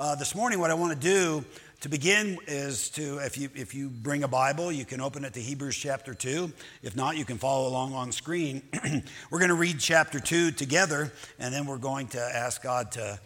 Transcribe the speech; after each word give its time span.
Uh, 0.00 0.14
this 0.14 0.34
morning, 0.34 0.58
what 0.58 0.70
I 0.70 0.74
want 0.74 0.98
to 0.98 0.98
do 0.98 1.44
to 1.82 1.90
begin 1.90 2.38
is 2.46 2.88
to, 2.88 3.18
if 3.18 3.36
you, 3.36 3.50
if 3.54 3.74
you 3.74 3.90
bring 3.90 4.22
a 4.22 4.28
Bible, 4.28 4.72
you 4.72 4.86
can 4.86 4.98
open 4.98 5.26
it 5.26 5.34
to 5.34 5.40
Hebrews 5.40 5.76
chapter 5.76 6.14
2. 6.14 6.50
If 6.82 6.96
not, 6.96 7.18
you 7.18 7.26
can 7.26 7.36
follow 7.36 7.68
along 7.68 7.92
on 7.92 8.10
screen. 8.10 8.62
we're 9.30 9.38
going 9.38 9.50
to 9.50 9.54
read 9.54 9.78
chapter 9.78 10.18
2 10.18 10.52
together, 10.52 11.12
and 11.38 11.52
then 11.52 11.66
we're 11.66 11.76
going 11.76 12.06
to 12.08 12.18
ask 12.18 12.62
God 12.62 12.92
to 12.92 13.20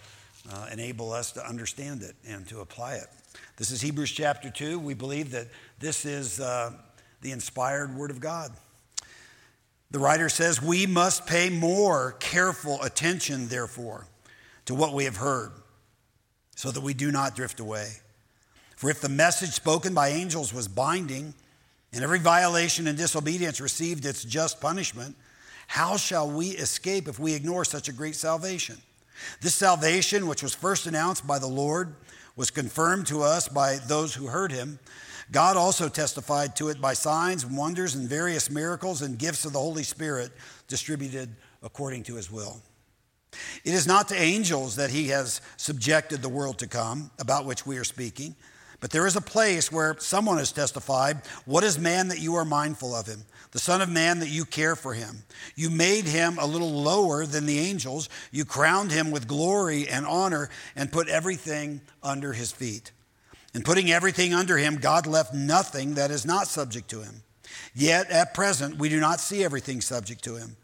uh, 0.52 0.66
enable 0.72 1.12
us 1.12 1.30
to 1.34 1.48
understand 1.48 2.02
it 2.02 2.16
and 2.26 2.44
to 2.48 2.58
apply 2.58 2.94
it. 2.94 3.06
This 3.56 3.70
is 3.70 3.80
Hebrews 3.80 4.10
chapter 4.10 4.50
2. 4.50 4.80
We 4.80 4.94
believe 4.94 5.30
that 5.30 5.46
this 5.78 6.04
is 6.04 6.40
uh, 6.40 6.72
the 7.20 7.30
inspired 7.30 7.94
Word 7.94 8.10
of 8.10 8.18
God. 8.18 8.50
The 9.92 10.00
writer 10.00 10.28
says, 10.28 10.60
We 10.60 10.86
must 10.86 11.24
pay 11.24 11.50
more 11.50 12.16
careful 12.18 12.82
attention, 12.82 13.46
therefore, 13.46 14.08
to 14.64 14.74
what 14.74 14.92
we 14.92 15.04
have 15.04 15.18
heard, 15.18 15.52
so 16.54 16.70
that 16.70 16.82
we 16.82 16.94
do 16.94 17.10
not 17.10 17.34
drift 17.34 17.60
away. 17.60 17.88
For 18.76 18.90
if 18.90 19.00
the 19.00 19.08
message 19.08 19.50
spoken 19.50 19.94
by 19.94 20.08
angels 20.08 20.52
was 20.52 20.68
binding, 20.68 21.34
and 21.92 22.02
every 22.02 22.18
violation 22.18 22.86
and 22.88 22.98
disobedience 22.98 23.60
received 23.60 24.04
its 24.04 24.24
just 24.24 24.60
punishment, 24.60 25.16
how 25.66 25.96
shall 25.96 26.30
we 26.30 26.48
escape 26.50 27.08
if 27.08 27.18
we 27.18 27.34
ignore 27.34 27.64
such 27.64 27.88
a 27.88 27.92
great 27.92 28.16
salvation? 28.16 28.76
This 29.40 29.54
salvation, 29.54 30.26
which 30.26 30.42
was 30.42 30.54
first 30.54 30.86
announced 30.86 31.26
by 31.26 31.38
the 31.38 31.46
Lord, 31.46 31.94
was 32.36 32.50
confirmed 32.50 33.06
to 33.06 33.22
us 33.22 33.48
by 33.48 33.76
those 33.86 34.14
who 34.14 34.26
heard 34.26 34.50
him. 34.50 34.78
God 35.30 35.56
also 35.56 35.88
testified 35.88 36.56
to 36.56 36.68
it 36.68 36.80
by 36.80 36.94
signs 36.94 37.44
and 37.44 37.56
wonders 37.56 37.94
and 37.94 38.08
various 38.08 38.50
miracles 38.50 39.02
and 39.02 39.18
gifts 39.18 39.44
of 39.44 39.52
the 39.52 39.60
Holy 39.60 39.84
Spirit 39.84 40.32
distributed 40.68 41.34
according 41.62 42.02
to 42.04 42.16
his 42.16 42.30
will. 42.30 42.60
It 43.64 43.74
is 43.74 43.86
not 43.86 44.08
to 44.08 44.20
angels 44.20 44.76
that 44.76 44.90
he 44.90 45.08
has 45.08 45.40
subjected 45.56 46.22
the 46.22 46.28
world 46.28 46.58
to 46.58 46.66
come, 46.66 47.10
about 47.18 47.46
which 47.46 47.66
we 47.66 47.78
are 47.78 47.84
speaking. 47.84 48.34
But 48.80 48.90
there 48.90 49.06
is 49.06 49.16
a 49.16 49.20
place 49.20 49.72
where 49.72 49.96
someone 49.98 50.38
has 50.38 50.52
testified, 50.52 51.22
What 51.46 51.64
is 51.64 51.78
man 51.78 52.08
that 52.08 52.20
you 52.20 52.34
are 52.34 52.44
mindful 52.44 52.94
of 52.94 53.06
him? 53.06 53.24
The 53.52 53.58
Son 53.60 53.80
of 53.80 53.88
Man 53.88 54.18
that 54.18 54.28
you 54.28 54.44
care 54.44 54.74
for 54.74 54.94
him. 54.94 55.22
You 55.54 55.70
made 55.70 56.06
him 56.06 56.38
a 56.38 56.46
little 56.46 56.72
lower 56.72 57.24
than 57.24 57.46
the 57.46 57.60
angels. 57.60 58.08
You 58.32 58.44
crowned 58.44 58.90
him 58.90 59.12
with 59.12 59.28
glory 59.28 59.88
and 59.88 60.04
honor 60.04 60.50
and 60.74 60.90
put 60.90 61.08
everything 61.08 61.80
under 62.02 62.32
his 62.32 62.50
feet. 62.50 62.90
In 63.54 63.62
putting 63.62 63.92
everything 63.92 64.34
under 64.34 64.58
him, 64.58 64.76
God 64.76 65.06
left 65.06 65.32
nothing 65.32 65.94
that 65.94 66.10
is 66.10 66.26
not 66.26 66.48
subject 66.48 66.90
to 66.90 67.02
him. 67.02 67.22
Yet 67.74 68.10
at 68.10 68.34
present, 68.34 68.76
we 68.76 68.88
do 68.88 68.98
not 68.98 69.20
see 69.20 69.44
everything 69.44 69.80
subject 69.80 70.24
to 70.24 70.34
him. 70.34 70.56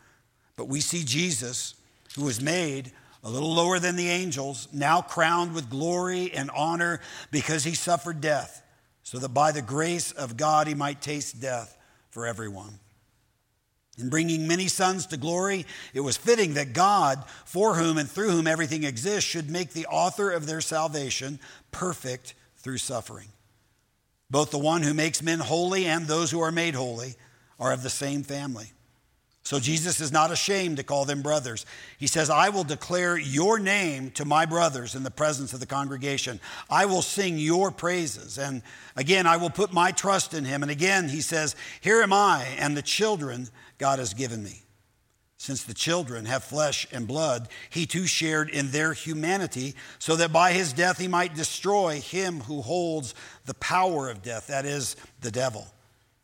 But 0.57 0.67
we 0.67 0.81
see 0.81 1.05
Jesus, 1.05 1.77
who 2.17 2.25
was 2.25 2.41
made 2.41 2.93
a 3.23 3.31
little 3.31 3.53
lower 3.53 3.79
than 3.79 3.97
the 3.97 4.09
angels, 4.09 4.69
now 4.73 5.03
crowned 5.03 5.55
with 5.55 5.71
glory 5.71 6.33
and 6.33 6.51
honor 6.51 7.01
because 7.31 7.65
he 7.65 7.75
suffered 7.75 8.21
death, 8.21 8.63
so 9.03 9.19
that 9.19 9.29
by 9.31 9.53
the 9.53 9.63
grace 9.63 10.13
of 10.13 10.37
God 10.37 10.67
he 10.67 10.75
might 10.75 11.03
taste 11.03 11.41
death 11.41 11.77
for 12.11 12.27
everyone. 12.27 12.79
In 13.99 14.09
bringing 14.09 14.49
many 14.49 14.69
sons 14.69 15.07
to 15.07 15.19
glory, 15.19 15.67
it 15.93 16.01
was 16.01 16.17
fitting 16.17 16.55
that 16.55 16.73
God, 16.73 17.23
for 17.45 17.75
whom 17.75 17.99
and 17.99 18.09
through 18.09 18.31
whom 18.31 18.47
everything 18.47 18.85
exists, 18.85 19.29
should 19.29 19.51
make 19.51 19.73
the 19.73 19.87
author 19.87 20.31
of 20.31 20.47
their 20.47 20.63
salvation 20.63 21.39
perfect 21.71 22.35
through 22.57 22.79
suffering. 22.79 23.29
Both 24.31 24.53
the 24.53 24.59
one 24.59 24.83
who 24.83 24.95
makes 24.95 25.23
men 25.23 25.41
holy 25.41 25.87
and 25.87 26.07
those 26.07 26.31
who 26.31 26.41
are 26.41 26.53
made 26.53 26.75
holy 26.75 27.17
are 27.59 27.73
of 27.73 27.83
the 27.83 27.91
same 27.91 28.23
family. 28.23 28.73
So 29.43 29.59
Jesus 29.59 30.01
is 30.01 30.13
not 30.13 30.31
ashamed 30.31 30.77
to 30.77 30.83
call 30.83 31.05
them 31.05 31.23
brothers. 31.23 31.65
He 31.99 32.07
says, 32.07 32.29
I 32.29 32.51
will 32.51 32.65
declare 32.65 33.19
your 33.19 33.59
name 33.59 34.11
to 34.13 34.25
my 34.25 34.45
brothers 34.45 34.95
in 34.95 35.03
the 35.03 35.11
presence 35.11 35.53
of 35.53 35.61
the 35.61 35.67
congregation. 35.67 36.41
I 36.69 36.85
will 36.85 37.03
sing 37.03 37.39
your 37.39 37.71
praises. 37.71 38.39
And 38.39 38.63
again, 38.97 39.27
I 39.27 39.39
will 39.39 39.51
put 39.51 39.73
my 39.73 39.93
trust 39.93 40.35
in 40.35 40.45
him. 40.45 40.63
And 40.63 40.71
again, 40.71 41.09
he 41.09 41.23
says, 41.23 41.57
Here 41.81 42.03
am 42.03 42.13
I 42.13 42.47
and 42.59 42.77
the 42.77 42.83
children 42.83 43.49
God 43.79 43.99
has 43.99 44.15
given 44.15 44.43
me. 44.43 44.63
Since 45.39 45.65
the 45.65 45.73
children 45.73 46.27
have 46.27 46.45
flesh 46.45 46.87
and 46.93 47.09
blood, 47.09 47.49
he 47.71 47.87
too 47.87 48.07
shared 48.07 48.51
in 48.51 48.73
their 48.73 48.93
humanity, 48.93 49.75
so 49.99 50.15
that 50.17 50.35
by 50.35 50.53
his 50.53 50.75
death 50.75 50.99
he 50.99 51.09
might 51.09 51.35
destroy 51.35 51.99
him 51.99 52.41
who 52.41 52.61
holds 52.61 53.15
the 53.47 53.55
power 53.55 54.11
of 54.11 54.21
death, 54.21 54.49
that 54.49 54.67
is, 54.67 54.97
the 55.23 55.31
devil 55.31 55.67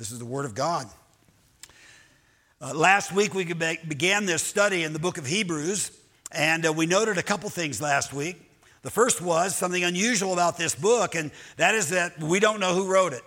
This 0.00 0.12
is 0.12 0.18
the 0.18 0.24
Word 0.24 0.46
of 0.46 0.54
God. 0.54 0.88
Uh, 2.58 2.72
last 2.72 3.12
week, 3.12 3.34
we 3.34 3.44
began 3.44 4.24
this 4.24 4.42
study 4.42 4.82
in 4.82 4.94
the 4.94 4.98
book 4.98 5.18
of 5.18 5.26
Hebrews, 5.26 5.90
and 6.32 6.64
uh, 6.64 6.72
we 6.72 6.86
noted 6.86 7.18
a 7.18 7.22
couple 7.22 7.50
things 7.50 7.82
last 7.82 8.14
week. 8.14 8.40
The 8.80 8.90
first 8.90 9.20
was 9.20 9.54
something 9.54 9.84
unusual 9.84 10.32
about 10.32 10.56
this 10.56 10.74
book, 10.74 11.14
and 11.14 11.30
that 11.58 11.74
is 11.74 11.90
that 11.90 12.18
we 12.18 12.40
don't 12.40 12.60
know 12.60 12.74
who 12.74 12.90
wrote 12.90 13.12
it. 13.12 13.20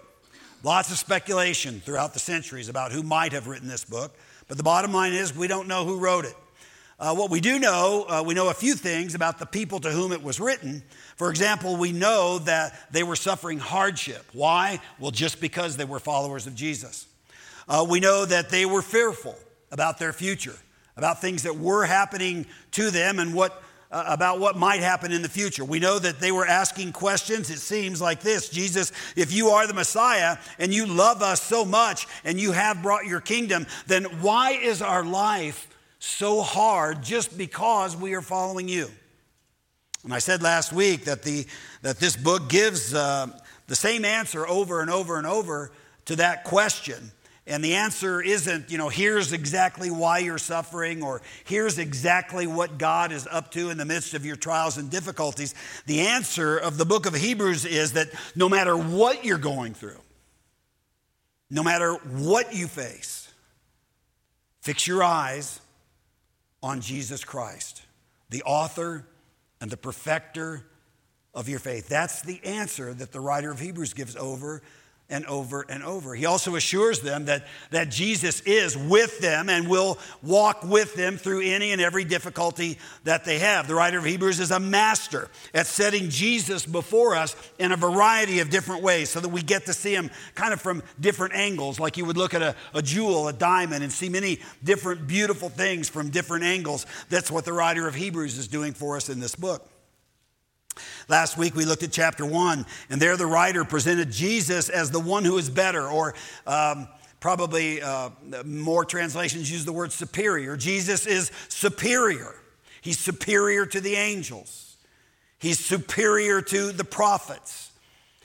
Lots 0.63 0.89
of 0.89 0.97
speculation 0.97 1.79
throughout 1.79 2.13
the 2.13 2.19
centuries 2.19 2.69
about 2.69 2.91
who 2.91 3.03
might 3.03 3.33
have 3.33 3.45
written 3.45 3.67
this 3.67 3.85
book, 3.85 4.17
but 4.47 4.57
the 4.57 4.63
bottom 4.63 4.91
line 4.91 5.13
is 5.13 5.35
we 5.35 5.47
don't 5.47 5.67
know 5.67 5.85
who 5.85 5.99
wrote 5.99 6.25
it. 6.25 6.35
Uh, 6.99 7.15
what 7.15 7.29
we 7.29 7.41
do 7.41 7.59
know, 7.59 8.05
uh, 8.07 8.23
we 8.25 8.33
know 8.33 8.49
a 8.49 8.53
few 8.53 8.75
things 8.75 9.15
about 9.15 9.39
the 9.39 9.45
people 9.45 9.79
to 9.79 9.89
whom 9.89 10.11
it 10.11 10.21
was 10.21 10.39
written. 10.39 10.83
For 11.15 11.29
example, 11.29 11.75
we 11.75 11.91
know 11.91 12.39
that 12.39 12.91
they 12.91 13.03
were 13.03 13.15
suffering 13.15 13.59
hardship. 13.59 14.25
Why? 14.33 14.79
Well, 14.99 15.11
just 15.11 15.41
because 15.41 15.75
they 15.75 15.85
were 15.85 15.99
followers 15.99 16.47
of 16.47 16.55
Jesus. 16.55 17.07
Uh, 17.67 17.85
we 17.89 17.99
know 17.99 18.25
that 18.25 18.49
they 18.49 18.65
were 18.65 18.81
fearful 18.81 19.35
about 19.71 19.97
their 19.97 20.13
future, 20.13 20.55
about 20.95 21.19
things 21.19 21.43
that 21.43 21.57
were 21.57 21.85
happening 21.85 22.45
to 22.71 22.91
them 22.91 23.19
and 23.19 23.33
what 23.33 23.63
uh, 23.93 24.03
about 24.07 24.39
what 24.39 24.57
might 24.57 24.79
happen 24.79 25.11
in 25.11 25.21
the 25.21 25.29
future. 25.29 25.63
We 25.63 25.79
know 25.79 25.99
that 25.99 26.19
they 26.19 26.31
were 26.31 26.47
asking 26.47 26.93
questions. 26.93 27.51
It 27.51 27.59
seems 27.59 28.01
like 28.01 28.21
this 28.21 28.49
Jesus, 28.49 28.91
if 29.15 29.31
you 29.31 29.49
are 29.49 29.67
the 29.67 29.73
Messiah 29.73 30.37
and 30.57 30.73
you 30.73 30.87
love 30.87 31.21
us 31.21 31.41
so 31.41 31.63
much 31.63 32.07
and 32.25 32.39
you 32.39 32.53
have 32.53 32.81
brought 32.81 33.05
your 33.05 33.21
kingdom, 33.21 33.67
then 33.85 34.05
why 34.21 34.53
is 34.53 34.81
our 34.81 35.05
life 35.05 35.67
so 36.03 36.41
hard 36.41 37.01
just 37.01 37.37
because 37.37 37.95
we 37.95 38.13
are 38.13 38.21
following 38.21 38.67
you. 38.67 38.89
And 40.03 40.13
I 40.13 40.19
said 40.19 40.41
last 40.41 40.73
week 40.73 41.05
that, 41.05 41.23
the, 41.23 41.45
that 41.81 41.97
this 41.97 42.17
book 42.17 42.49
gives 42.49 42.93
uh, 42.93 43.27
the 43.67 43.75
same 43.75 44.03
answer 44.03 44.45
over 44.45 44.81
and 44.81 44.89
over 44.89 45.17
and 45.17 45.25
over 45.25 45.71
to 46.05 46.17
that 46.17 46.43
question. 46.43 47.11
And 47.47 47.63
the 47.63 47.75
answer 47.75 48.21
isn't, 48.21 48.69
you 48.69 48.77
know, 48.77 48.89
here's 48.89 49.31
exactly 49.31 49.89
why 49.89 50.19
you're 50.19 50.37
suffering 50.37 51.03
or 51.03 51.21
here's 51.45 51.79
exactly 51.79 52.47
what 52.47 52.77
God 52.77 53.13
is 53.13 53.25
up 53.31 53.51
to 53.51 53.69
in 53.69 53.77
the 53.77 53.85
midst 53.85 54.13
of 54.13 54.25
your 54.25 54.35
trials 54.35 54.77
and 54.77 54.89
difficulties. 54.89 55.55
The 55.85 56.01
answer 56.01 56.57
of 56.57 56.77
the 56.77 56.85
book 56.85 57.05
of 57.05 57.15
Hebrews 57.15 57.63
is 57.63 57.93
that 57.93 58.09
no 58.35 58.49
matter 58.49 58.75
what 58.75 59.23
you're 59.23 59.37
going 59.37 59.73
through, 59.73 60.01
no 61.49 61.63
matter 61.63 61.93
what 61.93 62.53
you 62.53 62.67
face, 62.67 63.31
fix 64.61 64.85
your 64.85 65.01
eyes 65.01 65.61
on 66.63 66.81
Jesus 66.81 67.23
Christ, 67.23 67.83
the 68.29 68.41
author 68.43 69.05
and 69.61 69.69
the 69.69 69.77
perfecter 69.77 70.65
of 71.33 71.49
your 71.49 71.59
faith. 71.59 71.89
That's 71.89 72.21
the 72.21 72.43
answer 72.43 72.93
that 72.93 73.11
the 73.11 73.19
writer 73.19 73.51
of 73.51 73.59
Hebrews 73.59 73.93
gives 73.93 74.15
over 74.15 74.63
and 75.09 75.25
over 75.25 75.65
and 75.67 75.83
over. 75.83 76.15
He 76.15 76.25
also 76.25 76.55
assures 76.55 77.01
them 77.01 77.25
that, 77.25 77.45
that 77.71 77.91
Jesus 77.91 78.41
is 78.41 78.77
with 78.77 79.19
them 79.19 79.49
and 79.49 79.67
will 79.67 79.99
walk 80.21 80.63
with 80.63 80.95
them 80.95 81.17
through 81.17 81.41
any 81.41 81.71
and 81.71 81.81
every 81.81 82.03
difficulty 82.03 82.79
that 83.03 83.25
they 83.25 83.39
have. 83.39 83.67
The 83.67 83.75
writer 83.75 83.99
of 83.99 84.05
Hebrews 84.05 84.39
is 84.39 84.51
a 84.51 84.59
master 84.59 85.29
at 85.53 85.67
setting 85.67 86.09
Jesus 86.09 86.65
before 86.65 87.15
us 87.15 87.35
in 87.59 87.71
a 87.71 87.77
variety 87.77 88.39
of 88.39 88.49
different 88.49 88.81
ways 88.81 89.09
so 89.09 89.19
that 89.19 89.29
we 89.29 89.41
get 89.41 89.65
to 89.65 89.73
see 89.73 89.93
him 89.93 90.09
kind 90.35 90.53
of 90.53 90.61
from 90.61 90.81
different 90.99 91.35
angles, 91.35 91.79
like 91.79 91.97
you 91.97 92.05
would 92.05 92.17
look 92.17 92.33
at 92.33 92.41
a, 92.41 92.55
a 92.73 92.81
jewel, 92.81 93.27
a 93.27 93.33
diamond, 93.33 93.83
and 93.83 93.91
see 93.91 94.09
many 94.09 94.39
different 94.63 95.05
beautiful 95.05 95.49
things 95.49 95.89
from 95.89 96.09
different 96.09 96.43
angles. 96.43 96.85
That's 97.09 97.29
what 97.29 97.45
the 97.45 97.53
writer 97.53 97.87
of 97.87 97.95
Hebrews 97.95 98.37
is 98.37 98.47
doing 98.47 98.73
for 98.73 98.95
us 98.95 99.09
in 99.09 99.19
this 99.19 99.35
book. 99.35 99.69
Last 101.07 101.37
week 101.37 101.55
we 101.55 101.65
looked 101.65 101.83
at 101.83 101.91
chapter 101.91 102.25
one, 102.25 102.65
and 102.89 103.01
there 103.01 103.17
the 103.17 103.25
writer 103.25 103.63
presented 103.65 104.11
Jesus 104.11 104.69
as 104.69 104.91
the 104.91 104.99
one 104.99 105.25
who 105.25 105.37
is 105.37 105.49
better, 105.49 105.87
or 105.87 106.15
um, 106.47 106.87
probably 107.19 107.81
uh, 107.81 108.09
more 108.45 108.85
translations 108.85 109.51
use 109.51 109.65
the 109.65 109.73
word 109.73 109.91
superior. 109.91 110.57
Jesus 110.57 111.05
is 111.05 111.31
superior, 111.49 112.35
he's 112.81 112.99
superior 112.99 113.65
to 113.65 113.81
the 113.81 113.95
angels. 113.95 114.77
He's 115.39 115.59
superior 115.59 116.41
to 116.41 116.71
the 116.71 116.85
prophets. 116.85 117.71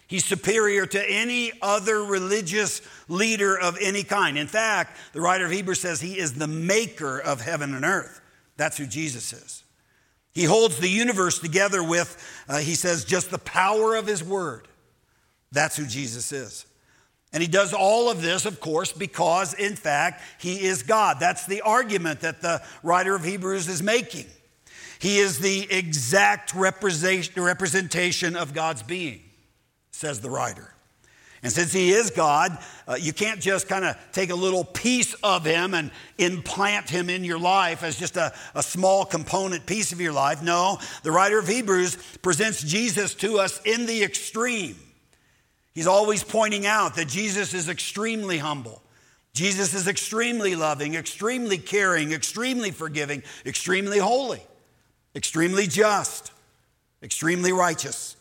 He's 0.06 0.24
superior 0.24 0.86
to 0.86 1.10
any 1.10 1.50
other 1.60 2.04
religious 2.04 2.80
leader 3.08 3.58
of 3.58 3.76
any 3.80 4.04
kind. 4.04 4.38
In 4.38 4.46
fact, 4.46 4.96
the 5.12 5.20
writer 5.20 5.46
of 5.46 5.50
Hebrews 5.50 5.80
says 5.80 6.00
he 6.00 6.16
is 6.16 6.34
the 6.34 6.46
maker 6.46 7.18
of 7.18 7.40
heaven 7.40 7.74
and 7.74 7.84
earth. 7.84 8.20
That's 8.56 8.78
who 8.78 8.86
Jesus 8.86 9.32
is. 9.32 9.64
He 10.38 10.44
holds 10.44 10.78
the 10.78 10.88
universe 10.88 11.40
together 11.40 11.82
with, 11.82 12.16
uh, 12.48 12.58
he 12.58 12.76
says, 12.76 13.04
just 13.04 13.32
the 13.32 13.38
power 13.40 13.96
of 13.96 14.06
his 14.06 14.22
word. 14.22 14.68
That's 15.50 15.76
who 15.76 15.84
Jesus 15.84 16.30
is. 16.30 16.64
And 17.32 17.42
he 17.42 17.48
does 17.48 17.72
all 17.72 18.08
of 18.08 18.22
this, 18.22 18.46
of 18.46 18.60
course, 18.60 18.92
because 18.92 19.52
in 19.52 19.74
fact, 19.74 20.22
he 20.38 20.64
is 20.64 20.84
God. 20.84 21.16
That's 21.18 21.44
the 21.44 21.62
argument 21.62 22.20
that 22.20 22.40
the 22.40 22.62
writer 22.84 23.16
of 23.16 23.24
Hebrews 23.24 23.66
is 23.66 23.82
making. 23.82 24.26
He 25.00 25.18
is 25.18 25.40
the 25.40 25.66
exact 25.72 26.54
representation 26.54 28.36
of 28.36 28.54
God's 28.54 28.84
being, 28.84 29.22
says 29.90 30.20
the 30.20 30.30
writer. 30.30 30.72
And 31.42 31.52
since 31.52 31.72
he 31.72 31.90
is 31.90 32.10
God, 32.10 32.58
uh, 32.86 32.96
you 32.98 33.12
can't 33.12 33.40
just 33.40 33.68
kind 33.68 33.84
of 33.84 33.96
take 34.12 34.30
a 34.30 34.34
little 34.34 34.64
piece 34.64 35.14
of 35.22 35.44
him 35.44 35.74
and 35.74 35.90
implant 36.18 36.90
him 36.90 37.08
in 37.08 37.22
your 37.22 37.38
life 37.38 37.82
as 37.82 37.96
just 37.98 38.16
a, 38.16 38.34
a 38.54 38.62
small 38.62 39.04
component 39.04 39.66
piece 39.66 39.92
of 39.92 40.00
your 40.00 40.12
life. 40.12 40.42
No, 40.42 40.78
the 41.02 41.12
writer 41.12 41.38
of 41.38 41.46
Hebrews 41.46 41.96
presents 42.22 42.62
Jesus 42.62 43.14
to 43.16 43.38
us 43.38 43.60
in 43.64 43.86
the 43.86 44.02
extreme. 44.02 44.76
He's 45.74 45.86
always 45.86 46.24
pointing 46.24 46.66
out 46.66 46.96
that 46.96 47.08
Jesus 47.08 47.54
is 47.54 47.68
extremely 47.68 48.38
humble. 48.38 48.82
Jesus 49.32 49.74
is 49.74 49.86
extremely 49.86 50.56
loving, 50.56 50.96
extremely 50.96 51.58
caring, 51.58 52.12
extremely 52.12 52.72
forgiving, 52.72 53.22
extremely 53.46 53.98
holy 53.98 54.42
extremely 55.18 55.66
just, 55.66 56.30
extremely 57.02 57.52
righteous. 57.52 58.16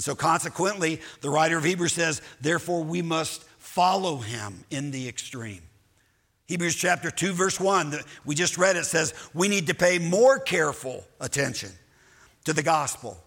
And 0.00 0.04
so, 0.06 0.14
consequently, 0.14 1.02
the 1.20 1.28
writer 1.28 1.58
of 1.58 1.64
Hebrews 1.64 1.92
says, 1.92 2.22
therefore, 2.40 2.82
we 2.82 3.02
must 3.02 3.44
follow 3.58 4.16
him 4.16 4.64
in 4.70 4.92
the 4.92 5.06
extreme. 5.06 5.60
Hebrews 6.46 6.74
chapter 6.74 7.10
2, 7.10 7.34
verse 7.34 7.60
1, 7.60 7.90
that 7.90 8.06
we 8.24 8.34
just 8.34 8.56
read 8.56 8.76
it 8.76 8.86
says, 8.86 9.12
we 9.34 9.46
need 9.46 9.66
to 9.66 9.74
pay 9.74 9.98
more 9.98 10.38
careful 10.38 11.04
attention 11.20 11.72
to 12.46 12.54
the 12.54 12.62
gospel, 12.62 13.22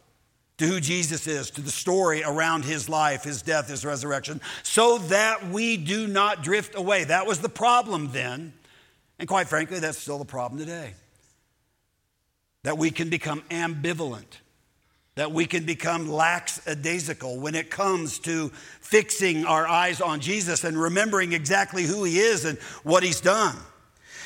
to 0.58 0.66
who 0.66 0.80
Jesus 0.80 1.28
is, 1.28 1.52
to 1.52 1.62
the 1.62 1.70
story 1.70 2.24
around 2.24 2.66
his 2.66 2.90
life, 2.90 3.24
his 3.24 3.44
death, 3.44 3.70
his 3.70 3.86
resurrection, 3.86 4.42
so 4.64 4.98
that 4.98 5.48
we 5.50 5.78
do 5.78 6.08
not 6.08 6.42
drift 6.42 6.74
away. 6.74 7.04
That 7.04 7.28
was 7.28 7.38
the 7.38 7.50
problem 7.50 8.10
then. 8.14 8.52
And 9.20 9.28
quite 9.28 9.48
frankly, 9.48 9.78
that's 9.78 10.00
still 10.00 10.18
the 10.18 10.26
problem 10.26 10.60
today 10.60 10.96
that 12.64 12.80
we 12.80 12.90
can 12.90 13.12
become 13.12 13.44
ambivalent, 13.52 14.40
that 15.16 15.32
we 15.32 15.46
can 15.46 15.66
become 15.66 16.10
lackadaisical 16.10 17.40
when 17.40 17.54
it 17.56 17.70
comes 17.70 18.20
to 18.20 18.50
fixing 18.82 19.46
our 19.46 19.68
eyes 19.68 20.02
on 20.02 20.20
Jesus 20.20 20.64
and 20.64 20.80
remembering 20.80 21.34
exactly 21.34 21.84
who 21.84 22.04
he 22.04 22.18
is 22.18 22.46
and 22.46 22.58
what 22.84 23.04
he's 23.04 23.22
done. 23.22 23.56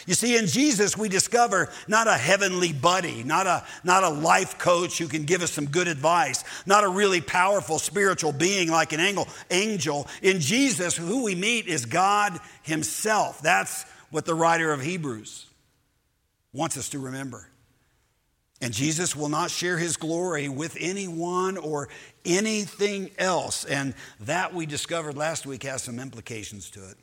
You 0.06 0.14
see, 0.14 0.38
in 0.38 0.48
Jesus, 0.48 0.98
we 0.98 1.10
discover 1.10 1.70
not 1.90 2.08
a 2.08 2.14
heavenly 2.14 2.72
buddy, 2.72 3.24
not 3.24 3.46
a, 3.46 3.66
not 3.84 4.04
a 4.04 4.10
life 4.10 4.58
coach 4.58 4.98
who 4.98 5.08
can 5.08 5.26
give 5.26 5.42
us 5.42 5.52
some 5.52 5.66
good 5.66 5.90
advice, 5.90 6.46
not 6.66 6.86
a 6.86 6.88
really 6.88 7.20
powerful 7.20 7.78
spiritual 7.78 8.32
being 8.32 8.72
like 8.72 8.94
an 8.94 9.02
angel. 9.02 9.28
angel. 9.52 10.08
In 10.22 10.40
Jesus, 10.40 10.96
who 10.96 11.26
we 11.26 11.36
meet 11.36 11.68
is 11.68 11.86
God 11.86 12.40
Himself. 12.64 13.42
That's 13.42 13.84
what 14.10 14.24
the 14.24 14.34
writer 14.34 14.72
of 14.72 14.82
Hebrews 14.82 15.46
wants 16.54 16.78
us 16.78 16.88
to 16.90 17.00
remember. 17.00 17.50
And 18.62 18.74
Jesus 18.74 19.16
will 19.16 19.30
not 19.30 19.52
share 19.52 19.78
his 19.78 19.98
glory 19.98 20.50
with 20.50 20.78
anyone 20.80 21.58
or 21.58 21.90
anything 22.26 23.12
else. 23.20 23.66
And 23.66 23.94
that 24.22 24.54
we 24.54 24.66
discovered 24.66 25.16
last 25.16 25.46
week 25.46 25.64
has 25.64 25.84
some 25.84 26.00
implications 26.00 26.72
to 26.72 26.90
it. 26.90 26.98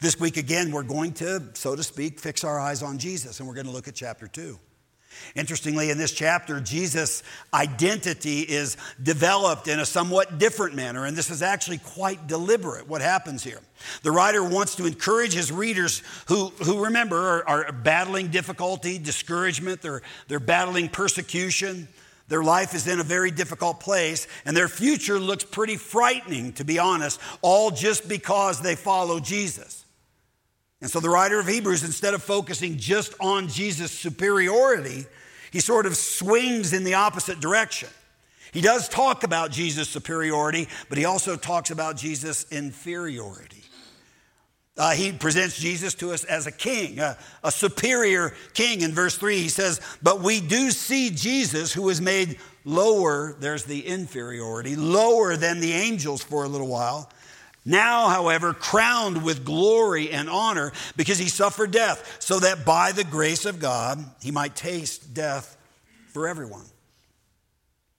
This 0.00 0.18
week, 0.18 0.36
again, 0.36 0.70
we're 0.70 0.84
going 0.84 1.12
to, 1.14 1.42
so 1.54 1.76
to 1.76 1.82
speak, 1.82 2.18
fix 2.18 2.44
our 2.44 2.58
eyes 2.58 2.82
on 2.82 2.98
Jesus, 2.98 3.40
and 3.40 3.48
we're 3.48 3.54
going 3.54 3.66
to 3.66 3.72
look 3.72 3.88
at 3.88 3.94
chapter 3.94 4.26
2. 4.26 4.58
Interestingly, 5.34 5.90
in 5.90 5.98
this 5.98 6.12
chapter, 6.12 6.60
Jesus' 6.60 7.22
identity 7.52 8.40
is 8.40 8.76
developed 9.02 9.68
in 9.68 9.80
a 9.80 9.86
somewhat 9.86 10.38
different 10.38 10.74
manner, 10.74 11.04
and 11.06 11.16
this 11.16 11.30
is 11.30 11.42
actually 11.42 11.78
quite 11.78 12.26
deliberate 12.26 12.88
what 12.88 13.00
happens 13.00 13.42
here. 13.42 13.60
The 14.02 14.12
writer 14.12 14.42
wants 14.42 14.76
to 14.76 14.86
encourage 14.86 15.32
his 15.32 15.50
readers 15.50 16.02
who, 16.26 16.48
who 16.62 16.84
remember, 16.84 17.16
are, 17.16 17.48
are 17.48 17.72
battling 17.72 18.28
difficulty, 18.28 18.98
discouragement, 18.98 19.82
they're, 19.82 20.02
they're 20.28 20.40
battling 20.40 20.88
persecution. 20.88 21.88
Their 22.28 22.42
life 22.42 22.74
is 22.74 22.86
in 22.86 23.00
a 23.00 23.04
very 23.04 23.30
difficult 23.30 23.80
place, 23.80 24.26
and 24.46 24.56
their 24.56 24.68
future 24.68 25.18
looks 25.18 25.44
pretty 25.44 25.76
frightening, 25.76 26.54
to 26.54 26.64
be 26.64 26.78
honest, 26.78 27.20
all 27.42 27.70
just 27.70 28.08
because 28.08 28.62
they 28.62 28.76
follow 28.76 29.20
Jesus. 29.20 29.83
And 30.84 30.90
so 30.90 31.00
the 31.00 31.08
writer 31.08 31.40
of 31.40 31.48
Hebrews, 31.48 31.82
instead 31.82 32.12
of 32.12 32.22
focusing 32.22 32.76
just 32.76 33.14
on 33.18 33.48
Jesus' 33.48 33.90
superiority, 33.90 35.06
he 35.50 35.58
sort 35.60 35.86
of 35.86 35.96
swings 35.96 36.74
in 36.74 36.84
the 36.84 36.92
opposite 36.92 37.40
direction. 37.40 37.88
He 38.52 38.60
does 38.60 38.86
talk 38.90 39.24
about 39.24 39.50
Jesus' 39.50 39.88
superiority, 39.88 40.68
but 40.90 40.98
he 40.98 41.06
also 41.06 41.36
talks 41.36 41.70
about 41.70 41.96
Jesus' 41.96 42.44
inferiority. 42.50 43.62
Uh, 44.76 44.92
he 44.92 45.10
presents 45.10 45.58
Jesus 45.58 45.94
to 45.94 46.12
us 46.12 46.24
as 46.24 46.46
a 46.46 46.52
king, 46.52 46.98
a, 46.98 47.16
a 47.42 47.50
superior 47.50 48.34
king. 48.52 48.82
In 48.82 48.92
verse 48.92 49.16
3, 49.16 49.38
he 49.38 49.48
says, 49.48 49.80
But 50.02 50.20
we 50.20 50.38
do 50.38 50.70
see 50.70 51.08
Jesus 51.08 51.72
who 51.72 51.80
was 51.80 52.02
made 52.02 52.38
lower, 52.66 53.36
there's 53.40 53.64
the 53.64 53.86
inferiority, 53.86 54.76
lower 54.76 55.34
than 55.34 55.60
the 55.60 55.72
angels 55.72 56.22
for 56.22 56.44
a 56.44 56.48
little 56.48 56.68
while 56.68 57.08
now, 57.64 58.08
however, 58.08 58.52
crowned 58.52 59.24
with 59.24 59.44
glory 59.44 60.10
and 60.10 60.28
honor 60.28 60.72
because 60.96 61.18
he 61.18 61.28
suffered 61.28 61.70
death, 61.70 62.16
so 62.18 62.40
that 62.40 62.64
by 62.64 62.92
the 62.92 63.04
grace 63.04 63.46
of 63.46 63.58
God 63.58 64.04
he 64.20 64.30
might 64.30 64.54
taste 64.54 65.14
death 65.14 65.56
for 66.08 66.28
everyone. 66.28 66.66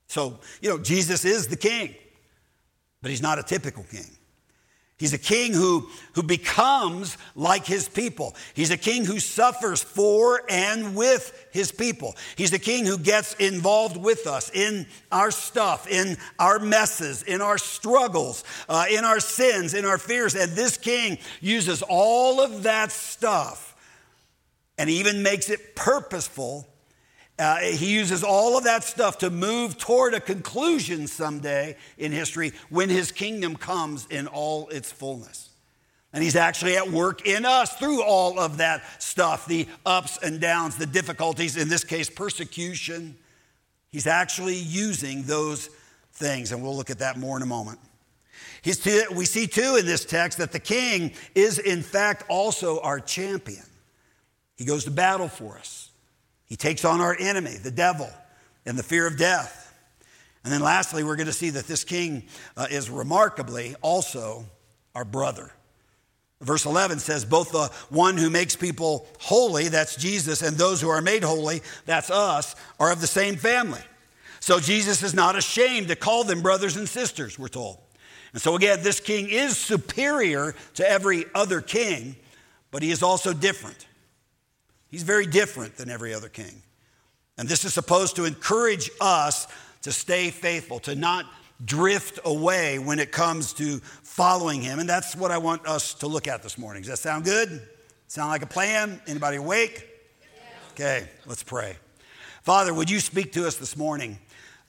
So, 0.07 0.39
you 0.62 0.69
know, 0.69 0.77
Jesus 0.77 1.25
is 1.25 1.47
the 1.47 1.57
king, 1.57 1.95
but 3.01 3.09
he's 3.09 3.21
not 3.21 3.39
a 3.39 3.44
typical 3.44 3.83
king. 3.89 4.06
He's 4.97 5.13
a 5.13 5.18
king 5.18 5.51
who, 5.51 5.89
who 6.13 6.24
becomes 6.24 7.18
like 7.36 7.65
his 7.65 7.89
people. 7.89 8.33
He's 8.53 8.71
a 8.71 8.77
king 8.77 9.03
who 9.03 9.19
suffers 9.19 9.83
for 9.83 10.42
and 10.50 10.95
with 10.95 11.47
his 11.51 11.74
people. 11.74 12.15
He's 12.38 12.53
a 12.53 12.59
king 12.59 12.86
who 12.86 12.97
gets 12.97 13.33
involved 13.33 13.97
with 13.97 14.25
us 14.25 14.50
in 14.53 14.88
our 15.12 15.31
stuff, 15.31 15.86
in 15.88 16.15
our 16.39 16.60
messes, 16.60 17.24
in 17.24 17.41
our 17.41 17.58
struggles, 17.58 18.46
uh, 18.69 18.86
in 18.89 19.03
our 19.03 19.19
sins, 19.19 19.74
in 19.74 19.84
our 19.84 19.98
fears. 19.98 20.34
And 20.34 20.53
this 20.53 20.77
king 20.77 21.17
uses 21.41 21.81
all 21.81 22.39
of 22.39 22.63
that 22.63 22.89
stuff 22.89 23.75
and 24.77 24.89
even 24.89 25.24
makes 25.24 25.50
it 25.50 25.75
purposeful 25.75 26.69
uh, 27.38 27.58
he 27.58 27.94
uses 27.94 28.24
all 28.24 28.58
of 28.58 28.63
that 28.63 28.84
stuff 28.84 29.18
to 29.18 29.30
move 29.30 29.77
toward 29.77 30.13
a 30.13 30.22
conclusion 30.22 31.06
someday 31.08 31.75
in 31.98 32.12
history 32.12 32.54
when 32.70 32.89
his 32.89 33.12
kingdom 33.12 33.56
comes 33.56 34.08
in 34.08 34.27
all 34.27 34.70
its 34.70 34.92
fullness. 34.92 35.50
And 36.13 36.24
he's 36.24 36.38
actually 36.38 36.77
at 36.77 36.89
work 36.89 37.27
in 37.27 37.44
us 37.44 37.75
through 37.75 38.01
all 38.01 38.39
of 38.39 38.58
that 38.58 38.84
stuff 39.04 39.48
the 39.48 39.68
ups 39.86 40.18
and 40.24 40.39
downs, 40.39 40.77
the 40.77 40.86
difficulties, 40.86 41.58
in 41.58 41.68
this 41.68 41.84
case, 41.84 42.10
persecution. 42.10 43.18
He's 43.89 44.08
actually 44.08 44.56
using 44.56 45.24
those 45.24 45.70
things, 46.13 46.54
and 46.54 46.63
we'll 46.63 46.75
look 46.75 46.89
at 46.89 47.00
that 47.00 47.18
more 47.18 47.36
in 47.36 47.44
a 47.44 47.46
moment. 47.46 47.80
we 49.13 49.25
see 49.25 49.46
too 49.46 49.75
in 49.77 49.86
this 49.86 50.06
text 50.06 50.38
that 50.38 50.54
the 50.54 50.60
king 50.60 51.12
is, 51.36 51.60
in 51.60 51.82
fact, 51.82 52.24
also 52.30 52.80
our 52.80 53.01
champion. 53.01 53.65
He 54.56 54.63
goes 54.63 54.86
to 54.86 54.92
battle 54.92 55.27
for 55.27 55.58
us. 55.58 55.85
He 56.45 56.55
takes 56.55 56.85
on 56.85 57.01
our 57.01 57.15
enemy, 57.19 57.57
the 57.57 57.71
devil, 57.71 58.09
and 58.65 58.77
the 58.77 58.83
fear 58.83 59.07
of 59.07 59.17
death. 59.17 59.73
And 60.43 60.53
then 60.53 60.61
lastly, 60.61 61.03
we're 61.03 61.15
going 61.15 61.25
to 61.25 61.33
see 61.33 61.49
that 61.51 61.65
this 61.65 61.83
king 61.83 62.23
uh, 62.55 62.67
is 62.69 62.89
remarkably 62.89 63.75
also 63.81 64.45
our 64.93 65.05
brother. 65.05 65.51
Verse 66.41 66.65
11 66.65 66.99
says, 66.99 67.25
Both 67.25 67.51
the 67.51 67.71
one 67.89 68.17
who 68.17 68.29
makes 68.29 68.55
people 68.55 69.07
holy, 69.19 69.69
that's 69.69 69.95
Jesus, 69.95 70.41
and 70.41 70.55
those 70.55 70.81
who 70.81 70.89
are 70.89 71.01
made 71.01 71.23
holy, 71.23 71.61
that's 71.85 72.11
us, 72.11 72.55
are 72.79 72.91
of 72.91 73.01
the 73.01 73.07
same 73.07 73.37
family. 73.37 73.81
So 74.39 74.59
Jesus 74.59 75.01
is 75.01 75.15
not 75.15 75.35
ashamed 75.35 75.87
to 75.87 75.95
call 75.95 76.23
them 76.23 76.41
brothers 76.41 76.77
and 76.77 76.87
sisters, 76.87 77.39
we're 77.39 77.47
told. 77.47 77.79
And 78.33 78.41
so 78.41 78.55
again, 78.55 78.83
this 78.83 78.99
king 78.99 79.29
is 79.29 79.57
superior 79.57 80.53
to 80.75 80.87
every 80.87 81.25
other 81.33 81.61
king, 81.61 82.15
but 82.69 82.83
he 82.83 82.91
is 82.91 83.01
also 83.01 83.33
different. 83.33 83.87
He's 84.89 85.04
very 85.04 85.25
different 85.25 85.77
than 85.77 85.89
every 85.89 86.13
other 86.13 86.30
king. 86.30 86.62
And 87.38 87.50
this 87.50 87.65
is 87.65 87.74
supposed 87.74 88.15
to 88.15 88.25
encourage 88.25 88.89
us 89.01 89.48
to 89.82 89.92
stay 89.92 90.30
faithful, 90.30 90.80
to 90.80 90.96
not 90.96 91.25
drift 91.63 92.20
away 92.25 92.80
when 92.80 93.00
it 93.00 93.12
comes 93.12 93.54
to 93.54 93.80
following 94.04 94.62
him. 94.62 94.80
And 94.80 94.89
that's 94.89 95.15
what 95.15 95.32
I 95.32 95.38
want 95.38 95.65
us 95.68 95.94
to 95.96 96.08
look 96.08 96.27
at 96.27 96.44
this 96.44 96.58
morning. 96.58 96.84
Does 96.84 96.89
that 96.89 96.98
sound 96.98 97.25
good? 97.25 97.62
Sound 98.08 98.30
like 98.30 98.42
a 98.42 98.48
plan? 98.48 99.01
Anybody 99.08 99.38
awake? 99.38 99.88
Okay, 100.74 101.08
let's 101.25 101.44
pray. 101.44 101.77
Father, 102.44 102.74
would 102.74 102.89
you 102.89 103.00
speak 103.00 103.32
to 103.34 103.48
us 103.48 103.56
this 103.56 103.77
morning? 103.77 104.20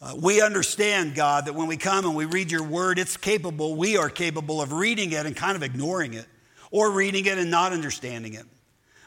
Uh, 0.01 0.15
we 0.21 0.41
understand, 0.41 1.15
God, 1.15 1.47
that 1.47 1.55
when 1.55 1.67
we 1.67 1.77
come 1.77 2.05
and 2.05 2.15
we 2.15 2.27
read 2.27 2.51
your 2.51 2.63
word, 2.63 2.99
it's 2.99 3.17
capable, 3.17 3.75
we 3.75 3.97
are 3.97 4.11
capable 4.11 4.61
of 4.61 4.73
reading 4.73 5.13
it 5.13 5.27
and 5.27 5.35
kind 5.35 5.57
of 5.57 5.63
ignoring 5.63 6.15
it, 6.15 6.27
or 6.71 6.91
reading 6.91 7.27
it 7.27 7.39
and 7.39 7.51
not 7.51 7.73
understanding 7.73 8.35
it. 8.35 8.45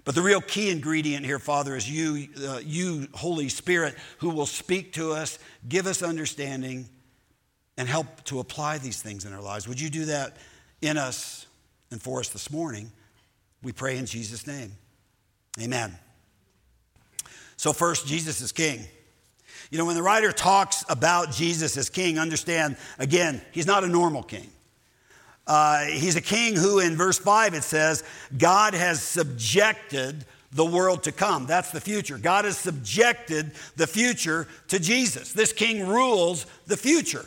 But 0.06 0.16
the 0.16 0.22
real 0.22 0.42
key 0.42 0.70
ingredient 0.70 1.26
here, 1.26 1.40
Father, 1.40 1.76
is 1.76 1.90
you, 1.90 2.28
uh, 2.48 2.60
you, 2.64 3.08
Holy 3.14 3.50
Spirit, 3.50 3.96
who 4.20 4.30
will 4.30 4.46
speak 4.46 4.94
to 4.94 5.12
us, 5.12 5.40
give 5.68 5.88
us 5.88 6.02
understanding, 6.02 6.90
and 7.78 7.88
help 7.88 8.24
to 8.26 8.40
apply 8.40 8.78
these 8.78 9.02
things 9.02 9.26
in 9.26 9.34
our 9.34 9.42
lives. 9.42 9.68
Would 9.68 9.80
you 9.80 9.90
do 9.90 10.06
that 10.06 10.38
in 10.82 10.98
us 10.98 11.48
and 11.92 12.02
for 12.02 12.20
us 12.20 12.30
this 12.30 12.52
morning? 12.52 12.92
We 13.62 13.72
pray 13.72 13.98
in 13.98 14.06
Jesus' 14.06 14.48
name. 14.48 14.72
Amen. 15.62 15.98
So, 17.58 17.74
first, 17.74 18.08
Jesus 18.08 18.42
is 18.42 18.52
king. 18.52 18.86
You 19.70 19.78
know, 19.78 19.86
when 19.86 19.96
the 19.96 20.04
writer 20.04 20.32
talks 20.32 20.84
about 20.90 21.32
Jesus 21.32 21.78
as 21.78 21.90
king, 21.90 22.18
understand, 22.18 22.78
again, 22.98 23.42
he's 23.52 23.68
not 23.68 23.84
a 23.84 23.88
normal 23.88 24.24
king. 24.24 24.50
Uh, 25.50 25.86
he's 25.86 26.16
a 26.16 26.22
king 26.22 26.56
who, 26.56 26.78
in 26.78 26.96
verse 26.96 27.18
5, 27.18 27.56
it 27.56 27.64
says, 27.64 28.04
God 28.38 28.76
has 28.76 29.02
subjected 29.02 30.24
the 30.52 30.64
world 30.64 31.04
to 31.04 31.12
come. 31.12 31.48
That's 31.48 31.72
the 31.72 31.82
future. 31.82 32.20
God 32.20 32.46
has 32.46 32.56
subjected 32.56 33.54
the 33.76 33.88
future 33.88 34.48
to 34.68 34.78
Jesus. 34.78 35.34
This 35.34 35.52
king 35.52 35.88
rules 35.88 36.46
the 36.68 36.78
future. 36.78 37.26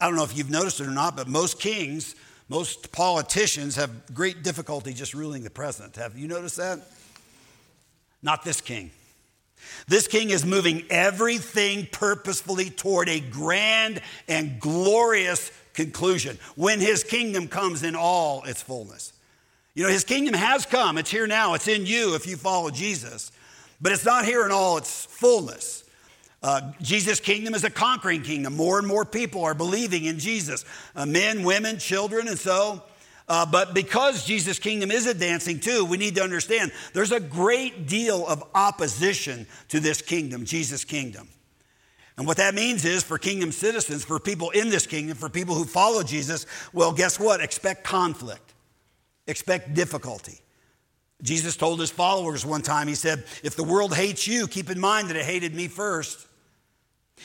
I 0.00 0.06
don't 0.06 0.14
know 0.14 0.22
if 0.22 0.38
you've 0.38 0.48
noticed 0.48 0.78
it 0.78 0.86
or 0.86 0.92
not, 0.92 1.16
but 1.16 1.26
most 1.26 1.58
kings, 1.58 2.14
most 2.48 2.92
politicians 2.92 3.74
have 3.74 4.14
great 4.14 4.44
difficulty 4.44 4.92
just 4.92 5.12
ruling 5.12 5.42
the 5.42 5.50
present. 5.50 5.96
Have 5.96 6.16
you 6.16 6.28
noticed 6.28 6.58
that? 6.58 6.78
Not 8.22 8.44
this 8.44 8.60
king. 8.60 8.92
This 9.88 10.06
king 10.06 10.30
is 10.30 10.46
moving 10.46 10.84
everything 10.88 11.88
purposefully 11.90 12.70
toward 12.70 13.08
a 13.08 13.18
grand 13.18 14.02
and 14.28 14.60
glorious 14.60 15.50
conclusion 15.78 16.38
when 16.56 16.80
his 16.80 17.04
kingdom 17.04 17.48
comes 17.48 17.82
in 17.82 17.96
all 17.96 18.42
its 18.44 18.60
fullness. 18.60 19.12
You 19.74 19.84
know, 19.84 19.90
his 19.90 20.04
kingdom 20.04 20.34
has 20.34 20.66
come, 20.66 20.98
it's 20.98 21.10
here 21.10 21.26
now, 21.26 21.54
it's 21.54 21.68
in 21.68 21.86
you 21.86 22.14
if 22.14 22.26
you 22.26 22.36
follow 22.36 22.70
Jesus, 22.70 23.32
but 23.80 23.92
it's 23.92 24.04
not 24.04 24.24
here 24.24 24.44
in 24.44 24.52
all 24.52 24.76
its 24.76 25.06
fullness. 25.06 25.84
Uh, 26.42 26.72
Jesus' 26.82 27.20
kingdom 27.20 27.54
is 27.54 27.64
a 27.64 27.70
conquering 27.70 28.22
kingdom. 28.22 28.54
More 28.54 28.78
and 28.78 28.86
more 28.86 29.04
people 29.04 29.44
are 29.44 29.54
believing 29.54 30.04
in 30.04 30.18
Jesus 30.18 30.64
uh, 30.94 31.06
men, 31.06 31.42
women, 31.42 31.78
children, 31.78 32.28
and 32.28 32.38
so 32.38 32.82
uh, 33.28 33.44
but 33.44 33.74
because 33.74 34.24
Jesus' 34.24 34.58
kingdom 34.58 34.90
is 34.90 35.06
advancing 35.06 35.60
too, 35.60 35.84
we 35.84 35.98
need 35.98 36.14
to 36.14 36.22
understand 36.22 36.72
there's 36.94 37.12
a 37.12 37.20
great 37.20 37.86
deal 37.86 38.26
of 38.26 38.42
opposition 38.54 39.46
to 39.68 39.80
this 39.80 40.00
kingdom, 40.00 40.46
Jesus' 40.46 40.84
kingdom. 40.84 41.28
And 42.18 42.26
what 42.26 42.38
that 42.38 42.54
means 42.54 42.84
is 42.84 43.04
for 43.04 43.16
kingdom 43.16 43.52
citizens, 43.52 44.04
for 44.04 44.18
people 44.18 44.50
in 44.50 44.70
this 44.70 44.88
kingdom, 44.88 45.16
for 45.16 45.28
people 45.28 45.54
who 45.54 45.64
follow 45.64 46.02
Jesus, 46.02 46.46
well, 46.72 46.92
guess 46.92 47.18
what? 47.18 47.40
Expect 47.40 47.84
conflict, 47.84 48.54
expect 49.28 49.72
difficulty. 49.72 50.40
Jesus 51.22 51.56
told 51.56 51.80
his 51.80 51.90
followers 51.90 52.44
one 52.44 52.62
time, 52.62 52.88
he 52.88 52.96
said, 52.96 53.24
If 53.44 53.54
the 53.54 53.62
world 53.62 53.94
hates 53.94 54.26
you, 54.26 54.48
keep 54.48 54.68
in 54.68 54.80
mind 54.80 55.08
that 55.08 55.16
it 55.16 55.24
hated 55.24 55.54
me 55.54 55.68
first. 55.68 56.26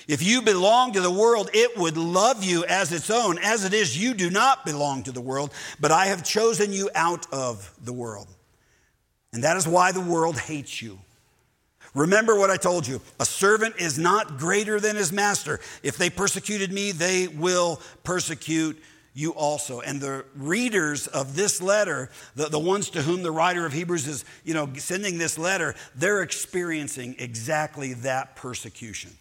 If 0.08 0.24
you 0.24 0.42
belong 0.42 0.94
to 0.94 1.02
the 1.02 1.12
world, 1.12 1.50
it 1.54 1.78
would 1.78 1.98
love 1.98 2.44
you 2.44 2.64
as 2.66 2.92
its 2.92 3.10
own. 3.10 3.38
As 3.40 3.66
it 3.66 3.74
is, 3.74 4.00
you 4.00 4.14
do 4.14 4.30
not 4.30 4.66
belong 4.66 5.04
to 5.04 5.12
the 5.12 5.22
world, 5.22 5.52
but 5.80 5.92
I 5.92 6.06
have 6.08 6.24
chosen 6.24 6.72
you 6.72 6.90
out 6.96 7.32
of 7.32 7.72
the 7.84 7.94
world. 7.94 8.28
And 9.32 9.44
that 9.44 9.58
is 9.58 9.68
why 9.68 9.92
the 9.92 10.02
world 10.02 10.38
hates 10.38 10.82
you. 10.82 11.00
Remember 11.94 12.36
what 12.36 12.50
I 12.50 12.58
told 12.58 12.88
you 12.88 13.02
a 13.20 13.26
servant 13.26 13.76
is 13.78 14.00
not 14.00 14.38
greater 14.38 14.80
than 14.80 14.96
his 14.96 15.12
master. 15.12 15.60
If 15.84 15.98
they 15.98 16.10
persecuted 16.10 16.72
me, 16.72 16.92
they 16.92 17.28
will 17.28 17.82
persecute 18.04 18.82
you 19.14 19.32
also. 19.32 19.82
And 19.82 20.02
the 20.02 20.26
readers 20.36 21.08
of 21.08 21.36
this 21.36 21.62
letter, 21.62 22.10
the, 22.36 22.50
the 22.50 22.60
ones 22.60 22.90
to 22.92 23.02
whom 23.02 23.22
the 23.22 23.32
writer 23.32 23.66
of 23.66 23.74
Hebrews 23.74 24.08
is 24.08 24.26
you 24.44 24.54
know, 24.54 24.70
sending 24.76 25.18
this 25.20 25.38
letter, 25.38 25.76
they're 25.96 26.24
experiencing 26.24 27.16
exactly 27.20 27.94
that 27.94 28.36
persecution. 28.36 29.12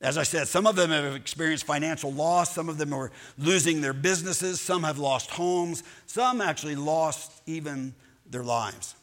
As 0.00 0.16
I 0.16 0.22
said, 0.22 0.46
some 0.46 0.66
of 0.66 0.76
them 0.76 0.90
have 0.90 1.16
experienced 1.16 1.66
financial 1.66 2.12
loss, 2.12 2.54
some 2.54 2.68
of 2.68 2.78
them 2.78 2.94
are 2.94 3.10
losing 3.36 3.80
their 3.80 3.92
businesses, 3.92 4.60
some 4.60 4.84
have 4.84 4.98
lost 4.98 5.30
homes, 5.30 5.82
some 6.06 6.40
actually 6.40 6.76
lost 6.76 7.42
even 7.46 7.94
their 8.24 8.44
lives. 8.44 8.94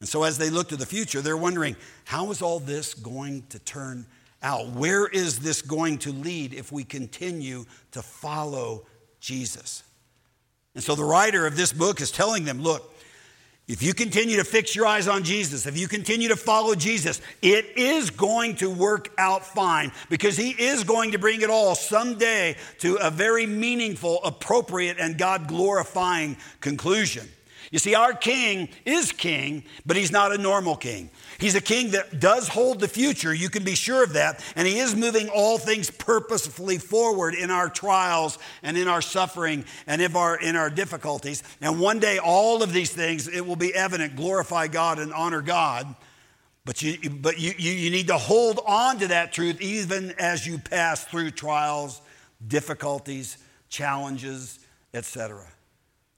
And 0.00 0.08
so, 0.08 0.22
as 0.22 0.38
they 0.38 0.48
look 0.48 0.70
to 0.70 0.76
the 0.76 0.86
future, 0.86 1.20
they're 1.20 1.36
wondering 1.36 1.76
how 2.04 2.30
is 2.30 2.40
all 2.40 2.58
this 2.58 2.94
going 2.94 3.44
to 3.50 3.58
turn 3.58 4.06
out? 4.42 4.70
Where 4.70 5.06
is 5.06 5.40
this 5.40 5.60
going 5.60 5.98
to 5.98 6.12
lead 6.12 6.54
if 6.54 6.72
we 6.72 6.84
continue 6.84 7.66
to 7.92 8.00
follow 8.00 8.86
Jesus? 9.20 9.82
And 10.74 10.82
so, 10.82 10.94
the 10.94 11.04
writer 11.04 11.46
of 11.46 11.54
this 11.54 11.72
book 11.72 12.00
is 12.00 12.10
telling 12.10 12.44
them 12.44 12.62
look, 12.62 12.94
if 13.68 13.82
you 13.82 13.94
continue 13.94 14.38
to 14.38 14.44
fix 14.44 14.74
your 14.74 14.86
eyes 14.86 15.06
on 15.06 15.22
Jesus, 15.22 15.66
if 15.66 15.78
you 15.78 15.86
continue 15.86 16.28
to 16.28 16.36
follow 16.36 16.74
Jesus, 16.74 17.20
it 17.42 17.76
is 17.76 18.10
going 18.10 18.56
to 18.56 18.70
work 18.70 19.12
out 19.18 19.44
fine 19.44 19.92
because 20.08 20.36
He 20.36 20.50
is 20.50 20.82
going 20.82 21.12
to 21.12 21.18
bring 21.18 21.42
it 21.42 21.50
all 21.50 21.74
someday 21.74 22.56
to 22.78 22.96
a 22.96 23.10
very 23.10 23.46
meaningful, 23.46 24.24
appropriate, 24.24 24.96
and 24.98 25.18
God 25.18 25.46
glorifying 25.46 26.38
conclusion. 26.60 27.28
You 27.70 27.78
see, 27.78 27.94
our 27.94 28.12
king 28.12 28.68
is 28.84 29.12
king, 29.12 29.62
but 29.86 29.96
he's 29.96 30.10
not 30.10 30.32
a 30.32 30.38
normal 30.38 30.74
king. 30.74 31.08
He's 31.38 31.54
a 31.54 31.60
king 31.60 31.92
that 31.92 32.18
does 32.18 32.48
hold 32.48 32.80
the 32.80 32.88
future. 32.88 33.32
You 33.32 33.48
can 33.48 33.62
be 33.62 33.76
sure 33.76 34.02
of 34.02 34.14
that. 34.14 34.44
And 34.56 34.66
he 34.66 34.80
is 34.80 34.96
moving 34.96 35.28
all 35.28 35.56
things 35.56 35.88
purposefully 35.88 36.78
forward 36.78 37.34
in 37.34 37.48
our 37.48 37.70
trials 37.70 38.38
and 38.64 38.76
in 38.76 38.88
our 38.88 39.00
suffering 39.00 39.64
and 39.86 40.02
in 40.02 40.16
our, 40.16 40.36
in 40.36 40.56
our 40.56 40.68
difficulties. 40.68 41.44
And 41.60 41.78
one 41.78 42.00
day, 42.00 42.18
all 42.18 42.64
of 42.64 42.72
these 42.72 42.92
things, 42.92 43.28
it 43.28 43.46
will 43.46 43.54
be 43.54 43.72
evident, 43.72 44.16
glorify 44.16 44.66
God 44.66 44.98
and 44.98 45.12
honor 45.12 45.40
God. 45.40 45.94
But 46.64 46.82
you, 46.82 47.08
but 47.08 47.38
you, 47.38 47.52
you 47.56 47.90
need 47.90 48.08
to 48.08 48.18
hold 48.18 48.58
on 48.66 48.98
to 48.98 49.08
that 49.08 49.32
truth 49.32 49.60
even 49.60 50.12
as 50.18 50.44
you 50.44 50.58
pass 50.58 51.04
through 51.04 51.30
trials, 51.30 52.02
difficulties, 52.48 53.38
challenges, 53.68 54.58
etc. 54.92 55.46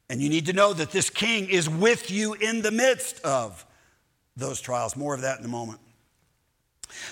And 0.09 0.21
you 0.21 0.29
need 0.29 0.47
to 0.47 0.53
know 0.53 0.73
that 0.73 0.91
this 0.91 1.11
king 1.11 1.49
is 1.49 1.69
with 1.69 2.11
you 2.11 2.35
in 2.35 2.63
the 2.63 2.71
midst 2.71 3.21
of 3.21 3.65
those 4.37 4.61
trials. 4.61 4.97
More 4.97 5.15
of 5.15 5.23
that 5.23 5.39
in 5.39 5.45
a 5.45 5.49
moment. 5.49 5.81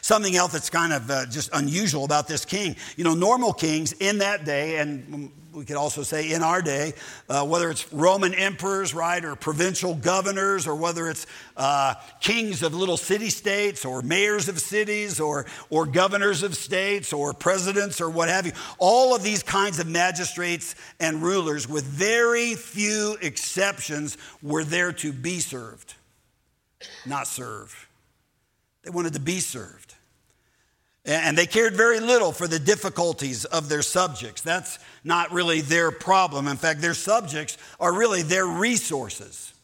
Something 0.02 0.36
else 0.36 0.52
that's 0.52 0.70
kind 0.70 0.92
of 0.92 1.10
uh, 1.10 1.26
just 1.26 1.50
unusual 1.52 2.04
about 2.04 2.28
this 2.28 2.44
king. 2.44 2.76
You 2.96 3.04
know, 3.04 3.14
normal 3.14 3.52
kings 3.52 3.92
in 3.92 4.18
that 4.18 4.44
day, 4.44 4.78
and 4.78 5.30
we 5.52 5.64
could 5.64 5.76
also 5.76 6.02
say 6.02 6.32
in 6.32 6.42
our 6.42 6.62
day, 6.62 6.92
uh, 7.28 7.44
whether 7.44 7.70
it's 7.70 7.92
Roman 7.92 8.34
emperors, 8.34 8.94
right, 8.94 9.24
or 9.24 9.34
provincial 9.34 9.94
governors, 9.94 10.66
or 10.66 10.76
whether 10.76 11.08
it's 11.08 11.26
uh, 11.56 11.94
kings 12.20 12.62
of 12.62 12.74
little 12.74 12.96
city 12.96 13.30
states, 13.30 13.84
or 13.84 14.02
mayors 14.02 14.48
of 14.48 14.60
cities, 14.60 15.18
or, 15.18 15.46
or 15.68 15.86
governors 15.86 16.42
of 16.42 16.54
states, 16.54 17.12
or 17.12 17.32
presidents, 17.32 18.00
or 18.00 18.10
what 18.10 18.28
have 18.28 18.46
you, 18.46 18.52
all 18.78 19.14
of 19.14 19.22
these 19.22 19.42
kinds 19.42 19.78
of 19.78 19.86
magistrates 19.86 20.74
and 21.00 21.22
rulers, 21.22 21.68
with 21.68 21.84
very 21.84 22.54
few 22.54 23.16
exceptions, 23.20 24.16
were 24.42 24.64
there 24.64 24.92
to 24.92 25.12
be 25.12 25.40
served, 25.40 25.94
not 27.06 27.26
serve. 27.26 27.89
They 28.82 28.90
wanted 28.90 29.14
to 29.14 29.20
be 29.20 29.40
served. 29.40 29.94
And 31.04 31.36
they 31.36 31.46
cared 31.46 31.74
very 31.74 31.98
little 31.98 32.30
for 32.30 32.46
the 32.46 32.58
difficulties 32.58 33.46
of 33.46 33.68
their 33.68 33.82
subjects. 33.82 34.42
That's 34.42 34.78
not 35.02 35.32
really 35.32 35.62
their 35.62 35.90
problem. 35.90 36.46
In 36.46 36.56
fact, 36.56 36.82
their 36.82 36.94
subjects 36.94 37.56
are 37.78 37.92
really 37.92 38.22
their 38.22 38.46
resources. 38.46 39.54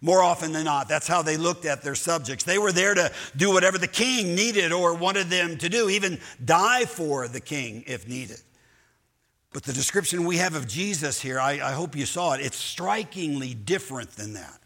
More 0.00 0.20
often 0.20 0.52
than 0.52 0.64
not, 0.64 0.88
that's 0.88 1.06
how 1.06 1.22
they 1.22 1.36
looked 1.36 1.64
at 1.64 1.82
their 1.82 1.94
subjects. 1.94 2.44
They 2.44 2.58
were 2.58 2.72
there 2.72 2.92
to 2.94 3.12
do 3.36 3.52
whatever 3.52 3.78
the 3.78 3.88
king 3.88 4.34
needed 4.34 4.72
or 4.72 4.94
wanted 4.94 5.28
them 5.28 5.56
to 5.58 5.68
do, 5.68 5.88
even 5.88 6.18
die 6.44 6.84
for 6.84 7.28
the 7.28 7.40
king 7.40 7.84
if 7.86 8.06
needed. 8.06 8.40
But 9.52 9.62
the 9.62 9.72
description 9.72 10.26
we 10.26 10.38
have 10.38 10.56
of 10.56 10.66
Jesus 10.66 11.22
here, 11.22 11.38
I, 11.38 11.52
I 11.52 11.72
hope 11.72 11.94
you 11.94 12.04
saw 12.04 12.34
it, 12.34 12.40
it's 12.40 12.58
strikingly 12.58 13.54
different 13.54 14.10
than 14.10 14.34
that. 14.34 14.58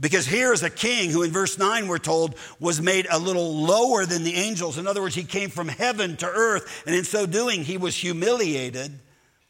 Because 0.00 0.26
here 0.26 0.52
is 0.52 0.62
a 0.62 0.70
king 0.70 1.10
who, 1.10 1.22
in 1.22 1.32
verse 1.32 1.58
9, 1.58 1.88
we're 1.88 1.98
told, 1.98 2.36
was 2.60 2.80
made 2.80 3.06
a 3.10 3.18
little 3.18 3.54
lower 3.56 4.06
than 4.06 4.22
the 4.22 4.34
angels. 4.34 4.78
In 4.78 4.86
other 4.86 5.02
words, 5.02 5.14
he 5.14 5.24
came 5.24 5.50
from 5.50 5.66
heaven 5.66 6.16
to 6.18 6.26
earth, 6.26 6.84
and 6.86 6.94
in 6.94 7.04
so 7.04 7.26
doing, 7.26 7.64
he 7.64 7.76
was 7.76 7.96
humiliated. 7.96 8.92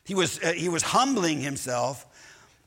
He 0.05 0.15
was, 0.15 0.43
uh, 0.43 0.53
he 0.53 0.71
was 0.71 0.83
humbling 0.83 1.41
himself. 1.41 2.07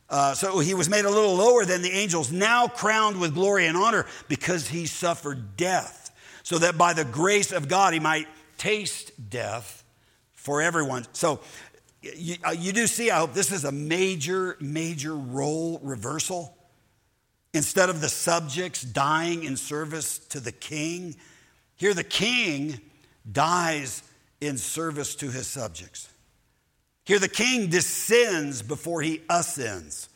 Uh, 0.09 0.33
so 0.35 0.59
he 0.59 0.73
was 0.73 0.89
made 0.89 1.05
a 1.05 1.09
little 1.09 1.35
lower 1.35 1.65
than 1.65 1.81
the 1.81 1.89
angels, 1.89 2.31
now 2.31 2.67
crowned 2.67 3.19
with 3.19 3.33
glory 3.33 3.65
and 3.65 3.77
honor 3.77 4.05
because 4.27 4.67
he 4.67 4.85
suffered 4.85 5.55
death, 5.57 6.11
so 6.43 6.59
that 6.59 6.77
by 6.77 6.93
the 6.93 7.05
grace 7.05 7.51
of 7.51 7.67
God 7.67 7.93
he 7.93 7.99
might 7.99 8.27
taste 8.57 9.11
death 9.29 9.83
for 10.33 10.61
everyone. 10.61 11.05
So 11.13 11.39
you, 12.01 12.35
uh, 12.43 12.51
you 12.51 12.73
do 12.73 12.87
see, 12.87 13.09
I 13.09 13.19
hope, 13.19 13.33
this 13.33 13.51
is 13.51 13.63
a 13.63 13.71
major, 13.71 14.57
major 14.59 15.15
role 15.15 15.79
reversal. 15.81 16.57
Instead 17.53 17.89
of 17.89 18.01
the 18.01 18.09
subjects 18.09 18.81
dying 18.81 19.43
in 19.43 19.57
service 19.57 20.19
to 20.19 20.39
the 20.39 20.51
king. 20.51 21.15
Here, 21.75 21.93
the 21.93 22.03
king 22.03 22.79
dies 23.29 24.03
in 24.39 24.57
service 24.57 25.15
to 25.15 25.29
his 25.29 25.47
subjects. 25.47 26.09
Here, 27.05 27.19
the 27.19 27.29
king 27.29 27.69
descends 27.69 28.61
before 28.61 29.01
he 29.01 29.21
ascends. 29.29 30.09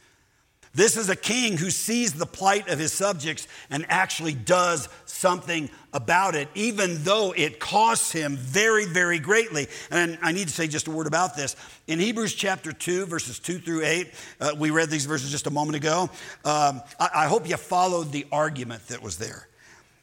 This 0.75 0.97
is 0.97 1.09
a 1.09 1.15
king 1.15 1.55
who 1.55 1.69
sees 1.69 2.13
the 2.13 2.25
plight 2.25 2.67
of 2.67 2.77
his 2.77 2.91
subjects 2.91 3.47
and 3.69 3.85
actually 3.87 4.33
does 4.33 4.89
something 5.05 5.69
about 5.93 6.35
it, 6.35 6.49
even 6.53 7.01
though 7.03 7.33
it 7.35 7.61
costs 7.61 8.11
him 8.11 8.35
very, 8.35 8.85
very 8.85 9.17
greatly. 9.17 9.67
And 9.89 10.19
I 10.21 10.33
need 10.33 10.49
to 10.49 10.53
say 10.53 10.67
just 10.67 10.87
a 10.87 10.91
word 10.91 11.07
about 11.07 11.37
this. 11.37 11.55
In 11.87 11.97
Hebrews 11.99 12.33
chapter 12.35 12.73
2, 12.73 13.05
verses 13.05 13.39
2 13.39 13.59
through 13.59 13.85
8, 13.85 14.13
uh, 14.41 14.51
we 14.57 14.69
read 14.69 14.89
these 14.89 15.05
verses 15.05 15.31
just 15.31 15.47
a 15.47 15.51
moment 15.51 15.77
ago. 15.77 16.09
Um, 16.43 16.81
I, 16.99 17.09
I 17.15 17.25
hope 17.27 17.47
you 17.47 17.55
followed 17.55 18.11
the 18.11 18.27
argument 18.29 18.85
that 18.89 19.01
was 19.01 19.17
there. 19.17 19.47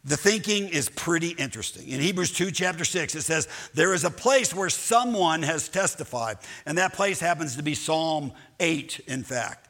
The 0.05 0.17
thinking 0.17 0.69
is 0.71 0.89
pretty 0.89 1.29
interesting. 1.29 1.87
In 1.87 2.01
Hebrews 2.01 2.33
2, 2.33 2.51
chapter 2.51 2.85
6, 2.85 3.15
it 3.15 3.23
says, 3.23 3.47
There 3.75 3.93
is 3.93 4.05
a 4.05 4.11
place 4.11 4.55
where 4.55 4.71
someone 4.71 5.43
has 5.43 5.69
testified, 5.69 6.39
and 6.65 6.79
that 6.79 6.95
place 6.95 7.21
happens 7.21 7.57
to 7.57 7.63
be 7.63 7.75
Psalm 7.75 8.33
8, 8.59 9.01
in 9.07 9.23
fact. 9.23 9.69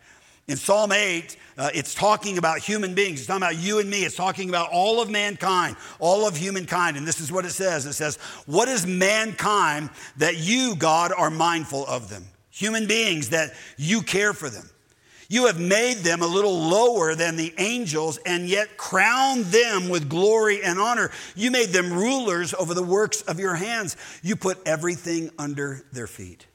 In 0.49 0.57
Psalm 0.57 0.91
8, 0.91 1.37
uh, 1.57 1.71
it's 1.73 1.95
talking 1.95 2.37
about 2.37 2.59
human 2.59 2.95
beings. 2.95 3.21
It's 3.21 3.27
talking 3.27 3.43
about 3.43 3.59
you 3.59 3.79
and 3.79 3.89
me. 3.89 4.05
It's 4.05 4.17
talking 4.17 4.49
about 4.49 4.71
all 4.73 5.01
of 5.01 5.09
mankind, 5.09 5.77
all 6.01 6.27
of 6.27 6.37
humankind. 6.37 6.97
And 6.97 7.07
this 7.07 7.21
is 7.21 7.31
what 7.31 7.45
it 7.45 7.51
says 7.51 7.87
it 7.87 7.93
says, 7.93 8.17
What 8.47 8.69
is 8.69 8.87
mankind 8.87 9.91
that 10.17 10.39
you, 10.39 10.75
God, 10.75 11.13
are 11.17 11.31
mindful 11.31 11.87
of 11.87 12.09
them? 12.09 12.25
Human 12.51 12.87
beings 12.87 13.31
that 13.31 13.53
you 13.77 14.03
care 14.03 14.33
for 14.33 14.51
them. 14.51 14.69
You 15.29 15.47
have 15.47 15.59
made 15.59 15.99
them 15.99 16.21
a 16.21 16.27
little 16.27 16.59
lower 16.59 17.15
than 17.15 17.37
the 17.37 17.55
angels 17.57 18.19
and 18.27 18.47
yet 18.47 18.77
crowned 18.77 19.47
them 19.47 19.89
with 19.89 20.09
glory 20.09 20.63
and 20.63 20.79
honor. 20.79 21.11
You 21.35 21.51
made 21.51 21.69
them 21.69 21.91
rulers 21.91 22.53
over 22.53 22.75
the 22.75 22.83
works 22.83 23.23
of 23.23 23.41
your 23.41 23.55
hands. 23.55 23.97
You 24.23 24.37
put 24.37 24.59
everything 24.67 25.31
under 25.39 25.87
their 25.93 26.07
feet. 26.07 26.47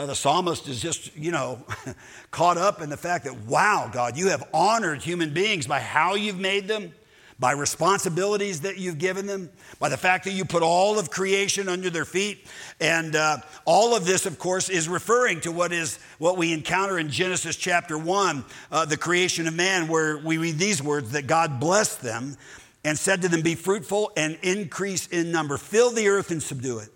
Uh, 0.00 0.06
the 0.06 0.14
psalmist 0.14 0.66
is 0.66 0.80
just, 0.80 1.14
you 1.14 1.30
know, 1.30 1.62
caught 2.30 2.56
up 2.56 2.80
in 2.80 2.88
the 2.88 2.96
fact 2.96 3.26
that, 3.26 3.36
wow, 3.40 3.90
God, 3.92 4.16
you 4.16 4.28
have 4.28 4.42
honored 4.54 5.02
human 5.02 5.34
beings 5.34 5.66
by 5.66 5.78
how 5.78 6.14
you've 6.14 6.38
made 6.38 6.66
them, 6.66 6.94
by 7.38 7.52
responsibilities 7.52 8.62
that 8.62 8.78
you've 8.78 8.96
given 8.96 9.26
them, 9.26 9.50
by 9.78 9.90
the 9.90 9.98
fact 9.98 10.24
that 10.24 10.30
you 10.30 10.46
put 10.46 10.62
all 10.62 10.98
of 10.98 11.10
creation 11.10 11.68
under 11.68 11.90
their 11.90 12.06
feet. 12.06 12.46
And 12.80 13.14
uh, 13.14 13.40
all 13.66 13.94
of 13.94 14.06
this, 14.06 14.24
of 14.24 14.38
course, 14.38 14.70
is 14.70 14.88
referring 14.88 15.42
to 15.42 15.52
what 15.52 15.70
is 15.70 15.98
what 16.16 16.38
we 16.38 16.54
encounter 16.54 16.98
in 16.98 17.10
Genesis 17.10 17.56
chapter 17.56 17.98
1, 17.98 18.42
uh, 18.72 18.86
the 18.86 18.96
creation 18.96 19.46
of 19.46 19.52
man, 19.52 19.86
where 19.86 20.16
we 20.16 20.38
read 20.38 20.56
these 20.56 20.82
words 20.82 21.12
that 21.12 21.26
God 21.26 21.60
blessed 21.60 22.00
them 22.00 22.38
and 22.84 22.98
said 22.98 23.20
to 23.20 23.28
them, 23.28 23.42
Be 23.42 23.54
fruitful 23.54 24.12
and 24.16 24.38
increase 24.40 25.08
in 25.08 25.30
number, 25.30 25.58
fill 25.58 25.90
the 25.90 26.08
earth 26.08 26.30
and 26.30 26.42
subdue 26.42 26.78
it, 26.78 26.88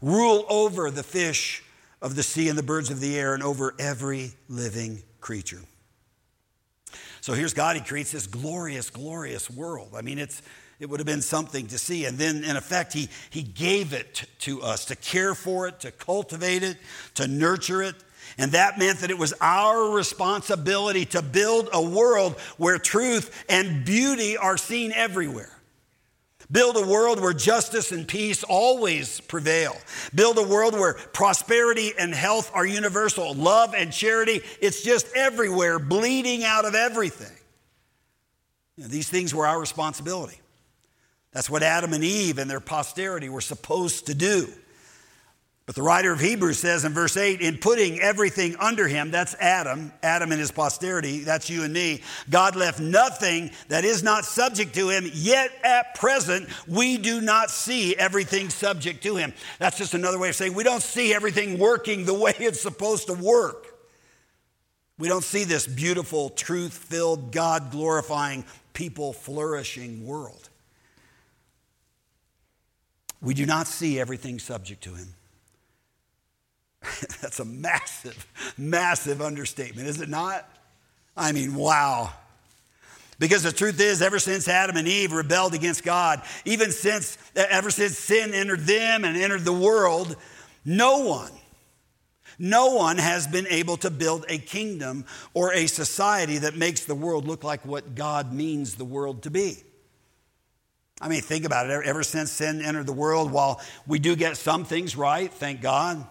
rule 0.00 0.46
over 0.48 0.92
the 0.92 1.02
fish 1.02 1.64
of 2.06 2.14
the 2.14 2.22
sea 2.22 2.48
and 2.48 2.56
the 2.56 2.62
birds 2.62 2.88
of 2.88 3.00
the 3.00 3.18
air 3.18 3.34
and 3.34 3.42
over 3.42 3.74
every 3.80 4.30
living 4.48 5.02
creature. 5.20 5.60
So 7.20 7.32
here's 7.32 7.52
God, 7.52 7.74
He 7.74 7.82
creates 7.82 8.12
this 8.12 8.28
glorious, 8.28 8.90
glorious 8.90 9.50
world. 9.50 9.88
I 9.96 10.02
mean, 10.02 10.20
it's, 10.20 10.40
it 10.78 10.88
would 10.88 11.00
have 11.00 11.06
been 11.06 11.20
something 11.20 11.66
to 11.66 11.78
see. 11.78 12.04
And 12.04 12.16
then, 12.16 12.44
in 12.44 12.56
effect, 12.56 12.92
he, 12.92 13.08
he 13.30 13.42
gave 13.42 13.92
it 13.92 14.22
to 14.40 14.62
us 14.62 14.84
to 14.84 14.94
care 14.94 15.34
for 15.34 15.66
it, 15.66 15.80
to 15.80 15.90
cultivate 15.90 16.62
it, 16.62 16.76
to 17.14 17.26
nurture 17.26 17.82
it. 17.82 17.96
And 18.38 18.52
that 18.52 18.78
meant 18.78 19.00
that 19.00 19.10
it 19.10 19.18
was 19.18 19.34
our 19.40 19.90
responsibility 19.90 21.06
to 21.06 21.22
build 21.22 21.68
a 21.72 21.82
world 21.82 22.38
where 22.56 22.78
truth 22.78 23.44
and 23.48 23.84
beauty 23.84 24.36
are 24.36 24.56
seen 24.56 24.92
everywhere. 24.92 25.55
Build 26.50 26.76
a 26.76 26.86
world 26.86 27.20
where 27.20 27.32
justice 27.32 27.90
and 27.90 28.06
peace 28.06 28.44
always 28.44 29.20
prevail. 29.22 29.76
Build 30.14 30.38
a 30.38 30.42
world 30.42 30.74
where 30.74 30.94
prosperity 30.94 31.92
and 31.98 32.14
health 32.14 32.50
are 32.54 32.64
universal. 32.64 33.34
Love 33.34 33.74
and 33.74 33.92
charity, 33.92 34.40
it's 34.60 34.82
just 34.82 35.08
everywhere, 35.16 35.78
bleeding 35.78 36.44
out 36.44 36.64
of 36.64 36.74
everything. 36.74 37.36
You 38.76 38.84
know, 38.84 38.88
these 38.88 39.08
things 39.08 39.34
were 39.34 39.46
our 39.46 39.58
responsibility. 39.58 40.40
That's 41.32 41.50
what 41.50 41.62
Adam 41.62 41.92
and 41.92 42.04
Eve 42.04 42.38
and 42.38 42.48
their 42.48 42.60
posterity 42.60 43.28
were 43.28 43.40
supposed 43.40 44.06
to 44.06 44.14
do. 44.14 44.48
But 45.66 45.74
the 45.74 45.82
writer 45.82 46.12
of 46.12 46.20
Hebrews 46.20 46.60
says 46.60 46.84
in 46.84 46.92
verse 46.92 47.16
8, 47.16 47.40
in 47.40 47.58
putting 47.58 47.98
everything 47.98 48.54
under 48.60 48.86
him, 48.86 49.10
that's 49.10 49.34
Adam, 49.34 49.92
Adam 50.00 50.30
and 50.30 50.38
his 50.38 50.52
posterity, 50.52 51.24
that's 51.24 51.50
you 51.50 51.64
and 51.64 51.74
me, 51.74 52.02
God 52.30 52.54
left 52.54 52.78
nothing 52.78 53.50
that 53.66 53.84
is 53.84 54.04
not 54.04 54.24
subject 54.24 54.76
to 54.76 54.90
him, 54.90 55.10
yet 55.12 55.50
at 55.64 55.96
present 55.96 56.48
we 56.68 56.98
do 56.98 57.20
not 57.20 57.50
see 57.50 57.96
everything 57.96 58.48
subject 58.48 59.02
to 59.02 59.16
him. 59.16 59.32
That's 59.58 59.76
just 59.76 59.94
another 59.94 60.20
way 60.20 60.28
of 60.28 60.36
saying 60.36 60.54
we 60.54 60.62
don't 60.62 60.82
see 60.82 61.12
everything 61.12 61.58
working 61.58 62.04
the 62.04 62.14
way 62.18 62.34
it's 62.38 62.62
supposed 62.62 63.08
to 63.08 63.14
work. 63.14 63.66
We 64.98 65.08
don't 65.08 65.24
see 65.24 65.42
this 65.42 65.66
beautiful, 65.66 66.30
truth 66.30 66.74
filled, 66.74 67.32
God 67.32 67.72
glorifying, 67.72 68.44
people 68.72 69.12
flourishing 69.12 70.06
world. 70.06 70.48
We 73.20 73.34
do 73.34 73.44
not 73.46 73.66
see 73.66 73.98
everything 73.98 74.38
subject 74.38 74.84
to 74.84 74.94
him. 74.94 75.08
That's 77.20 77.40
a 77.40 77.44
massive, 77.44 78.26
massive 78.56 79.20
understatement, 79.20 79.88
is 79.88 80.00
it 80.00 80.08
not? 80.08 80.48
I 81.16 81.32
mean, 81.32 81.54
wow. 81.54 82.12
Because 83.18 83.42
the 83.42 83.52
truth 83.52 83.80
is, 83.80 84.02
ever 84.02 84.18
since 84.18 84.46
Adam 84.46 84.76
and 84.76 84.86
Eve 84.86 85.12
rebelled 85.12 85.54
against 85.54 85.82
God, 85.82 86.22
even 86.44 86.70
since, 86.70 87.16
ever 87.34 87.70
since 87.70 87.98
sin 87.98 88.34
entered 88.34 88.60
them 88.60 89.04
and 89.04 89.16
entered 89.16 89.44
the 89.44 89.52
world, 89.52 90.16
no 90.64 90.98
one, 90.98 91.32
no 92.38 92.74
one 92.74 92.98
has 92.98 93.26
been 93.26 93.46
able 93.46 93.78
to 93.78 93.90
build 93.90 94.26
a 94.28 94.36
kingdom 94.36 95.06
or 95.32 95.54
a 95.54 95.66
society 95.66 96.38
that 96.38 96.56
makes 96.56 96.84
the 96.84 96.94
world 96.94 97.26
look 97.26 97.42
like 97.42 97.64
what 97.64 97.94
God 97.94 98.32
means 98.32 98.74
the 98.74 98.84
world 98.84 99.22
to 99.22 99.30
be. 99.30 99.62
I 101.00 101.08
mean, 101.08 101.22
think 101.22 101.44
about 101.44 101.68
it. 101.68 101.84
Ever 101.84 102.02
since 102.02 102.30
sin 102.32 102.60
entered 102.62 102.86
the 102.86 102.92
world, 102.92 103.30
while 103.30 103.60
we 103.86 103.98
do 103.98 104.16
get 104.16 104.36
some 104.36 104.64
things 104.64 104.96
right, 104.96 105.32
thank 105.32 105.62
God, 105.62 106.06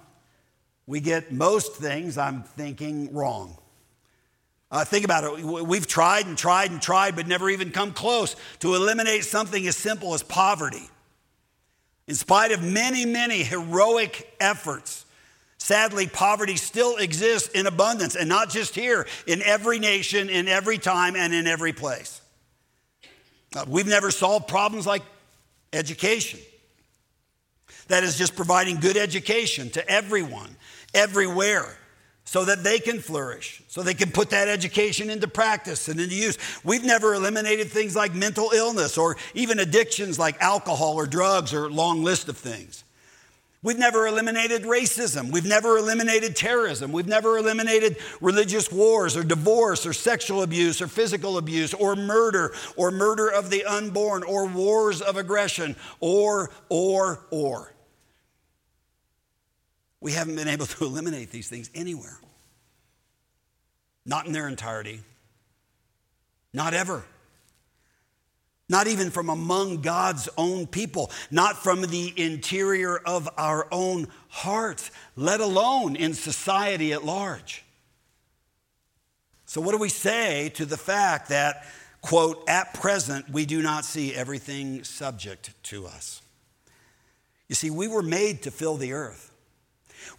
we 0.88 1.00
get 1.00 1.32
most 1.32 1.76
things, 1.76 2.18
I'm 2.18 2.44
thinking, 2.44 3.14
wrong. 3.14 3.58
Uh, 4.72 4.84
think 4.84 5.06
about 5.06 5.24
it. 5.24 5.44
We've 5.44 5.88
tried 5.88 6.26
and 6.26 6.38
tried 6.38 6.72
and 6.72 6.82
tried, 6.82 7.16
but 7.16 7.28
never 7.28 7.50
even 7.50 7.72
come 7.72 7.94
close 7.94 8.36
to 8.60 8.76
eliminate 8.76 9.24
something 9.24 9.66
as 9.68 9.78
simple 9.78 10.14
as 10.14 10.22
poverty. 10.24 10.90
In 12.08 12.16
spite 12.16 12.52
of 12.52 12.62
many, 12.62 13.06
many 13.06 13.42
heroic 13.42 14.36
efforts, 14.40 15.06
sadly, 15.58 16.08
poverty 16.08 16.56
still 16.56 16.98
exists 16.98 17.50
in 17.50 17.68
abundance, 17.68 18.16
and 18.16 18.30
not 18.30 18.50
just 18.50 18.76
here, 18.76 19.08
in 19.26 19.42
every 19.42 19.80
nation, 19.80 20.30
in 20.30 20.48
every 20.48 20.78
time, 20.78 21.16
and 21.16 21.34
in 21.34 21.48
every 21.48 21.74
place. 21.74 22.22
Uh, 23.56 23.66
we've 23.68 23.88
never 23.88 24.12
solved 24.12 24.48
problems 24.48 24.86
like 24.86 25.04
education. 25.74 26.40
That 27.88 28.04
is 28.04 28.18
just 28.18 28.36
providing 28.36 28.80
good 28.80 28.98
education 28.98 29.70
to 29.72 29.88
everyone 29.90 30.56
everywhere 30.96 31.78
so 32.24 32.44
that 32.44 32.64
they 32.64 32.80
can 32.80 33.00
flourish, 33.00 33.62
so 33.68 33.84
they 33.84 33.94
can 33.94 34.12
put 34.12 34.32
that 34.32 34.48
education 34.48 35.12
into 35.12 35.28
practice 35.28 35.88
and 35.88 36.00
into 36.00 36.16
use. 36.16 36.40
We've 36.64 36.84
never 36.84 37.14
eliminated 37.14 37.70
things 37.70 37.96
like 37.96 38.16
mental 38.16 38.50
illness 38.52 38.98
or 38.98 39.16
even 39.36 39.60
addictions 39.60 40.18
like 40.18 40.42
alcohol 40.42 40.96
or 40.96 41.06
drugs 41.06 41.54
or 41.54 41.66
a 41.66 41.70
long 41.70 42.04
list 42.04 42.28
of 42.28 42.38
things. 42.38 42.84
We've 43.62 43.80
never 43.80 44.06
eliminated 44.06 44.64
racism. 44.64 45.32
We've 45.32 45.46
never 45.46 45.78
eliminated 45.78 46.36
terrorism. 46.36 46.92
We've 46.92 47.08
never 47.08 47.38
eliminated 47.38 47.98
religious 48.22 48.72
wars 48.72 49.18
or 49.18 49.24
divorce 49.24 49.88
or 49.88 49.94
sexual 49.94 50.44
abuse 50.44 50.84
or 50.84 50.88
physical 50.88 51.40
abuse 51.40 51.74
or 51.74 51.96
murder 51.96 52.54
or 52.76 52.92
murder 52.92 53.28
of 53.28 53.50
the 53.50 53.66
unborn 53.66 54.22
or 54.24 54.46
wars 54.48 55.02
of 55.02 55.18
aggression 55.18 55.76
or, 56.00 56.52
or, 56.70 57.26
or. 57.32 57.75
We 60.02 60.12
haven't 60.12 60.36
been 60.36 60.48
able 60.48 60.66
to 60.78 60.86
eliminate 60.86 61.32
these 61.32 61.50
things 61.50 61.70
anywhere. 61.74 62.18
Not 64.06 64.28
in 64.28 64.34
their 64.34 64.48
entirety. 64.48 65.02
Not 66.54 66.74
ever. 66.74 67.04
Not 68.68 68.88
even 68.88 69.12
from 69.12 69.30
among 69.30 69.82
God's 69.82 70.28
own 70.38 70.66
people, 70.66 71.12
not 71.30 71.62
from 71.62 71.82
the 71.82 72.14
interior 72.18 72.98
of 72.98 73.30
our 73.38 73.68
own 73.72 74.08
hearts, 74.30 74.90
let 75.16 75.40
alone 75.40 75.96
in 75.96 76.16
society 76.16 76.92
at 76.92 77.06
large. 77.06 77.64
So, 79.46 79.62
what 79.62 79.72
do 79.74 79.78
we 79.78 79.90
say 79.90 80.50
to 80.56 80.66
the 80.66 80.78
fact 80.78 81.30
that, 81.30 81.64
quote, 82.02 82.44
at 82.50 82.74
present, 82.74 83.30
we 83.30 83.46
do 83.46 83.62
not 83.62 83.86
see 83.86 84.16
everything 84.16 84.84
subject 84.84 85.54
to 85.66 85.86
us? 85.86 86.24
You 87.48 87.54
see, 87.54 87.70
we 87.70 87.88
were 87.88 88.02
made 88.02 88.42
to 88.44 88.52
fill 88.52 88.78
the 88.78 88.94
earth. 88.94 89.32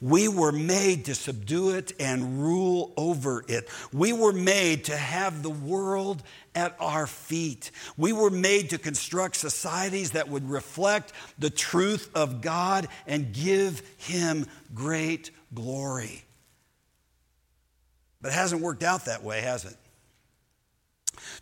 We 0.01 0.29
were 0.29 0.53
made 0.53 1.07
to 1.07 1.14
subdue 1.14 1.70
it 1.70 1.92
and 1.99 2.42
rule 2.42 2.92
over 2.96 3.44
it. 3.49 3.68
We 3.92 4.12
were 4.12 4.33
made 4.33 4.85
to 4.85 4.96
have 4.96 5.42
the 5.42 5.51
world 5.51 6.22
at 6.55 6.77
our 6.81 7.07
feet. 7.07 7.70
We 7.96 8.12
were 8.12 8.31
made 8.31 8.70
to 8.70 8.79
construct 8.79 9.37
societies 9.37 10.12
that 10.12 10.29
would 10.29 10.49
reflect 10.49 11.12
the 11.38 11.51
truth 11.51 12.11
of 12.14 12.40
God 12.40 12.88
and 13.07 13.33
give 13.33 13.83
Him 13.99 14.46
great 14.75 15.31
glory. 15.55 16.25
But 18.20 18.33
it 18.33 18.35
hasn't 18.35 18.62
worked 18.62 18.83
out 18.83 19.05
that 19.05 19.22
way, 19.22 19.42
has 19.42 19.64
it? 19.64 19.77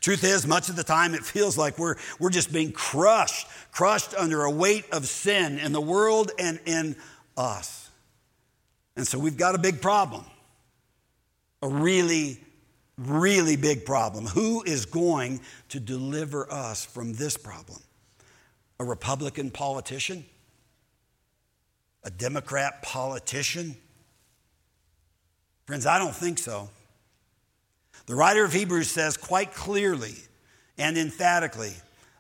Truth 0.01 0.25
is, 0.25 0.47
much 0.47 0.69
of 0.69 0.77
the 0.77 0.85
time 0.85 1.15
it 1.15 1.25
feels 1.25 1.57
like 1.57 1.79
we're, 1.79 1.97
we're 2.19 2.31
just 2.31 2.53
being 2.53 2.73
crushed, 2.73 3.47
crushed 3.73 4.15
under 4.15 4.45
a 4.45 4.51
weight 4.51 4.85
of 4.93 5.07
sin 5.07 5.59
in 5.59 5.73
the 5.73 5.81
world 5.81 6.31
and 6.39 6.61
in 6.67 6.97
us. 7.37 7.84
And 8.97 9.07
so 9.07 9.19
we've 9.19 9.37
got 9.37 9.55
a 9.55 9.59
big 9.59 9.83
problem, 9.83 10.25
a 11.63 11.69
really, 11.69 12.41
really 12.97 13.57
big 13.57 13.85
problem. 13.85 14.27
Who 14.27 14.63
is 14.63 14.87
going 14.87 15.41
to 15.71 15.81
deliver 15.81 16.51
us 16.53 16.85
from 16.85 17.15
this 17.15 17.37
problem? 17.37 17.81
A 18.79 18.85
Republican 18.85 19.51
politician? 19.51 20.25
A 22.05 22.11
Democrat 22.11 22.83
politician? 22.83 23.77
Friends, 25.67 25.87
I 25.87 25.99
don't 25.99 26.15
think 26.15 26.39
so. 26.39 26.69
The 28.07 28.15
writer 28.15 28.45
of 28.45 28.53
Hebrews 28.53 28.91
says 28.91 29.17
quite 29.17 29.55
clearly 29.55 30.15
and 30.77 30.99
emphatically 30.99 31.73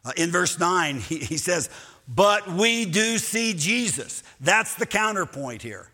uh, 0.05 0.13
in 0.17 0.31
verse 0.31 0.59
9, 0.59 0.97
he, 1.01 1.19
he 1.19 1.37
says, 1.37 1.71
But 2.09 2.51
we 2.51 2.85
do 2.85 3.19
see 3.19 3.55
Jesus. 3.55 4.23
That's 4.41 4.75
the 4.75 4.87
counterpoint 4.87 5.63
here. 5.63 5.89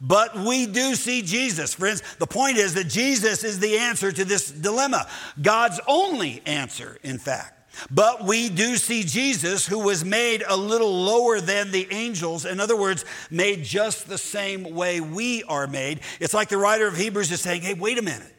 But 0.00 0.36
we 0.36 0.66
do 0.66 0.94
see 0.94 1.22
Jesus. 1.22 1.74
Friends, 1.74 2.02
the 2.18 2.26
point 2.26 2.56
is 2.58 2.74
that 2.74 2.88
Jesus 2.88 3.44
is 3.44 3.58
the 3.58 3.78
answer 3.78 4.12
to 4.12 4.24
this 4.24 4.50
dilemma, 4.50 5.06
God's 5.40 5.80
only 5.86 6.42
answer, 6.46 6.98
in 7.02 7.18
fact. 7.18 7.52
But 7.90 8.24
we 8.24 8.48
do 8.48 8.76
see 8.76 9.02
Jesus, 9.02 9.66
who 9.66 9.78
was 9.78 10.04
made 10.04 10.42
a 10.46 10.56
little 10.56 11.02
lower 11.04 11.40
than 11.40 11.72
the 11.72 11.86
angels. 11.90 12.46
In 12.46 12.58
other 12.58 12.76
words, 12.76 13.04
made 13.30 13.64
just 13.64 14.08
the 14.08 14.18
same 14.18 14.74
way 14.74 15.00
we 15.00 15.42
are 15.44 15.66
made. 15.66 16.00
It's 16.20 16.34
like 16.34 16.48
the 16.48 16.56
writer 16.56 16.86
of 16.86 16.96
Hebrews 16.96 17.30
is 17.30 17.40
saying, 17.40 17.62
hey, 17.62 17.74
wait 17.74 17.98
a 17.98 18.02
minute. 18.02 18.35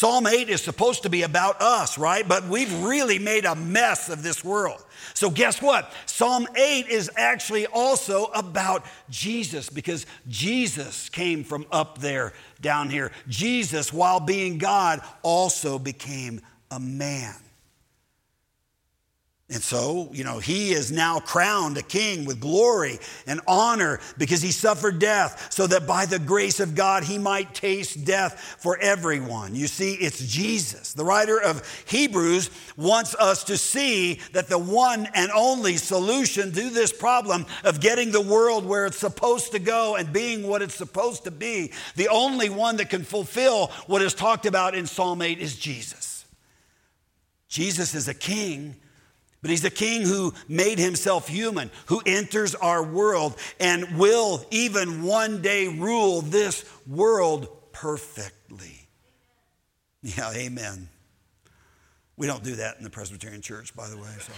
Psalm 0.00 0.26
8 0.26 0.48
is 0.48 0.62
supposed 0.62 1.02
to 1.02 1.10
be 1.10 1.24
about 1.24 1.60
us, 1.60 1.98
right? 1.98 2.26
But 2.26 2.48
we've 2.48 2.72
really 2.82 3.18
made 3.18 3.44
a 3.44 3.54
mess 3.54 4.08
of 4.08 4.22
this 4.22 4.42
world. 4.42 4.82
So, 5.12 5.28
guess 5.28 5.60
what? 5.60 5.92
Psalm 6.06 6.48
8 6.56 6.88
is 6.88 7.10
actually 7.16 7.66
also 7.66 8.24
about 8.28 8.86
Jesus 9.10 9.68
because 9.68 10.06
Jesus 10.26 11.10
came 11.10 11.44
from 11.44 11.66
up 11.70 11.98
there 11.98 12.32
down 12.62 12.88
here. 12.88 13.12
Jesus, 13.28 13.92
while 13.92 14.20
being 14.20 14.56
God, 14.56 15.02
also 15.22 15.78
became 15.78 16.40
a 16.70 16.80
man. 16.80 17.34
And 19.52 19.60
so, 19.60 20.08
you 20.12 20.22
know, 20.22 20.38
he 20.38 20.70
is 20.70 20.92
now 20.92 21.18
crowned 21.18 21.76
a 21.76 21.82
king 21.82 22.24
with 22.24 22.38
glory 22.38 23.00
and 23.26 23.40
honor 23.48 23.98
because 24.16 24.40
he 24.40 24.52
suffered 24.52 25.00
death 25.00 25.52
so 25.52 25.66
that 25.66 25.88
by 25.88 26.06
the 26.06 26.20
grace 26.20 26.60
of 26.60 26.76
God 26.76 27.02
he 27.02 27.18
might 27.18 27.52
taste 27.52 28.04
death 28.04 28.56
for 28.60 28.78
everyone. 28.78 29.56
You 29.56 29.66
see, 29.66 29.94
it's 29.94 30.24
Jesus. 30.24 30.92
The 30.92 31.04
writer 31.04 31.40
of 31.40 31.66
Hebrews 31.86 32.50
wants 32.76 33.16
us 33.16 33.42
to 33.44 33.58
see 33.58 34.20
that 34.34 34.46
the 34.46 34.58
one 34.58 35.08
and 35.14 35.32
only 35.32 35.76
solution 35.78 36.52
to 36.52 36.70
this 36.70 36.92
problem 36.92 37.44
of 37.64 37.80
getting 37.80 38.12
the 38.12 38.20
world 38.20 38.64
where 38.64 38.86
it's 38.86 38.98
supposed 38.98 39.50
to 39.50 39.58
go 39.58 39.96
and 39.96 40.12
being 40.12 40.46
what 40.46 40.62
it's 40.62 40.76
supposed 40.76 41.24
to 41.24 41.32
be, 41.32 41.72
the 41.96 42.06
only 42.06 42.50
one 42.50 42.76
that 42.76 42.88
can 42.88 43.02
fulfill 43.02 43.66
what 43.88 44.00
is 44.00 44.14
talked 44.14 44.46
about 44.46 44.76
in 44.76 44.86
Psalm 44.86 45.20
8 45.20 45.40
is 45.40 45.56
Jesus. 45.56 46.24
Jesus 47.48 47.96
is 47.96 48.06
a 48.06 48.14
king 48.14 48.76
but 49.42 49.50
he's 49.50 49.64
a 49.64 49.70
king 49.70 50.02
who 50.02 50.34
made 50.48 50.78
himself 50.78 51.28
human, 51.28 51.70
who 51.86 52.02
enters 52.04 52.54
our 52.54 52.82
world 52.82 53.36
and 53.58 53.98
will 53.98 54.44
even 54.50 55.02
one 55.02 55.40
day 55.40 55.68
rule 55.68 56.20
this 56.20 56.64
world 56.86 57.48
perfectly. 57.72 58.88
Yeah, 60.02 60.32
amen. 60.34 60.88
We 62.16 62.26
don't 62.26 62.44
do 62.44 62.56
that 62.56 62.76
in 62.76 62.84
the 62.84 62.90
Presbyterian 62.90 63.40
Church, 63.40 63.74
by 63.74 63.88
the 63.88 63.96
way. 63.96 64.10
So. 64.18 64.32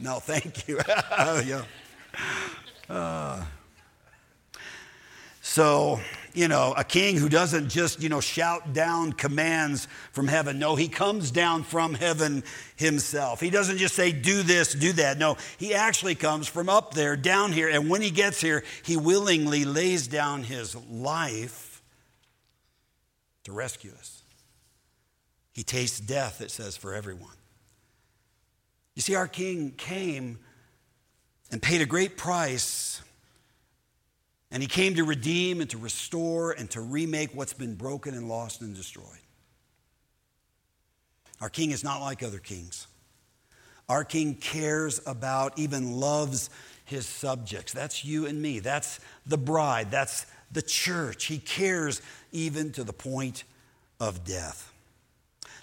no, 0.00 0.18
thank 0.18 0.66
you. 0.66 0.80
yeah. 0.88 1.62
Uh, 2.88 3.44
so, 5.40 6.00
you 6.34 6.48
know, 6.48 6.74
a 6.76 6.84
king 6.84 7.16
who 7.16 7.28
doesn't 7.28 7.68
just, 7.68 8.02
you 8.02 8.08
know, 8.08 8.20
shout 8.20 8.72
down 8.72 9.12
commands 9.12 9.88
from 10.12 10.28
heaven. 10.28 10.58
No, 10.58 10.76
he 10.76 10.88
comes 10.88 11.30
down 11.30 11.62
from 11.62 11.94
heaven 11.94 12.44
himself. 12.76 13.40
He 13.40 13.50
doesn't 13.50 13.78
just 13.78 13.94
say, 13.94 14.12
do 14.12 14.42
this, 14.42 14.74
do 14.74 14.92
that. 14.94 15.18
No, 15.18 15.36
he 15.58 15.74
actually 15.74 16.14
comes 16.14 16.48
from 16.48 16.68
up 16.68 16.94
there, 16.94 17.16
down 17.16 17.52
here. 17.52 17.68
And 17.68 17.88
when 17.90 18.02
he 18.02 18.10
gets 18.10 18.40
here, 18.40 18.64
he 18.82 18.96
willingly 18.96 19.64
lays 19.64 20.08
down 20.08 20.42
his 20.42 20.74
life 20.76 21.82
to 23.44 23.52
rescue 23.52 23.92
us. 23.98 24.22
He 25.52 25.62
tastes 25.62 25.98
death, 25.98 26.40
it 26.40 26.50
says, 26.50 26.76
for 26.76 26.94
everyone. 26.94 27.34
You 28.94 29.02
see, 29.02 29.14
our 29.14 29.28
king 29.28 29.72
came 29.76 30.38
and 31.50 31.62
paid 31.62 31.80
a 31.80 31.86
great 31.86 32.16
price 32.16 33.00
and 34.50 34.62
he 34.62 34.68
came 34.68 34.94
to 34.94 35.04
redeem 35.04 35.60
and 35.60 35.68
to 35.70 35.78
restore 35.78 36.52
and 36.52 36.70
to 36.70 36.80
remake 36.80 37.34
what's 37.34 37.52
been 37.52 37.74
broken 37.74 38.14
and 38.14 38.28
lost 38.28 38.60
and 38.60 38.74
destroyed. 38.74 39.04
Our 41.40 41.48
king 41.48 41.70
is 41.70 41.84
not 41.84 42.00
like 42.00 42.22
other 42.22 42.38
kings. 42.38 42.86
Our 43.88 44.04
king 44.04 44.34
cares 44.34 45.00
about, 45.06 45.58
even 45.58 45.92
loves 45.98 46.50
his 46.84 47.06
subjects. 47.06 47.72
That's 47.72 48.04
you 48.04 48.26
and 48.26 48.40
me. 48.40 48.58
That's 48.58 49.00
the 49.26 49.38
bride. 49.38 49.90
That's 49.90 50.26
the 50.50 50.62
church. 50.62 51.26
He 51.26 51.38
cares 51.38 52.02
even 52.32 52.72
to 52.72 52.84
the 52.84 52.92
point 52.92 53.44
of 54.00 54.24
death. 54.24 54.72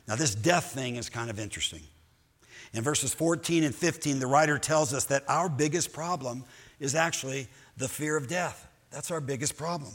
Now, 0.08 0.16
this 0.16 0.36
death 0.36 0.72
thing 0.72 0.98
is 0.98 1.10
kind 1.10 1.30
of 1.30 1.40
interesting. 1.40 1.82
In 2.74 2.84
verses 2.84 3.14
14 3.14 3.64
and 3.64 3.74
15, 3.74 4.20
the 4.20 4.28
writer 4.28 4.60
tells 4.60 4.94
us 4.94 5.06
that 5.06 5.24
our 5.28 5.50
biggest 5.50 5.94
problem 5.94 6.44
is 6.80 6.94
actually 6.94 7.48
the 7.78 7.88
fear 7.88 8.18
of 8.18 8.28
death. 8.28 8.68
That's 8.96 9.12
our 9.12 9.20
biggest 9.20 9.58
problem. 9.58 9.92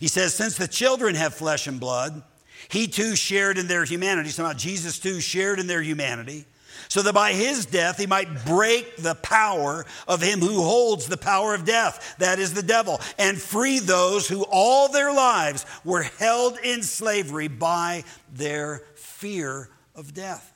He 0.00 0.08
says, 0.08 0.34
Since 0.34 0.56
the 0.56 0.66
children 0.66 1.14
have 1.14 1.34
flesh 1.34 1.66
and 1.66 1.78
blood, 1.78 2.22
he 2.70 2.86
too 2.86 3.14
shared 3.14 3.58
in 3.58 3.68
their 3.68 3.84
humanity. 3.84 4.30
So 4.30 4.44
now 4.44 4.54
Jesus 4.54 4.98
too 4.98 5.20
shared 5.20 5.58
in 5.58 5.66
their 5.66 5.82
humanity, 5.82 6.46
so 6.88 7.02
that 7.02 7.12
by 7.12 7.34
his 7.34 7.66
death 7.66 7.98
he 7.98 8.06
might 8.06 8.46
break 8.46 8.96
the 8.96 9.14
power 9.16 9.84
of 10.08 10.22
him 10.22 10.40
who 10.40 10.62
holds 10.62 11.06
the 11.06 11.18
power 11.18 11.54
of 11.54 11.66
death, 11.66 12.14
that 12.18 12.38
is 12.38 12.54
the 12.54 12.62
devil, 12.62 12.98
and 13.18 13.38
free 13.38 13.78
those 13.78 14.26
who 14.26 14.46
all 14.50 14.88
their 14.88 15.12
lives 15.12 15.66
were 15.84 16.02
held 16.02 16.56
in 16.64 16.82
slavery 16.82 17.48
by 17.48 18.04
their 18.32 18.84
fear 18.94 19.68
of 19.94 20.14
death. 20.14 20.50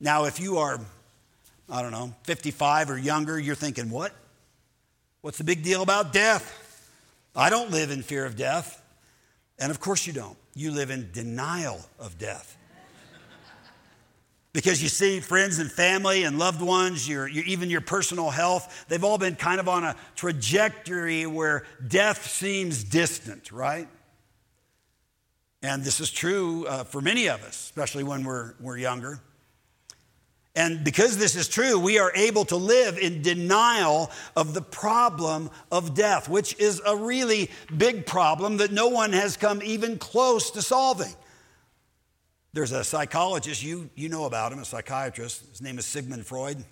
Now, 0.00 0.24
if 0.24 0.40
you 0.40 0.58
are, 0.58 0.80
I 1.70 1.80
don't 1.80 1.92
know, 1.92 2.12
55 2.24 2.90
or 2.90 2.98
younger, 2.98 3.38
you're 3.38 3.54
thinking, 3.54 3.88
what? 3.88 4.12
What's 5.24 5.38
the 5.38 5.44
big 5.44 5.62
deal 5.62 5.80
about 5.80 6.12
death? 6.12 6.90
I 7.34 7.48
don't 7.48 7.70
live 7.70 7.90
in 7.90 8.02
fear 8.02 8.26
of 8.26 8.36
death. 8.36 8.82
And 9.58 9.70
of 9.70 9.80
course 9.80 10.06
you 10.06 10.12
don't. 10.12 10.36
You 10.54 10.70
live 10.70 10.90
in 10.90 11.12
denial 11.12 11.80
of 11.98 12.18
death. 12.18 12.58
Because 14.52 14.82
you 14.82 14.90
see, 14.90 15.20
friends 15.20 15.60
and 15.60 15.72
family 15.72 16.24
and 16.24 16.38
loved 16.38 16.60
ones, 16.60 17.08
your, 17.08 17.26
your, 17.26 17.42
even 17.44 17.70
your 17.70 17.80
personal 17.80 18.28
health, 18.28 18.84
they've 18.90 19.02
all 19.02 19.16
been 19.16 19.34
kind 19.34 19.60
of 19.60 19.66
on 19.66 19.82
a 19.82 19.96
trajectory 20.14 21.24
where 21.24 21.64
death 21.88 22.26
seems 22.26 22.84
distant, 22.84 23.50
right? 23.50 23.88
And 25.62 25.82
this 25.82 26.00
is 26.00 26.10
true 26.10 26.66
uh, 26.66 26.84
for 26.84 27.00
many 27.00 27.30
of 27.30 27.42
us, 27.44 27.58
especially 27.58 28.04
when 28.04 28.24
we're, 28.24 28.52
we're 28.60 28.76
younger. 28.76 29.20
And 30.56 30.84
because 30.84 31.16
this 31.16 31.34
is 31.34 31.48
true, 31.48 31.78
we 31.80 31.98
are 31.98 32.12
able 32.14 32.44
to 32.46 32.56
live 32.56 32.96
in 32.96 33.22
denial 33.22 34.10
of 34.36 34.54
the 34.54 34.62
problem 34.62 35.50
of 35.72 35.94
death, 35.94 36.28
which 36.28 36.56
is 36.60 36.80
a 36.86 36.96
really 36.96 37.50
big 37.76 38.06
problem 38.06 38.58
that 38.58 38.70
no 38.70 38.86
one 38.86 39.12
has 39.12 39.36
come 39.36 39.60
even 39.62 39.98
close 39.98 40.52
to 40.52 40.62
solving. 40.62 41.12
There's 42.52 42.70
a 42.70 42.84
psychologist, 42.84 43.64
you, 43.64 43.90
you 43.96 44.08
know 44.08 44.26
about 44.26 44.52
him, 44.52 44.60
a 44.60 44.64
psychiatrist. 44.64 45.44
His 45.50 45.60
name 45.60 45.76
is 45.76 45.86
Sigmund 45.86 46.24
Freud. 46.24 46.64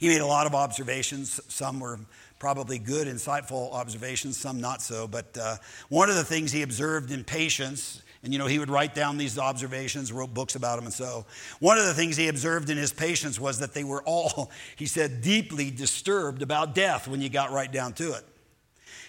He 0.00 0.08
made 0.08 0.20
a 0.20 0.26
lot 0.26 0.48
of 0.48 0.54
observations. 0.56 1.40
Some 1.46 1.78
were 1.78 2.00
probably 2.40 2.80
good, 2.80 3.06
insightful 3.06 3.72
observations, 3.72 4.36
some 4.36 4.60
not 4.60 4.82
so. 4.82 5.06
But 5.06 5.38
uh, 5.40 5.56
one 5.88 6.10
of 6.10 6.16
the 6.16 6.24
things 6.24 6.50
he 6.50 6.62
observed 6.62 7.12
in 7.12 7.22
patients 7.22 8.02
And 8.22 8.32
you 8.32 8.38
know, 8.38 8.46
he 8.46 8.58
would 8.58 8.68
write 8.68 8.94
down 8.94 9.16
these 9.16 9.38
observations, 9.38 10.12
wrote 10.12 10.34
books 10.34 10.54
about 10.54 10.76
them, 10.76 10.84
and 10.84 10.92
so. 10.92 11.24
One 11.58 11.78
of 11.78 11.86
the 11.86 11.94
things 11.94 12.16
he 12.16 12.28
observed 12.28 12.68
in 12.68 12.76
his 12.76 12.92
patients 12.92 13.40
was 13.40 13.58
that 13.60 13.72
they 13.72 13.84
were 13.84 14.02
all, 14.02 14.50
he 14.76 14.86
said, 14.86 15.22
deeply 15.22 15.70
disturbed 15.70 16.42
about 16.42 16.74
death 16.74 17.08
when 17.08 17.20
you 17.22 17.28
got 17.28 17.50
right 17.50 17.70
down 17.70 17.94
to 17.94 18.12
it. 18.12 18.24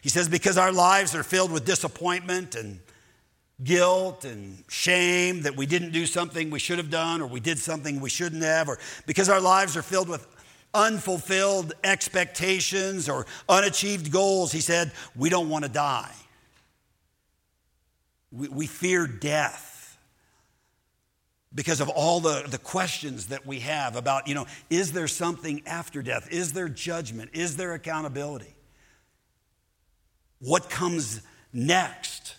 He 0.01 0.09
says, 0.09 0.29
because 0.29 0.57
our 0.57 0.71
lives 0.71 1.13
are 1.13 1.23
filled 1.23 1.51
with 1.51 1.65
disappointment 1.65 2.55
and 2.55 2.79
guilt 3.63 4.25
and 4.25 4.63
shame 4.67 5.41
that 5.43 5.55
we 5.55 5.65
didn't 5.65 5.91
do 5.91 6.05
something 6.05 6.49
we 6.49 6.57
should 6.57 6.79
have 6.79 6.89
done 6.89 7.21
or 7.21 7.27
we 7.27 7.39
did 7.39 7.59
something 7.59 7.99
we 7.99 8.09
shouldn't 8.09 8.41
have, 8.41 8.67
or 8.67 8.79
because 9.05 9.29
our 9.29 9.41
lives 9.41 9.77
are 9.77 9.83
filled 9.83 10.09
with 10.09 10.25
unfulfilled 10.73 11.73
expectations 11.83 13.09
or 13.09 13.25
unachieved 13.49 14.11
goals, 14.11 14.51
he 14.51 14.61
said, 14.61 14.91
we 15.15 15.29
don't 15.29 15.49
want 15.49 15.65
to 15.65 15.69
die. 15.69 16.11
We, 18.31 18.47
we 18.47 18.67
fear 18.67 19.07
death 19.07 19.97
because 21.53 21.81
of 21.81 21.89
all 21.89 22.21
the, 22.21 22.45
the 22.47 22.57
questions 22.57 23.27
that 23.27 23.45
we 23.45 23.59
have 23.59 23.95
about, 23.95 24.27
you 24.27 24.35
know, 24.35 24.45
is 24.69 24.93
there 24.93 25.07
something 25.07 25.61
after 25.65 26.01
death? 26.01 26.29
Is 26.31 26.53
there 26.53 26.69
judgment? 26.69 27.31
Is 27.33 27.57
there 27.57 27.73
accountability? 27.73 28.55
What 30.39 30.69
comes 30.69 31.21
next? 31.51 32.35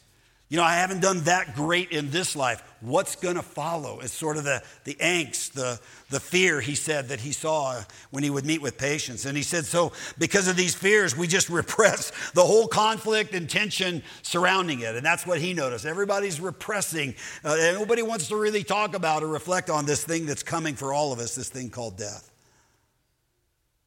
You 0.52 0.58
know, 0.58 0.64
I 0.64 0.74
haven't 0.74 1.00
done 1.00 1.20
that 1.20 1.54
great 1.54 1.92
in 1.92 2.10
this 2.10 2.36
life. 2.36 2.62
What's 2.82 3.16
going 3.16 3.36
to 3.36 3.42
follow? 3.42 4.00
It's 4.00 4.12
sort 4.12 4.36
of 4.36 4.44
the, 4.44 4.62
the 4.84 4.96
angst, 4.96 5.52
the, 5.52 5.80
the 6.10 6.20
fear, 6.20 6.60
he 6.60 6.74
said, 6.74 7.08
that 7.08 7.20
he 7.20 7.32
saw 7.32 7.80
when 8.10 8.22
he 8.22 8.28
would 8.28 8.44
meet 8.44 8.60
with 8.60 8.76
patients. 8.76 9.24
And 9.24 9.34
he 9.34 9.42
said, 9.44 9.64
so 9.64 9.92
because 10.18 10.48
of 10.48 10.56
these 10.56 10.74
fears, 10.74 11.16
we 11.16 11.26
just 11.26 11.48
repress 11.62 12.12
the 12.32 12.44
whole 12.44 12.66
conflict 12.66 13.32
and 13.32 13.48
tension 13.48 14.02
surrounding 14.20 14.80
it. 14.80 14.94
And 14.94 15.06
that's 15.06 15.26
what 15.26 15.40
he 15.40 15.54
noticed. 15.54 15.86
Everybody's 15.86 16.38
repressing. 16.38 17.14
Uh, 17.42 17.56
nobody 17.72 18.02
wants 18.02 18.28
to 18.28 18.36
really 18.36 18.62
talk 18.62 18.94
about 18.94 19.22
or 19.22 19.28
reflect 19.28 19.70
on 19.70 19.86
this 19.86 20.04
thing 20.04 20.26
that's 20.26 20.42
coming 20.42 20.74
for 20.74 20.92
all 20.92 21.14
of 21.14 21.18
us, 21.18 21.34
this 21.34 21.48
thing 21.48 21.70
called 21.70 21.96
death. 21.96 22.30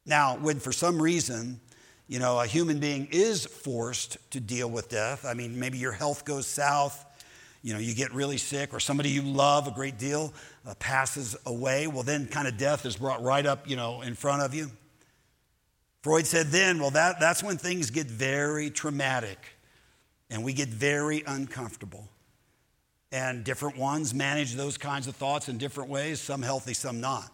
Now, 0.04 0.36
when 0.38 0.58
for 0.58 0.72
some 0.72 1.00
reason, 1.00 1.60
you 2.08 2.18
know, 2.18 2.40
a 2.40 2.46
human 2.46 2.78
being 2.78 3.08
is 3.10 3.46
forced 3.46 4.18
to 4.30 4.40
deal 4.40 4.70
with 4.70 4.88
death. 4.88 5.24
I 5.24 5.34
mean, 5.34 5.58
maybe 5.58 5.78
your 5.78 5.92
health 5.92 6.24
goes 6.24 6.46
south, 6.46 7.04
you 7.62 7.72
know, 7.72 7.80
you 7.80 7.94
get 7.94 8.12
really 8.12 8.36
sick, 8.36 8.72
or 8.72 8.78
somebody 8.78 9.08
you 9.10 9.22
love 9.22 9.66
a 9.66 9.72
great 9.72 9.98
deal 9.98 10.32
uh, 10.64 10.74
passes 10.74 11.36
away. 11.46 11.88
Well, 11.88 12.04
then 12.04 12.28
kind 12.28 12.46
of 12.46 12.56
death 12.56 12.86
is 12.86 12.96
brought 12.96 13.22
right 13.22 13.44
up, 13.44 13.68
you 13.68 13.74
know, 13.74 14.02
in 14.02 14.14
front 14.14 14.42
of 14.42 14.54
you. 14.54 14.70
Freud 16.02 16.26
said 16.28 16.46
then, 16.48 16.78
well, 16.78 16.92
that, 16.92 17.18
that's 17.18 17.42
when 17.42 17.58
things 17.58 17.90
get 17.90 18.06
very 18.06 18.70
traumatic 18.70 19.44
and 20.30 20.44
we 20.44 20.52
get 20.52 20.68
very 20.68 21.24
uncomfortable. 21.26 22.08
And 23.10 23.42
different 23.42 23.76
ones 23.76 24.14
manage 24.14 24.54
those 24.54 24.78
kinds 24.78 25.08
of 25.08 25.16
thoughts 25.16 25.48
in 25.48 25.58
different 25.58 25.90
ways, 25.90 26.20
some 26.20 26.42
healthy, 26.42 26.74
some 26.74 27.00
not. 27.00 27.32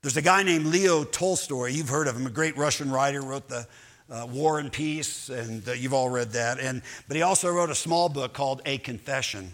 There's 0.00 0.16
a 0.16 0.22
guy 0.22 0.44
named 0.44 0.66
Leo 0.66 1.02
Tolstoy. 1.02 1.70
You've 1.70 1.88
heard 1.88 2.06
of 2.06 2.14
him, 2.14 2.24
a 2.24 2.30
great 2.30 2.56
Russian 2.56 2.88
writer, 2.88 3.20
wrote 3.20 3.48
the 3.48 3.66
uh, 4.08 4.28
War 4.30 4.60
and 4.60 4.70
Peace, 4.70 5.28
and 5.28 5.68
uh, 5.68 5.72
you've 5.72 5.92
all 5.92 6.08
read 6.08 6.30
that. 6.32 6.60
And, 6.60 6.82
but 7.08 7.16
he 7.16 7.22
also 7.22 7.50
wrote 7.50 7.68
a 7.68 7.74
small 7.74 8.08
book 8.08 8.32
called 8.32 8.62
A 8.64 8.78
Confession. 8.78 9.50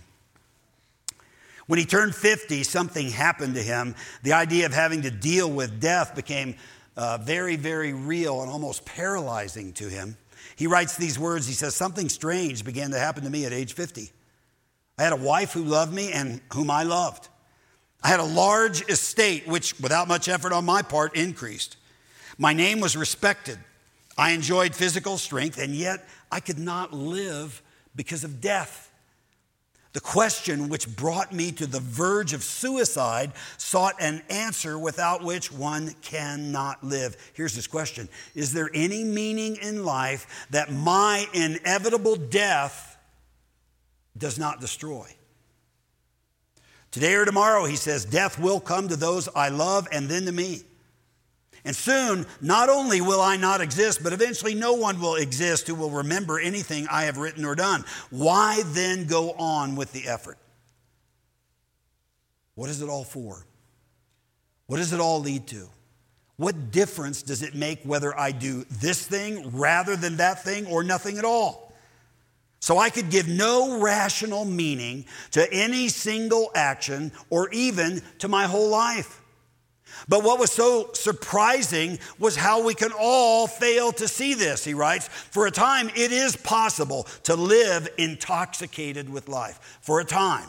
When 1.66 1.78
he 1.78 1.86
turned 1.86 2.14
50, 2.14 2.62
something 2.62 3.08
happened 3.08 3.54
to 3.54 3.62
him. 3.62 3.94
The 4.22 4.34
idea 4.34 4.66
of 4.66 4.74
having 4.74 5.00
to 5.02 5.10
deal 5.10 5.50
with 5.50 5.80
death 5.80 6.14
became 6.14 6.56
uh, 6.94 7.16
very, 7.22 7.56
very 7.56 7.94
real 7.94 8.42
and 8.42 8.50
almost 8.50 8.84
paralyzing 8.84 9.72
to 9.74 9.88
him. 9.88 10.18
He 10.56 10.66
writes 10.66 10.98
these 10.98 11.18
words 11.18 11.46
He 11.46 11.54
says, 11.54 11.74
Something 11.74 12.10
strange 12.10 12.66
began 12.66 12.90
to 12.90 12.98
happen 12.98 13.24
to 13.24 13.30
me 13.30 13.46
at 13.46 13.54
age 13.54 13.72
50. 13.72 14.12
I 14.98 15.02
had 15.04 15.14
a 15.14 15.16
wife 15.16 15.54
who 15.54 15.64
loved 15.64 15.94
me 15.94 16.12
and 16.12 16.42
whom 16.52 16.70
I 16.70 16.82
loved. 16.82 17.30
I 18.04 18.08
had 18.08 18.20
a 18.20 18.24
large 18.24 18.86
estate, 18.90 19.48
which, 19.48 19.80
without 19.80 20.08
much 20.08 20.28
effort 20.28 20.52
on 20.52 20.66
my 20.66 20.82
part, 20.82 21.16
increased. 21.16 21.78
My 22.36 22.52
name 22.52 22.80
was 22.80 22.98
respected. 22.98 23.58
I 24.18 24.32
enjoyed 24.32 24.74
physical 24.74 25.16
strength, 25.16 25.58
and 25.58 25.74
yet 25.74 26.06
I 26.30 26.40
could 26.40 26.58
not 26.58 26.92
live 26.92 27.62
because 27.96 28.22
of 28.22 28.42
death. 28.42 28.92
The 29.94 30.00
question 30.00 30.68
which 30.68 30.94
brought 30.94 31.32
me 31.32 31.50
to 31.52 31.66
the 31.66 31.80
verge 31.80 32.34
of 32.34 32.42
suicide 32.42 33.32
sought 33.56 33.94
an 34.00 34.22
answer 34.28 34.78
without 34.78 35.22
which 35.22 35.50
one 35.50 35.94
cannot 36.02 36.84
live. 36.84 37.16
Here's 37.32 37.54
this 37.54 37.68
question 37.68 38.10
Is 38.34 38.52
there 38.52 38.68
any 38.74 39.02
meaning 39.02 39.56
in 39.62 39.84
life 39.84 40.46
that 40.50 40.70
my 40.70 41.26
inevitable 41.32 42.16
death 42.16 42.98
does 44.18 44.38
not 44.38 44.60
destroy? 44.60 45.06
Today 46.94 47.14
or 47.14 47.24
tomorrow, 47.24 47.64
he 47.64 47.74
says, 47.74 48.04
death 48.04 48.38
will 48.38 48.60
come 48.60 48.86
to 48.86 48.94
those 48.94 49.28
I 49.34 49.48
love 49.48 49.88
and 49.90 50.08
then 50.08 50.26
to 50.26 50.32
me. 50.32 50.62
And 51.64 51.74
soon, 51.74 52.24
not 52.40 52.68
only 52.68 53.00
will 53.00 53.20
I 53.20 53.36
not 53.36 53.60
exist, 53.60 54.00
but 54.04 54.12
eventually 54.12 54.54
no 54.54 54.74
one 54.74 55.00
will 55.00 55.16
exist 55.16 55.66
who 55.66 55.74
will 55.74 55.90
remember 55.90 56.38
anything 56.38 56.86
I 56.88 57.06
have 57.06 57.18
written 57.18 57.44
or 57.44 57.56
done. 57.56 57.84
Why 58.10 58.62
then 58.66 59.08
go 59.08 59.32
on 59.32 59.74
with 59.74 59.90
the 59.90 60.06
effort? 60.06 60.38
What 62.54 62.70
is 62.70 62.80
it 62.80 62.88
all 62.88 63.02
for? 63.02 63.44
What 64.68 64.76
does 64.76 64.92
it 64.92 65.00
all 65.00 65.18
lead 65.18 65.48
to? 65.48 65.68
What 66.36 66.70
difference 66.70 67.22
does 67.22 67.42
it 67.42 67.56
make 67.56 67.82
whether 67.82 68.16
I 68.16 68.30
do 68.30 68.66
this 68.70 69.04
thing 69.04 69.50
rather 69.50 69.96
than 69.96 70.18
that 70.18 70.44
thing 70.44 70.66
or 70.66 70.84
nothing 70.84 71.18
at 71.18 71.24
all? 71.24 71.63
So 72.64 72.78
I 72.78 72.88
could 72.88 73.10
give 73.10 73.28
no 73.28 73.78
rational 73.78 74.46
meaning 74.46 75.04
to 75.32 75.52
any 75.52 75.88
single 75.88 76.50
action 76.54 77.12
or 77.28 77.50
even 77.50 78.00
to 78.20 78.26
my 78.26 78.46
whole 78.46 78.70
life. 78.70 79.20
But 80.08 80.24
what 80.24 80.38
was 80.38 80.50
so 80.50 80.88
surprising 80.94 81.98
was 82.18 82.36
how 82.36 82.62
we 82.62 82.72
can 82.72 82.92
all 82.98 83.46
fail 83.46 83.92
to 83.92 84.08
see 84.08 84.32
this, 84.32 84.64
he 84.64 84.72
writes. 84.72 85.08
For 85.08 85.46
a 85.46 85.50
time, 85.50 85.90
it 85.90 86.10
is 86.10 86.36
possible 86.36 87.06
to 87.24 87.36
live 87.36 87.86
intoxicated 87.98 89.10
with 89.10 89.28
life. 89.28 89.78
For 89.82 90.00
a 90.00 90.04
time. 90.06 90.48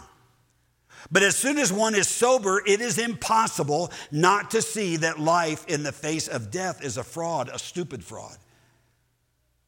But 1.11 1.23
as 1.23 1.35
soon 1.35 1.57
as 1.57 1.73
one 1.73 1.95
is 1.95 2.07
sober, 2.07 2.63
it 2.65 2.79
is 2.79 2.97
impossible 2.97 3.91
not 4.09 4.51
to 4.51 4.61
see 4.61 4.95
that 4.95 5.19
life 5.19 5.67
in 5.67 5.83
the 5.83 5.91
face 5.91 6.29
of 6.29 6.49
death 6.49 6.81
is 6.81 6.95
a 6.95 7.03
fraud, 7.03 7.49
a 7.51 7.59
stupid 7.59 8.05
fraud. 8.05 8.37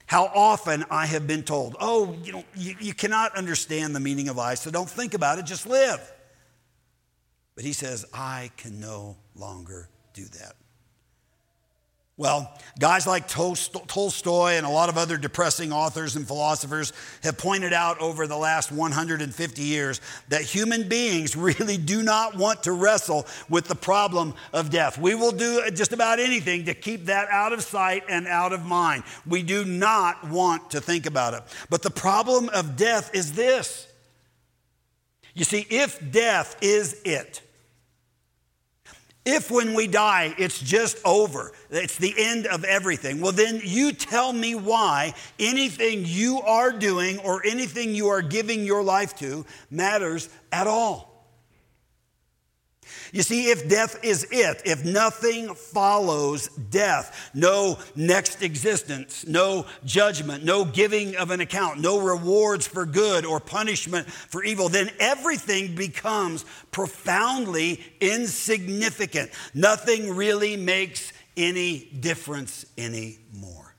How 0.07 0.25
often 0.33 0.85
I 0.89 1.05
have 1.05 1.27
been 1.27 1.43
told, 1.43 1.75
oh, 1.79 2.15
you 2.23 2.31
know, 2.31 2.43
you, 2.55 2.75
you 2.79 2.93
cannot 2.93 3.35
understand 3.37 3.95
the 3.95 3.99
meaning 3.99 4.29
of 4.29 4.37
life, 4.37 4.59
so 4.59 4.71
don't 4.71 4.89
think 4.89 5.13
about 5.13 5.37
it, 5.37 5.45
just 5.45 5.67
live. 5.67 5.99
But 7.55 7.65
he 7.65 7.73
says, 7.73 8.05
I 8.13 8.51
can 8.55 8.79
no 8.79 9.17
longer 9.35 9.89
do 10.13 10.23
that. 10.25 10.56
Well, 12.19 12.51
guys 12.79 13.05
like 13.05 13.27
Tolstoy 13.27 14.53
and 14.53 14.65
a 14.65 14.69
lot 14.69 14.89
of 14.89 14.97
other 14.97 15.17
depressing 15.17 15.71
authors 15.71 16.15
and 16.15 16.27
philosophers 16.27 16.91
have 17.21 17.37
pointed 17.37 17.73
out 17.73 17.99
over 17.99 18.25
the 18.25 18.35
last 18.35 18.71
150 18.71 19.61
years 19.61 20.01
that 20.29 20.41
human 20.41 20.89
beings 20.89 21.35
really 21.35 21.77
do 21.77 22.01
not 22.01 22.35
want 22.35 22.63
to 22.63 22.71
wrestle 22.71 23.27
with 23.49 23.67
the 23.67 23.75
problem 23.75 24.33
of 24.51 24.71
death. 24.71 24.97
We 24.97 25.13
will 25.13 25.31
do 25.31 25.69
just 25.69 25.93
about 25.93 26.19
anything 26.19 26.65
to 26.65 26.73
keep 26.73 27.05
that 27.05 27.29
out 27.29 27.53
of 27.53 27.61
sight 27.61 28.03
and 28.09 28.25
out 28.25 28.51
of 28.51 28.65
mind. 28.65 29.03
We 29.27 29.43
do 29.43 29.63
not 29.63 30.27
want 30.27 30.71
to 30.71 30.81
think 30.81 31.05
about 31.05 31.35
it. 31.35 31.43
But 31.69 31.83
the 31.83 31.91
problem 31.91 32.49
of 32.49 32.75
death 32.75 33.13
is 33.13 33.33
this. 33.33 33.85
You 35.35 35.43
see, 35.43 35.67
if 35.69 36.11
death 36.11 36.57
is 36.63 36.99
it, 37.05 37.43
if 39.27 39.51
when 39.51 39.73
we 39.73 39.87
die, 39.87 40.33
it's 40.37 40.57
just 40.57 40.97
over, 41.03 41.51
it's 41.69 41.97
the 41.97 42.13
end 42.17 42.47
of 42.47 42.63
everything, 42.63 43.19
well, 43.19 43.33
then 43.33 43.59
you 43.61 43.91
tell 43.91 44.31
me 44.31 44.55
why 44.55 45.13
anything 45.37 46.03
you 46.05 46.39
are 46.41 46.71
doing 46.71 47.19
or 47.19 47.45
anything 47.45 47.93
you 47.93 48.07
are 48.07 48.21
giving 48.21 48.63
your 48.63 48.81
life 48.81 49.17
to 49.17 49.45
matters 49.69 50.29
at 50.53 50.65
all. 50.65 51.16
You 53.11 53.23
see, 53.23 53.49
if 53.49 53.69
death 53.69 54.03
is 54.03 54.27
it, 54.31 54.61
if 54.65 54.83
nothing 54.83 55.53
follows 55.53 56.47
death, 56.47 57.31
no 57.33 57.79
next 57.95 58.41
existence, 58.41 59.25
no 59.25 59.65
judgment, 59.85 60.43
no 60.43 60.65
giving 60.65 61.15
of 61.15 61.31
an 61.31 61.39
account, 61.39 61.79
no 61.79 61.99
rewards 61.99 62.67
for 62.67 62.85
good 62.85 63.25
or 63.25 63.39
punishment 63.39 64.07
for 64.07 64.43
evil, 64.43 64.69
then 64.69 64.89
everything 64.99 65.75
becomes 65.75 66.45
profoundly 66.71 67.83
insignificant. 68.01 69.31
Nothing 69.53 70.15
really 70.15 70.57
makes 70.57 71.13
any 71.37 71.89
difference 71.99 72.65
anymore. 72.77 73.75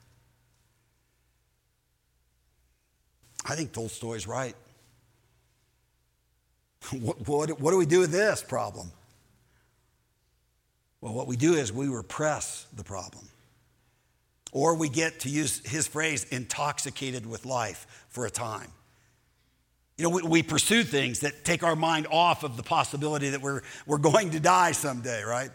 I 3.45 3.55
think 3.55 3.73
Tolstoy's 3.73 4.27
right. 4.27 4.55
What, 6.93 7.29
what, 7.29 7.61
what 7.61 7.71
do 7.73 7.77
we 7.77 7.87
do 7.87 8.01
with 8.01 8.13
this 8.13 8.43
problem? 8.43 8.93
Well, 11.01 11.15
what 11.15 11.27
we 11.27 11.37
do 11.37 11.55
is 11.55 11.73
we 11.73 11.89
repress 11.89 12.67
the 12.75 12.85
problem. 12.85 13.29
Or 14.51 14.75
we 14.75 14.89
get, 14.89 15.21
to 15.21 15.29
use 15.29 15.65
his 15.67 15.87
phrase, 15.87 16.25
intoxicated 16.25 17.27
with 17.27 17.45
life 17.47 17.87
for 18.09 18.27
a 18.27 18.31
time. 18.31 18.73
You 19.97 20.05
know, 20.05 20.11
we, 20.11 20.23
we, 20.23 20.43
pursue 20.43 20.85
things 20.85 21.21
that 21.21 21.45
take 21.45 21.63
our 21.63 21.77
mind 21.77 22.07
off 22.11 22.45
of 22.45 22.57
the 22.57 22.63
possibility 22.63 23.31
that 23.31 23.43
we're, 23.43 23.63
we're 23.87 23.99
going 23.99 24.31
to 24.31 24.41
die 24.41 24.73
someday, 24.73 25.23
right? 25.23 25.51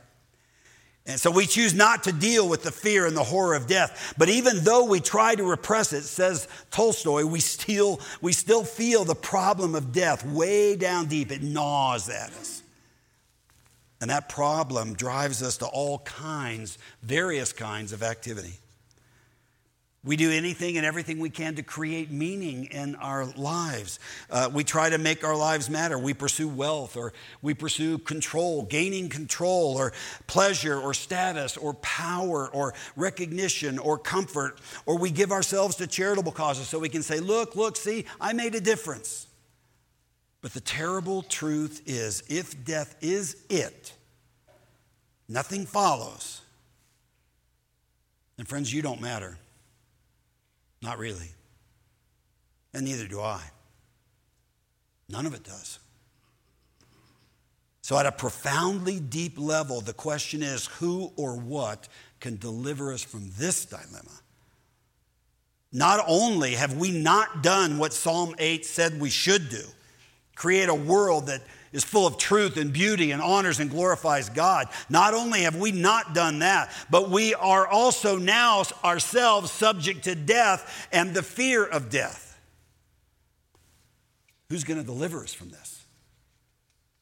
And 1.05 1.19
so 1.19 1.31
we 1.31 1.45
choose 1.45 1.73
not 1.73 2.03
to 2.03 2.13
deal 2.13 2.47
with 2.47 2.63
the 2.63 2.71
fear 2.71 3.05
and 3.05 3.15
the 3.15 3.23
horror 3.23 3.55
of 3.55 3.67
death. 3.67 4.13
But 4.17 4.29
even 4.29 4.63
though 4.63 4.85
we 4.85 5.01
try 5.01 5.35
to 5.35 5.43
repress 5.43 5.91
it, 5.91 6.03
says 6.03 6.47
Tolstoy, 6.71 7.25
we 7.25 7.41
still, 7.41 7.99
we 8.21 8.31
still 8.31 8.63
feel 8.63 9.03
the 9.03 9.15
problem 9.15 9.75
of 9.75 9.91
death 9.91 10.25
way 10.25 10.75
down 10.75 11.07
deep. 11.07 11.31
It 11.31 11.41
gnaws 11.41 12.09
at 12.09 12.29
us. 12.31 12.62
And 14.03 14.09
that 14.09 14.27
problem 14.27 14.95
drives 14.95 15.41
us 15.41 15.55
to 15.59 15.65
all 15.65 15.99
kinds, 15.99 16.77
various 17.03 17.53
kinds 17.53 17.93
of 17.93 18.03
activity. 18.03 18.51
We 20.03 20.17
do 20.17 20.29
anything 20.29 20.75
and 20.75 20.85
everything 20.85 21.19
we 21.19 21.29
can 21.29 21.55
to 21.55 21.63
create 21.63 22.11
meaning 22.11 22.65
in 22.65 22.95
our 22.95 23.23
lives. 23.37 24.01
Uh, 24.29 24.49
we 24.53 24.65
try 24.65 24.89
to 24.89 24.97
make 24.97 25.23
our 25.23 25.37
lives 25.37 25.69
matter. 25.69 25.97
We 25.97 26.13
pursue 26.13 26.49
wealth 26.49 26.97
or 26.97 27.13
we 27.41 27.53
pursue 27.53 27.97
control, 27.97 28.63
gaining 28.63 29.07
control 29.07 29.77
or 29.77 29.93
pleasure 30.27 30.77
or 30.77 30.93
status 30.93 31.55
or 31.55 31.73
power 31.75 32.49
or 32.49 32.73
recognition 32.97 33.79
or 33.79 33.97
comfort. 33.97 34.59
Or 34.85 34.97
we 34.97 35.11
give 35.11 35.31
ourselves 35.31 35.77
to 35.77 35.87
charitable 35.87 36.33
causes 36.33 36.67
so 36.67 36.77
we 36.77 36.89
can 36.89 37.03
say, 37.03 37.21
Look, 37.21 37.55
look, 37.55 37.77
see, 37.77 38.03
I 38.19 38.33
made 38.33 38.53
a 38.53 38.59
difference. 38.59 39.27
But 40.43 40.53
the 40.53 40.59
terrible 40.59 41.23
truth 41.23 41.81
is 41.85 42.21
if 42.27 42.65
death 42.65 42.97
is 42.99 43.37
it, 43.49 43.93
nothing 45.29 45.65
follows. 45.65 46.41
And 48.37 48.45
friends, 48.45 48.71
you 48.71 48.81
don't 48.81 48.99
matter. 48.99 49.37
Not 50.81 50.97
really. 50.97 51.29
And 52.73 52.83
neither 52.83 53.07
do 53.07 53.21
I. 53.21 53.41
None 55.07 55.25
of 55.25 55.33
it 55.33 55.45
does. 55.45 55.79
So, 57.81 57.97
at 57.97 58.05
a 58.05 58.11
profoundly 58.11 58.99
deep 58.99 59.37
level, 59.37 59.79
the 59.79 59.93
question 59.93 60.43
is 60.43 60.65
who 60.65 61.13
or 61.15 61.37
what 61.37 61.87
can 62.19 62.35
deliver 62.35 62.91
us 62.91 63.01
from 63.01 63.29
this 63.37 63.63
dilemma? 63.63 64.19
Not 65.71 66.03
only 66.05 66.55
have 66.55 66.75
we 66.75 66.91
not 66.91 67.43
done 67.43 67.77
what 67.77 67.93
Psalm 67.93 68.35
8 68.39 68.65
said 68.65 68.99
we 68.99 69.09
should 69.09 69.49
do, 69.49 69.63
create 70.35 70.69
a 70.69 70.75
world 70.75 71.27
that 71.27 71.41
is 71.71 71.83
full 71.83 72.05
of 72.05 72.17
truth 72.17 72.55
and 72.57 72.71
beauty 72.71 73.11
and 73.11 73.21
honors 73.21 73.59
and 73.59 73.69
glorifies 73.69 74.29
God. 74.29 74.67
Not 74.89 75.13
only 75.13 75.41
have 75.41 75.55
we 75.55 75.71
not 75.71 76.13
done 76.13 76.39
that, 76.39 76.71
but 76.89 77.09
we 77.09 77.33
are 77.33 77.67
also 77.67 78.17
now 78.17 78.63
ourselves 78.83 79.51
subject 79.51 80.03
to 80.03 80.15
death 80.15 80.87
and 80.91 81.13
the 81.13 81.23
fear 81.23 81.65
of 81.65 81.89
death. 81.89 82.39
Who's 84.49 84.63
going 84.63 84.79
to 84.79 84.85
deliver 84.85 85.23
us 85.23 85.33
from 85.33 85.49
this? 85.49 85.72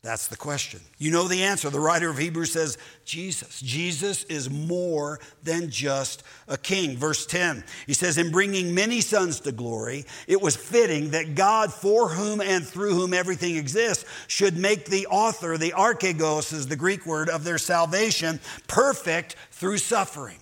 That's 0.04 0.26
the 0.26 0.38
question. 0.38 0.80
You 0.98 1.12
know 1.12 1.28
the 1.28 1.44
answer. 1.44 1.70
The 1.70 1.80
writer 1.80 2.10
of 2.10 2.18
Hebrews 2.18 2.54
says 2.54 2.80
Jesus. 3.06 3.62
Jesus 3.62 4.24
is 4.24 4.50
more 4.50 5.20
than 5.44 5.70
just 5.70 6.24
a 6.48 6.58
king. 6.58 6.98
Verse 6.98 7.28
10, 7.28 7.64
he 7.86 7.94
says, 7.94 8.18
In 8.18 8.32
bringing 8.32 8.74
many 8.74 9.02
sons 9.02 9.40
to 9.42 9.52
glory, 9.52 10.06
it 10.28 10.42
was 10.42 10.56
fitting 10.56 11.12
that 11.12 11.36
God, 11.36 11.72
for 11.72 12.10
whom 12.10 12.42
and 12.42 12.66
through 12.66 12.96
whom 12.96 13.14
everything 13.14 13.58
exists, 13.58 14.06
should 14.28 14.58
make 14.58 14.86
the 14.86 15.06
author, 15.06 15.56
the 15.56 15.74
archegos 15.74 16.52
is 16.52 16.66
the 16.66 16.76
Greek 16.76 17.06
word, 17.06 17.30
of 17.30 17.44
their 17.44 17.60
salvation 17.60 18.40
perfect 18.68 19.36
through 19.52 19.78
suffering. 19.78 20.41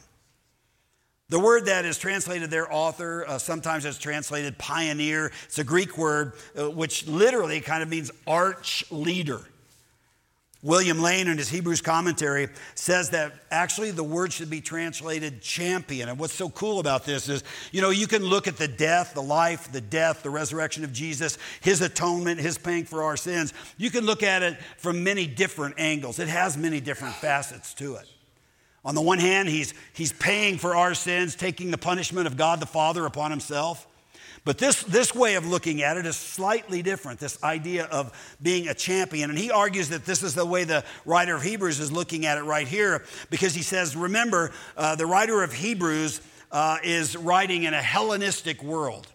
The 1.29 1.39
word 1.39 1.67
that 1.67 1.85
is 1.85 1.99
translated 1.99 2.49
there, 2.49 2.71
author, 2.73 3.23
uh, 3.27 3.37
sometimes 3.37 3.85
it's 3.85 3.99
translated 3.99 4.57
pioneer. 4.57 5.31
It's 5.45 5.59
a 5.59 5.63
Greek 5.63 5.95
word 5.95 6.33
uh, 6.57 6.71
which 6.71 7.07
literally 7.07 7.61
kind 7.61 7.83
of 7.83 7.89
means 7.89 8.09
arch 8.25 8.83
leader. 8.89 9.41
William 10.61 10.99
Lane, 10.99 11.29
in 11.29 11.37
his 11.37 11.47
Hebrews 11.47 11.81
commentary, 11.81 12.49
says 12.75 13.11
that 13.11 13.31
actually 13.49 13.91
the 13.91 14.03
word 14.03 14.33
should 14.33 14.49
be 14.49 14.59
translated 14.59 15.41
champion. 15.41 16.09
And 16.09 16.19
what's 16.19 16.33
so 16.33 16.49
cool 16.49 16.79
about 16.79 17.05
this 17.05 17.29
is, 17.29 17.45
you 17.71 17.81
know, 17.81 17.91
you 17.91 18.07
can 18.07 18.23
look 18.23 18.45
at 18.45 18.57
the 18.57 18.67
death, 18.67 19.13
the 19.13 19.21
life, 19.21 19.71
the 19.71 19.79
death, 19.79 20.21
the 20.21 20.29
resurrection 20.29 20.83
of 20.83 20.91
Jesus, 20.91 21.37
his 21.61 21.79
atonement, 21.79 22.41
his 22.41 22.57
paying 22.57 22.83
for 22.83 23.03
our 23.03 23.15
sins. 23.15 23.53
You 23.77 23.89
can 23.89 24.05
look 24.05 24.21
at 24.21 24.43
it 24.43 24.57
from 24.77 25.01
many 25.03 25.27
different 25.27 25.75
angles. 25.77 26.19
It 26.19 26.27
has 26.27 26.57
many 26.57 26.81
different 26.81 27.15
facets 27.15 27.73
to 27.75 27.95
it. 27.95 28.09
On 28.85 28.95
the 28.95 29.01
one 29.01 29.19
hand, 29.19 29.49
he's, 29.49 29.73
he's 29.93 30.13
paying 30.13 30.57
for 30.57 30.75
our 30.75 30.93
sins, 30.93 31.35
taking 31.35 31.71
the 31.71 31.77
punishment 31.77 32.27
of 32.27 32.37
God 32.37 32.59
the 32.59 32.65
Father 32.65 33.05
upon 33.05 33.29
himself. 33.31 33.85
But 34.45 34.57
this, 34.57 34.83
this 34.83 35.13
way 35.13 35.35
of 35.35 35.45
looking 35.45 35.83
at 35.83 35.97
it 35.97 36.05
is 36.05 36.15
slightly 36.15 36.81
different, 36.81 37.19
this 37.19 37.43
idea 37.43 37.85
of 37.85 38.37
being 38.41 38.69
a 38.69 38.73
champion. 38.73 39.29
And 39.29 39.37
he 39.37 39.51
argues 39.51 39.89
that 39.89 40.05
this 40.05 40.23
is 40.23 40.33
the 40.33 40.45
way 40.45 40.63
the 40.63 40.85
writer 41.05 41.35
of 41.35 41.43
Hebrews 41.43 41.81
is 41.81 41.91
looking 41.91 42.25
at 42.25 42.37
it 42.37 42.43
right 42.43 42.67
here, 42.67 43.03
because 43.29 43.53
he 43.53 43.61
says, 43.61 43.97
remember, 43.97 44.51
uh, 44.77 44.95
the 44.95 45.05
writer 45.05 45.43
of 45.43 45.51
Hebrews 45.51 46.21
uh, 46.53 46.77
is 46.83 47.17
writing 47.17 47.63
in 47.63 47.73
a 47.73 47.81
Hellenistic 47.81 48.63
world. 48.63 49.07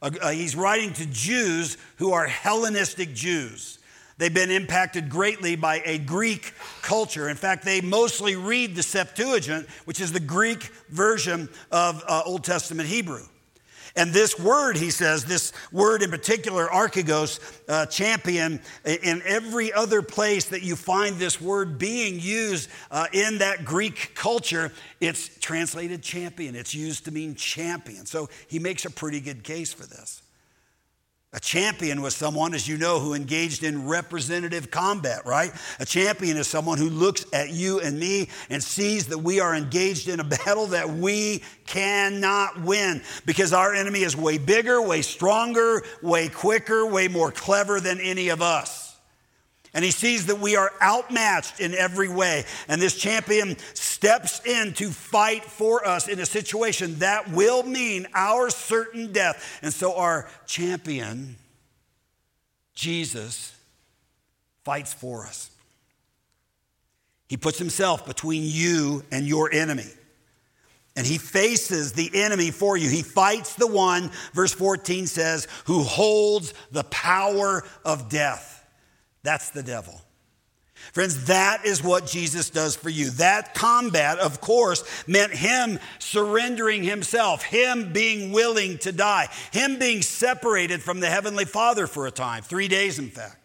Uh, 0.00 0.30
he's 0.30 0.54
writing 0.54 0.92
to 0.94 1.06
Jews 1.06 1.76
who 1.96 2.12
are 2.12 2.26
Hellenistic 2.26 3.12
Jews. 3.12 3.79
They've 4.20 4.32
been 4.32 4.50
impacted 4.50 5.08
greatly 5.08 5.56
by 5.56 5.80
a 5.86 5.96
Greek 5.96 6.52
culture. 6.82 7.30
In 7.30 7.36
fact, 7.36 7.64
they 7.64 7.80
mostly 7.80 8.36
read 8.36 8.76
the 8.76 8.82
Septuagint, 8.82 9.66
which 9.86 9.98
is 9.98 10.12
the 10.12 10.20
Greek 10.20 10.64
version 10.90 11.48
of 11.72 12.04
uh, 12.06 12.20
Old 12.26 12.44
Testament 12.44 12.86
Hebrew. 12.86 13.24
And 13.96 14.12
this 14.12 14.38
word, 14.38 14.76
he 14.76 14.90
says, 14.90 15.24
this 15.24 15.54
word 15.72 16.02
in 16.02 16.10
particular, 16.10 16.66
archegos, 16.66 17.40
uh, 17.66 17.86
champion, 17.86 18.60
in 18.84 19.22
every 19.24 19.72
other 19.72 20.02
place 20.02 20.44
that 20.50 20.62
you 20.62 20.76
find 20.76 21.16
this 21.16 21.40
word 21.40 21.78
being 21.78 22.20
used 22.20 22.68
uh, 22.90 23.06
in 23.14 23.38
that 23.38 23.64
Greek 23.64 24.14
culture, 24.14 24.70
it's 25.00 25.30
translated 25.38 26.02
champion. 26.02 26.54
It's 26.56 26.74
used 26.74 27.06
to 27.06 27.10
mean 27.10 27.36
champion. 27.36 28.04
So 28.04 28.28
he 28.48 28.58
makes 28.58 28.84
a 28.84 28.90
pretty 28.90 29.20
good 29.20 29.44
case 29.44 29.72
for 29.72 29.86
this. 29.86 30.19
A 31.32 31.38
champion 31.38 32.02
was 32.02 32.16
someone, 32.16 32.54
as 32.54 32.66
you 32.66 32.76
know, 32.76 32.98
who 32.98 33.14
engaged 33.14 33.62
in 33.62 33.86
representative 33.86 34.68
combat, 34.68 35.24
right? 35.24 35.52
A 35.78 35.84
champion 35.84 36.36
is 36.36 36.48
someone 36.48 36.76
who 36.76 36.90
looks 36.90 37.24
at 37.32 37.50
you 37.50 37.78
and 37.78 38.00
me 38.00 38.28
and 38.48 38.60
sees 38.60 39.06
that 39.06 39.18
we 39.18 39.38
are 39.38 39.54
engaged 39.54 40.08
in 40.08 40.18
a 40.18 40.24
battle 40.44 40.66
that 40.68 40.90
we 40.90 41.44
cannot 41.66 42.60
win 42.60 43.00
because 43.26 43.52
our 43.52 43.72
enemy 43.72 44.00
is 44.00 44.16
way 44.16 44.38
bigger, 44.38 44.82
way 44.82 45.02
stronger, 45.02 45.84
way 46.02 46.28
quicker, 46.28 46.84
way 46.84 47.06
more 47.06 47.30
clever 47.30 47.78
than 47.78 48.00
any 48.00 48.30
of 48.30 48.42
us. 48.42 48.89
And 49.80 49.84
he 49.86 49.92
sees 49.92 50.26
that 50.26 50.38
we 50.38 50.56
are 50.56 50.70
outmatched 50.82 51.58
in 51.58 51.72
every 51.72 52.10
way. 52.10 52.44
And 52.68 52.82
this 52.82 52.98
champion 52.98 53.56
steps 53.72 54.44
in 54.44 54.74
to 54.74 54.90
fight 54.90 55.42
for 55.42 55.88
us 55.88 56.06
in 56.06 56.18
a 56.18 56.26
situation 56.26 56.98
that 56.98 57.30
will 57.30 57.62
mean 57.62 58.06
our 58.12 58.50
certain 58.50 59.10
death. 59.10 59.58
And 59.62 59.72
so 59.72 59.96
our 59.96 60.28
champion, 60.44 61.36
Jesus, 62.74 63.56
fights 64.64 64.92
for 64.92 65.24
us. 65.24 65.50
He 67.26 67.38
puts 67.38 67.58
himself 67.58 68.04
between 68.04 68.42
you 68.44 69.02
and 69.10 69.26
your 69.26 69.50
enemy. 69.50 69.88
And 70.94 71.06
he 71.06 71.16
faces 71.16 71.94
the 71.94 72.10
enemy 72.12 72.50
for 72.50 72.76
you. 72.76 72.90
He 72.90 73.00
fights 73.00 73.54
the 73.54 73.66
one, 73.66 74.10
verse 74.34 74.52
14 74.52 75.06
says, 75.06 75.48
who 75.64 75.84
holds 75.84 76.52
the 76.70 76.84
power 76.84 77.64
of 77.82 78.10
death. 78.10 78.58
That's 79.22 79.50
the 79.50 79.62
devil. 79.62 80.00
Friends, 80.92 81.26
that 81.26 81.66
is 81.66 81.84
what 81.84 82.06
Jesus 82.06 82.48
does 82.48 82.74
for 82.74 82.88
you. 82.88 83.10
That 83.10 83.54
combat, 83.54 84.18
of 84.18 84.40
course, 84.40 84.82
meant 85.06 85.32
him 85.32 85.78
surrendering 85.98 86.82
himself, 86.82 87.42
him 87.42 87.92
being 87.92 88.32
willing 88.32 88.78
to 88.78 88.92
die, 88.92 89.28
him 89.52 89.78
being 89.78 90.00
separated 90.00 90.82
from 90.82 91.00
the 91.00 91.10
Heavenly 91.10 91.44
Father 91.44 91.86
for 91.86 92.06
a 92.06 92.10
time, 92.10 92.42
three 92.42 92.68
days, 92.68 92.98
in 92.98 93.10
fact 93.10 93.39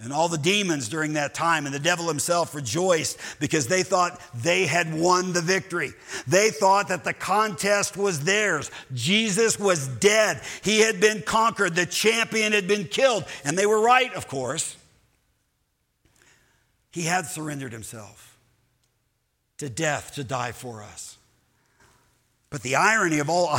and 0.00 0.12
all 0.12 0.28
the 0.28 0.38
demons 0.38 0.88
during 0.88 1.14
that 1.14 1.34
time. 1.34 1.66
And 1.66 1.74
the 1.74 1.80
devil 1.80 2.06
himself 2.06 2.54
rejoiced 2.54 3.18
because 3.40 3.66
they 3.66 3.82
thought 3.82 4.20
they 4.34 4.66
had 4.66 4.94
won 4.94 5.32
the 5.32 5.42
victory. 5.42 5.92
They 6.26 6.50
thought 6.50 6.88
that 6.88 7.04
the 7.04 7.12
contest 7.12 7.96
was 7.96 8.20
theirs. 8.20 8.70
Jesus 8.94 9.58
was 9.58 9.88
dead. 9.88 10.40
He 10.62 10.80
had 10.80 11.00
been 11.00 11.22
conquered. 11.22 11.74
The 11.74 11.86
champion 11.86 12.52
had 12.52 12.68
been 12.68 12.84
killed. 12.84 13.24
And 13.44 13.58
they 13.58 13.66
were 13.66 13.80
right, 13.80 14.12
of 14.14 14.28
course. 14.28 14.76
He 16.90 17.02
had 17.02 17.26
surrendered 17.26 17.72
himself 17.72 18.38
to 19.58 19.68
death 19.68 20.14
to 20.14 20.24
die 20.24 20.52
for 20.52 20.82
us. 20.82 21.17
But 22.50 22.62
the 22.62 22.76
irony 22.76 23.18
of 23.18 23.28
all 23.28 23.48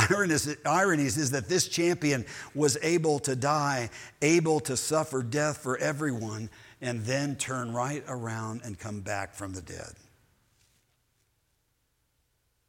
ironies 0.66 1.16
is 1.16 1.30
that 1.30 1.48
this 1.48 1.68
champion 1.68 2.24
was 2.54 2.76
able 2.82 3.18
to 3.20 3.36
die, 3.36 3.90
able 4.20 4.60
to 4.60 4.76
suffer 4.76 5.22
death 5.22 5.58
for 5.58 5.78
everyone, 5.78 6.50
and 6.80 7.04
then 7.04 7.36
turn 7.36 7.72
right 7.72 8.02
around 8.08 8.62
and 8.64 8.78
come 8.78 9.00
back 9.00 9.34
from 9.34 9.52
the 9.52 9.62
dead. 9.62 9.92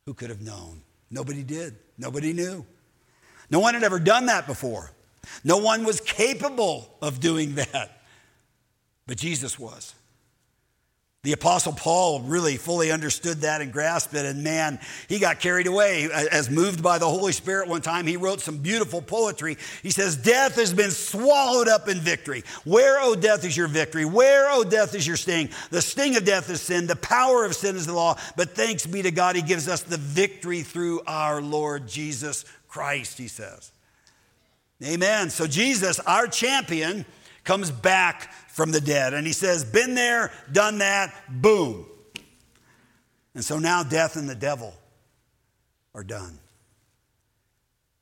Who 0.06 0.14
could 0.14 0.30
have 0.30 0.42
known? 0.42 0.82
Nobody 1.10 1.44
did. 1.44 1.76
Nobody 1.98 2.34
knew. 2.34 2.66
No 3.50 3.60
one 3.60 3.74
had 3.74 3.84
ever 3.84 4.00
done 4.00 4.28
that 4.28 4.48
before. 4.48 4.92
No 5.44 5.58
one 5.58 5.84
was 5.84 6.02
capable 6.02 6.98
of 7.02 7.20
doing 7.20 7.56
that, 7.56 8.02
but 9.08 9.18
Jesus 9.18 9.58
was. 9.58 9.94
The 11.24 11.34
Apostle 11.34 11.74
Paul 11.74 12.22
really 12.22 12.58
fully 12.58 12.92
understood 12.92 13.42
that 13.42 13.62
and 13.62 13.72
grasped 13.72 14.16
it, 14.16 14.26
and 14.26 14.44
man, 14.44 14.80
he 15.08 15.20
got 15.20 15.40
carried 15.40 15.68
away. 15.68 16.10
As 16.12 16.50
moved 16.50 16.82
by 16.82 16.98
the 16.98 17.08
Holy 17.08 17.32
Spirit 17.32 17.68
one 17.68 17.82
time, 17.82 18.08
he 18.08 18.18
wrote 18.18 18.42
some 18.42 18.58
beautiful 18.58 19.04
poetry. 19.04 19.58
He 19.84 19.92
says, 19.92 20.18
Death 20.18 20.56
has 20.56 20.74
been 20.74 20.90
swallowed 20.90 21.68
up 21.68 21.88
in 21.88 22.00
victory. 22.00 22.44
Where, 22.64 23.00
O 23.02 23.14
death, 23.14 23.46
is 23.46 23.56
your 23.56 23.68
victory? 23.68 24.04
Where, 24.04 24.50
O 24.50 24.64
death, 24.64 24.96
is 24.96 25.06
your 25.06 25.16
sting? 25.16 25.50
The 25.70 25.84
sting 25.84 26.18
of 26.18 26.26
death 26.26 26.50
is 26.50 26.60
sin, 26.60 26.88
the 26.88 26.96
power 26.96 27.46
of 27.46 27.54
sin 27.54 27.76
is 27.76 27.86
the 27.86 27.94
law, 27.94 28.18
but 28.36 28.56
thanks 28.56 28.88
be 28.88 29.04
to 29.04 29.12
God, 29.12 29.36
he 29.36 29.44
gives 29.44 29.68
us 29.68 29.84
the 29.84 29.98
victory 29.98 30.64
through 30.64 31.02
our 31.06 31.40
Lord 31.40 31.88
Jesus 31.88 32.46
Christ, 32.68 33.20
he 33.20 33.28
says. 33.28 33.72
Amen. 34.84 35.30
So, 35.30 35.46
Jesus, 35.46 36.00
our 36.00 36.26
champion, 36.26 37.06
comes 37.44 37.72
back 37.72 38.32
from 38.50 38.72
the 38.72 38.82
dead. 38.82 39.14
And 39.14 39.26
he 39.26 39.34
says, 39.34 39.64
Been 39.64 39.96
there, 39.96 40.32
done 40.52 40.80
that, 40.80 41.14
boom. 41.30 41.86
And 43.34 43.44
so 43.44 43.60
now 43.60 43.84
death 43.84 44.16
and 44.16 44.30
the 44.30 44.36
devil 44.36 44.74
are 45.96 46.04
done. 46.04 46.38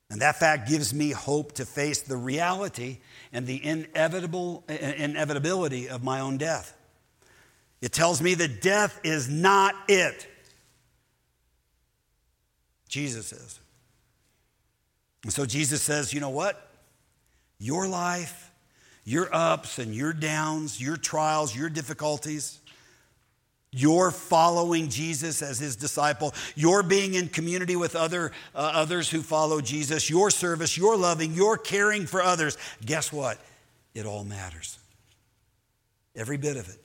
And 0.10 0.22
that 0.22 0.38
fact 0.38 0.68
gives 0.68 0.94
me 0.94 1.12
hope 1.12 1.54
to 1.54 1.66
face 1.66 2.02
the 2.02 2.18
reality 2.18 2.98
and 3.32 3.46
the 3.46 3.64
inevitable 3.64 4.64
inevitability 4.68 5.88
of 5.88 6.04
my 6.04 6.20
own 6.20 6.38
death. 6.38 6.76
It 7.82 7.94
tells 7.94 8.22
me 8.22 8.34
that 8.34 8.62
death 8.62 9.00
is 9.04 9.30
not 9.30 9.76
it. 9.88 10.28
Jesus 12.88 13.32
is. 13.32 13.60
And 15.24 15.32
so 15.32 15.46
Jesus 15.46 15.82
says, 15.82 16.14
you 16.14 16.20
know 16.20 16.32
what? 16.32 16.72
Your 17.60 17.88
life 17.88 18.49
your 19.10 19.28
ups 19.34 19.80
and 19.80 19.96
your 19.96 20.14
downs, 20.14 20.80
your 20.80 20.96
trials, 20.96 21.56
your 21.56 21.68
difficulties, 21.68 22.60
your 23.72 24.12
following 24.12 24.88
Jesus 24.88 25.42
as 25.42 25.58
his 25.58 25.76
disciple, 25.76 26.32
your 26.56 26.84
being 26.84 27.16
in 27.16 27.28
community 27.28 27.76
with 27.76 27.96
other, 27.96 28.32
uh, 28.54 28.72
others 28.74 29.10
who 29.10 29.24
follow 29.24 29.62
Jesus, 29.62 30.12
your 30.12 30.30
service, 30.30 30.78
your 30.78 30.96
loving, 30.96 31.34
your 31.34 31.58
caring 31.58 32.06
for 32.06 32.22
others, 32.22 32.56
guess 32.86 33.12
what? 33.12 33.40
It 33.96 34.06
all 34.06 34.24
matters. 34.24 34.78
Every 36.16 36.38
bit 36.38 36.56
of 36.56 36.70
it. 36.70 36.78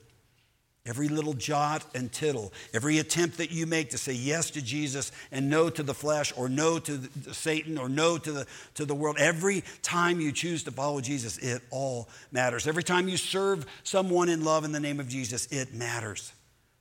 Every 0.86 1.08
little 1.08 1.32
jot 1.32 1.82
and 1.94 2.12
tittle, 2.12 2.52
every 2.74 2.98
attempt 2.98 3.38
that 3.38 3.50
you 3.50 3.64
make 3.64 3.88
to 3.90 3.98
say 3.98 4.12
yes 4.12 4.50
to 4.50 4.60
Jesus 4.60 5.12
and 5.32 5.48
no 5.48 5.70
to 5.70 5.82
the 5.82 5.94
flesh 5.94 6.30
or 6.36 6.46
no 6.46 6.78
to 6.78 6.98
the, 6.98 7.32
Satan 7.32 7.78
or 7.78 7.88
no 7.88 8.18
to 8.18 8.32
the, 8.32 8.46
to 8.74 8.84
the 8.84 8.94
world, 8.94 9.16
every 9.18 9.64
time 9.80 10.20
you 10.20 10.30
choose 10.30 10.62
to 10.64 10.70
follow 10.70 11.00
Jesus, 11.00 11.38
it 11.38 11.62
all 11.70 12.10
matters. 12.32 12.66
Every 12.66 12.82
time 12.82 13.08
you 13.08 13.16
serve 13.16 13.64
someone 13.82 14.28
in 14.28 14.44
love 14.44 14.64
in 14.64 14.72
the 14.72 14.80
name 14.80 15.00
of 15.00 15.08
Jesus, 15.08 15.46
it 15.46 15.72
matters. 15.72 16.32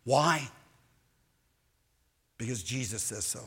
Why? 0.03 0.49
Because 2.37 2.61
Jesus 2.61 3.03
says 3.03 3.23
so. 3.23 3.39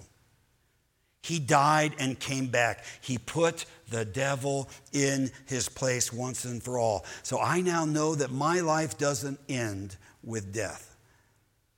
He 1.23 1.39
died 1.39 1.93
and 1.99 2.19
came 2.19 2.47
back. 2.47 2.83
He 3.03 3.19
put 3.19 3.67
the 3.91 4.07
devil 4.07 4.71
in 4.93 5.31
his 5.45 5.69
place 5.69 6.13
once 6.13 6.47
and 6.47 6.63
for 6.63 6.79
all. 6.79 7.05
So 7.25 7.41
I 7.41 7.61
now 7.61 7.85
know 7.85 8.15
that 8.15 8.31
my 8.31 8.61
life 8.61 8.97
doesn't 8.97 9.39
end 9.51 9.97
with 10.27 10.53
death. 10.53 10.97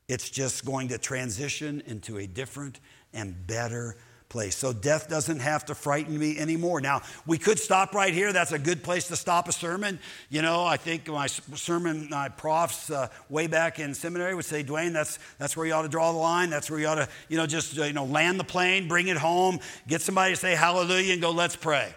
It's 0.09 0.30
just 0.30 0.64
going 0.64 0.88
to 0.88 0.99
transition 0.99 1.82
into 1.86 2.18
a 2.18 2.26
different 2.26 2.80
and 3.12 3.46
better 3.46 3.96
place. 4.28 4.57
So 4.57 4.72
death 4.72 5.09
doesn't 5.09 5.40
have 5.40 5.66
to 5.66 5.74
frighten 5.74 6.18
me 6.18 6.38
anymore. 6.38 6.80
Now, 6.80 7.03
we 7.26 7.38
could 7.38 7.59
stop 7.59 7.94
right 7.94 8.12
here. 8.12 8.32
That's 8.32 8.53
a 8.53 8.59
good 8.59 8.82
place 8.82 9.09
to 9.09 9.16
stop 9.16 9.49
a 9.49 9.53
sermon. 9.53 9.99
You 10.28 10.42
know, 10.42 10.64
I 10.64 10.76
think 10.76 11.09
my 11.09 11.26
sermon, 11.26 12.09
my 12.11 12.28
profs 12.28 12.90
uh, 12.90 13.09
way 13.28 13.46
back 13.46 13.78
in 13.78 13.94
seminary 13.94 14.34
would 14.34 14.44
say, 14.44 14.62
Dwayne, 14.62 14.92
that's, 14.92 15.18
that's 15.38 15.57
where 15.57 15.66
you 15.66 15.72
ought 15.72 15.82
to 15.82 15.88
draw 15.88 16.12
the 16.12 16.18
line. 16.18 16.51
That's 16.51 16.70
where 16.70 16.80
you 16.80 16.86
ought 16.86 16.96
to, 16.96 17.09
you 17.28 17.36
know, 17.36 17.46
just, 17.46 17.78
uh, 17.78 17.84
you 17.84 17.92
know, 17.92 18.05
land 18.05 18.38
the 18.38 18.44
plane, 18.44 18.88
bring 18.88 19.09
it 19.09 19.16
home, 19.16 19.61
get 19.86 20.03
somebody 20.03 20.34
to 20.34 20.40
say 20.40 20.55
hallelujah 20.55 21.12
and 21.12 21.22
go, 21.22 21.30
let's 21.30 21.57
pray. 21.57 21.94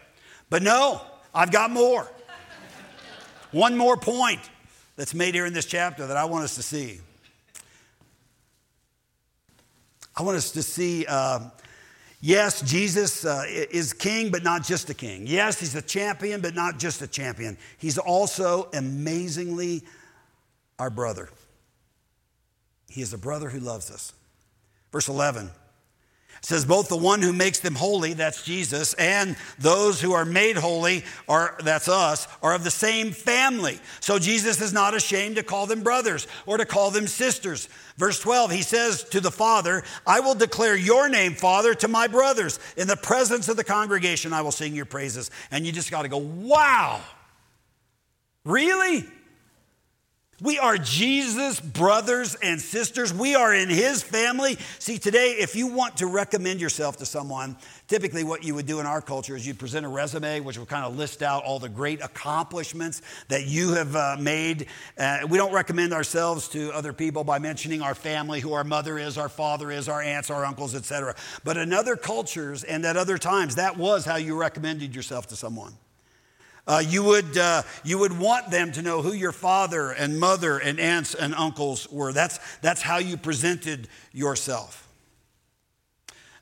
But 0.49 0.63
no, 0.63 1.01
I've 1.33 1.51
got 1.51 1.71
more. 1.71 2.09
One 3.51 3.77
more 3.77 3.97
point 3.97 4.39
that's 5.01 5.15
made 5.15 5.33
here 5.33 5.47
in 5.47 5.53
this 5.53 5.65
chapter 5.65 6.05
that 6.05 6.15
I 6.15 6.25
want 6.25 6.43
us 6.43 6.53
to 6.53 6.61
see. 6.61 6.99
I 10.15 10.21
want 10.21 10.37
us 10.37 10.51
to 10.51 10.61
see, 10.61 11.07
uh, 11.07 11.49
yes, 12.21 12.61
Jesus 12.61 13.25
uh, 13.25 13.43
is 13.47 13.93
king, 13.93 14.29
but 14.29 14.43
not 14.43 14.63
just 14.63 14.91
a 14.91 14.93
king. 14.93 15.25
Yes, 15.25 15.59
he's 15.59 15.73
a 15.73 15.81
champion, 15.81 16.39
but 16.39 16.53
not 16.53 16.77
just 16.77 17.01
a 17.01 17.07
champion. 17.07 17.57
He's 17.79 17.97
also 17.97 18.69
amazingly 18.75 19.81
our 20.77 20.91
brother. 20.91 21.29
He 22.87 23.01
is 23.01 23.11
a 23.11 23.17
brother 23.17 23.49
who 23.49 23.59
loves 23.59 23.89
us. 23.89 24.13
Verse 24.91 25.09
11 25.09 25.49
says 26.41 26.65
both 26.65 26.89
the 26.89 26.97
one 26.97 27.21
who 27.21 27.31
makes 27.31 27.59
them 27.59 27.75
holy, 27.75 28.13
that's 28.13 28.43
Jesus, 28.43 28.95
and 28.95 29.35
those 29.59 30.01
who 30.01 30.13
are 30.13 30.25
made 30.25 30.57
holy, 30.57 31.03
are 31.29 31.55
that's 31.63 31.87
us, 31.87 32.27
are 32.41 32.55
of 32.55 32.63
the 32.63 32.71
same 32.71 33.11
family. 33.11 33.79
So 33.99 34.17
Jesus 34.17 34.59
is 34.59 34.73
not 34.73 34.95
ashamed 34.95 35.35
to 35.35 35.43
call 35.43 35.67
them 35.67 35.83
brothers 35.83 36.27
or 36.47 36.57
to 36.57 36.65
call 36.65 36.89
them 36.89 37.05
sisters. 37.05 37.69
Verse 37.97 38.19
12, 38.19 38.51
he 38.51 38.63
says 38.63 39.03
to 39.05 39.19
the 39.19 39.29
Father, 39.29 39.83
I 40.07 40.19
will 40.19 40.33
declare 40.33 40.75
your 40.75 41.09
name, 41.09 41.35
Father, 41.35 41.75
to 41.75 41.87
my 41.87 42.07
brothers. 42.07 42.59
In 42.75 42.87
the 42.87 42.97
presence 42.97 43.47
of 43.47 43.55
the 43.55 43.63
congregation, 43.63 44.33
I 44.33 44.41
will 44.41 44.51
sing 44.51 44.75
your 44.75 44.85
praises. 44.85 45.29
And 45.51 45.65
you 45.65 45.71
just 45.71 45.91
got 45.91 46.01
to 46.01 46.09
go, 46.09 46.17
wow. 46.17 47.01
Really? 48.43 49.05
We 50.41 50.57
are 50.57 50.75
Jesus' 50.75 51.59
brothers 51.59 52.33
and 52.33 52.59
sisters. 52.59 53.13
We 53.13 53.35
are 53.35 53.53
in 53.53 53.69
his 53.69 54.01
family. 54.01 54.57
See, 54.79 54.97
today, 54.97 55.33
if 55.33 55.55
you 55.55 55.67
want 55.67 55.97
to 55.97 56.07
recommend 56.07 56.59
yourself 56.59 56.97
to 56.97 57.05
someone, 57.05 57.57
typically 57.87 58.23
what 58.23 58.43
you 58.43 58.55
would 58.55 58.65
do 58.65 58.79
in 58.79 58.87
our 58.87 59.03
culture 59.03 59.35
is 59.35 59.45
you'd 59.45 59.59
present 59.59 59.85
a 59.85 59.89
resume, 59.89 60.39
which 60.39 60.57
would 60.57 60.67
kind 60.67 60.83
of 60.83 60.97
list 60.97 61.21
out 61.21 61.43
all 61.43 61.59
the 61.59 61.69
great 61.69 62.01
accomplishments 62.01 63.03
that 63.27 63.45
you 63.45 63.73
have 63.73 63.95
uh, 63.95 64.17
made. 64.19 64.65
Uh, 64.97 65.19
we 65.29 65.37
don't 65.37 65.53
recommend 65.53 65.93
ourselves 65.93 66.47
to 66.49 66.73
other 66.73 66.91
people 66.91 67.23
by 67.23 67.37
mentioning 67.37 67.83
our 67.83 67.93
family, 67.93 68.39
who 68.39 68.53
our 68.53 68.63
mother 68.63 68.97
is, 68.97 69.19
our 69.19 69.29
father 69.29 69.69
is, 69.69 69.87
our 69.87 70.01
aunts, 70.01 70.31
our 70.31 70.43
uncles, 70.43 70.73
etc. 70.73 71.13
But 71.43 71.57
in 71.57 71.71
other 71.71 71.95
cultures 71.95 72.63
and 72.63 72.83
at 72.83 72.97
other 72.97 73.19
times, 73.19 73.53
that 73.57 73.77
was 73.77 74.05
how 74.05 74.15
you 74.15 74.35
recommended 74.35 74.95
yourself 74.95 75.27
to 75.27 75.35
someone. 75.35 75.73
Uh, 76.67 76.83
you, 76.85 77.03
would, 77.03 77.37
uh, 77.37 77.63
you 77.83 77.97
would 77.97 78.17
want 78.17 78.51
them 78.51 78.71
to 78.71 78.81
know 78.81 79.01
who 79.01 79.13
your 79.13 79.31
father 79.31 79.91
and 79.91 80.19
mother 80.19 80.59
and 80.59 80.79
aunts 80.79 81.15
and 81.15 81.33
uncles 81.35 81.89
were. 81.91 82.13
That's, 82.13 82.39
that's 82.59 82.81
how 82.81 82.99
you 82.99 83.17
presented 83.17 83.87
yourself. 84.13 84.87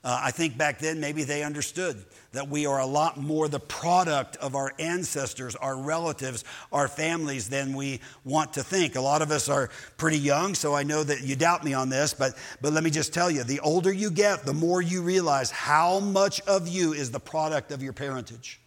Uh, 0.04 0.20
I 0.24 0.32
think 0.32 0.58
back 0.58 0.80
then 0.80 1.00
maybe 1.02 1.24
they 1.24 1.44
understood 1.44 2.06
that 2.32 2.48
we 2.48 2.66
are 2.66 2.80
a 2.80 2.86
lot 2.86 3.18
more 3.18 3.48
the 3.48 3.60
product 3.60 4.38
of 4.38 4.56
our 4.56 4.74
ancestors, 4.80 5.56
our 5.56 5.76
relatives, 5.76 6.46
our 6.72 6.88
families 6.88 7.50
than 7.50 7.74
we 7.74 8.00
want 8.24 8.54
to 8.54 8.64
think. 8.64 8.96
A 8.96 9.02
lot 9.02 9.22
of 9.22 9.32
us 9.32 9.50
are 9.50 9.70
pretty 9.98 10.20
young, 10.20 10.54
so 10.56 10.74
I 10.74 10.84
know 10.84 11.04
that 11.04 11.22
you 11.22 11.36
doubt 11.36 11.66
me 11.66 11.74
on 11.74 11.90
this, 11.90 12.14
but, 12.14 12.34
but 12.62 12.72
let 12.72 12.84
me 12.84 12.92
just 12.92 13.14
tell 13.14 13.32
you 13.32 13.44
the 13.44 13.60
older 13.60 13.92
you 13.92 14.12
get, 14.12 14.46
the 14.46 14.54
more 14.54 14.82
you 14.82 15.02
realize 15.02 15.52
how 15.52 16.00
much 16.00 16.40
of 16.42 16.68
you 16.68 16.94
is 16.94 17.12
the 17.12 17.20
product 17.20 17.72
of 17.72 17.82
your 17.82 17.94
parentage 17.94 18.60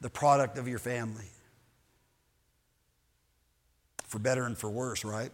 the 0.00 0.10
product 0.10 0.58
of 0.58 0.66
your 0.66 0.78
family. 0.78 1.26
For 4.04 4.18
better 4.18 4.44
and 4.44 4.56
for 4.56 4.68
worse, 4.68 5.04
right? 5.04 5.30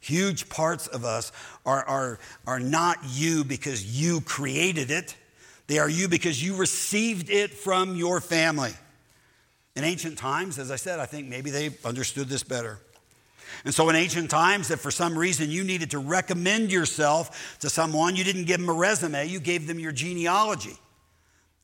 Huge 0.00 0.48
parts 0.48 0.86
of 0.86 1.04
us 1.04 1.32
are, 1.64 1.84
are, 1.84 2.18
are 2.46 2.60
not 2.60 2.98
you 3.08 3.44
because 3.44 3.98
you 3.98 4.20
created 4.20 4.90
it. 4.90 5.16
They 5.66 5.78
are 5.78 5.88
you 5.88 6.08
because 6.08 6.42
you 6.42 6.56
received 6.56 7.30
it 7.30 7.54
from 7.54 7.96
your 7.96 8.20
family. 8.20 8.72
In 9.76 9.82
ancient 9.82 10.18
times, 10.18 10.58
as 10.58 10.70
I 10.70 10.76
said, 10.76 11.00
I 11.00 11.06
think 11.06 11.28
maybe 11.28 11.50
they 11.50 11.70
understood 11.84 12.28
this 12.28 12.42
better. 12.42 12.78
And 13.64 13.74
so, 13.74 13.88
in 13.88 13.96
ancient 13.96 14.30
times, 14.30 14.70
if 14.70 14.80
for 14.80 14.90
some 14.90 15.16
reason 15.16 15.50
you 15.50 15.64
needed 15.64 15.92
to 15.92 15.98
recommend 15.98 16.70
yourself 16.70 17.58
to 17.60 17.70
someone, 17.70 18.14
you 18.14 18.24
didn't 18.24 18.44
give 18.44 18.60
them 18.60 18.68
a 18.68 18.74
resume, 18.74 19.26
you 19.26 19.40
gave 19.40 19.66
them 19.66 19.78
your 19.78 19.92
genealogy. 19.92 20.76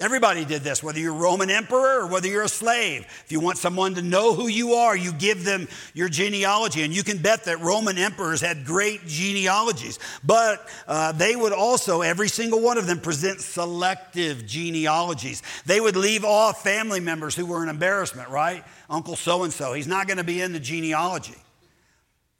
Everybody 0.00 0.46
did 0.46 0.62
this, 0.62 0.82
whether 0.82 0.98
you're 0.98 1.14
a 1.14 1.18
Roman 1.18 1.50
emperor 1.50 2.00
or 2.00 2.06
whether 2.06 2.26
you're 2.26 2.44
a 2.44 2.48
slave. 2.48 3.02
If 3.24 3.26
you 3.28 3.38
want 3.38 3.58
someone 3.58 3.96
to 3.96 4.02
know 4.02 4.32
who 4.32 4.48
you 4.48 4.72
are, 4.72 4.96
you 4.96 5.12
give 5.12 5.44
them 5.44 5.68
your 5.92 6.08
genealogy. 6.08 6.82
And 6.82 6.94
you 6.94 7.02
can 7.02 7.18
bet 7.18 7.44
that 7.44 7.60
Roman 7.60 7.98
emperors 7.98 8.40
had 8.40 8.64
great 8.64 9.06
genealogies. 9.06 9.98
But 10.24 10.66
uh, 10.88 11.12
they 11.12 11.36
would 11.36 11.52
also, 11.52 12.00
every 12.00 12.28
single 12.28 12.62
one 12.62 12.78
of 12.78 12.86
them, 12.86 12.98
present 12.98 13.42
selective 13.42 14.46
genealogies. 14.46 15.42
They 15.66 15.82
would 15.82 15.96
leave 15.96 16.24
off 16.24 16.62
family 16.62 17.00
members 17.00 17.36
who 17.36 17.44
were 17.44 17.62
an 17.62 17.68
embarrassment, 17.68 18.30
right? 18.30 18.64
Uncle 18.88 19.16
so 19.16 19.44
and 19.44 19.52
so, 19.52 19.74
he's 19.74 19.86
not 19.86 20.06
going 20.06 20.16
to 20.16 20.24
be 20.24 20.40
in 20.40 20.54
the 20.54 20.60
genealogy. 20.60 21.36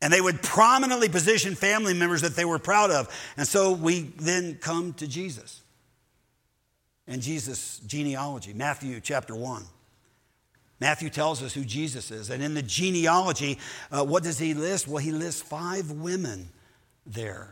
And 0.01 0.11
they 0.11 0.23
would 0.23 0.43
prominently 0.43 1.11
position 1.11 1.55
family 1.55 1.93
members 1.93 2.23
that 2.23 2.37
they 2.37 2.47
were 2.47 2.59
proud 2.59 2.91
of. 2.91 3.15
And 3.37 3.47
so 3.47 3.73
we 3.73 4.01
then 4.17 4.55
come 4.55 4.95
to 4.95 5.07
Jesus. 5.07 5.60
And 7.11 7.21
Jesus' 7.21 7.81
genealogy. 7.87 8.55
Matthew 8.55 9.01
chapter 9.01 9.35
1. 9.35 9.65
Matthew 10.81 11.11
tells 11.11 11.43
us 11.43 11.53
who 11.53 11.65
Jesus 11.65 12.13
is. 12.13 12.31
And 12.31 12.41
in 12.41 12.55
the 12.55 12.63
genealogy, 12.63 13.59
uh, 13.91 14.05
what 14.05 14.23
does 14.23 14.39
he 14.39 14.55
list? 14.55 14.87
Well, 14.87 14.99
he 15.03 15.11
lists 15.11 15.43
five 15.43 15.91
women 15.91 16.49
there. 17.05 17.49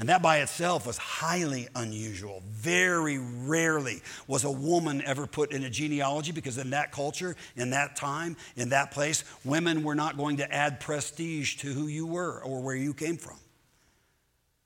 And 0.00 0.08
that 0.08 0.20
by 0.20 0.38
itself 0.38 0.84
was 0.84 0.98
highly 0.98 1.68
unusual. 1.76 2.42
Very 2.50 3.18
rarely 3.18 4.02
was 4.26 4.42
a 4.42 4.50
woman 4.50 5.00
ever 5.06 5.28
put 5.28 5.52
in 5.52 5.62
a 5.62 5.70
genealogy 5.70 6.32
because 6.32 6.58
in 6.58 6.70
that 6.70 6.90
culture, 6.90 7.36
in 7.54 7.70
that 7.70 7.94
time, 7.94 8.36
in 8.56 8.70
that 8.70 8.90
place, 8.90 9.22
women 9.44 9.84
were 9.84 9.94
not 9.94 10.16
going 10.16 10.38
to 10.38 10.52
add 10.52 10.80
prestige 10.80 11.56
to 11.58 11.68
who 11.68 11.86
you 11.86 12.04
were 12.04 12.42
or 12.42 12.60
where 12.60 12.74
you 12.74 12.94
came 12.94 13.16
from. 13.16 13.38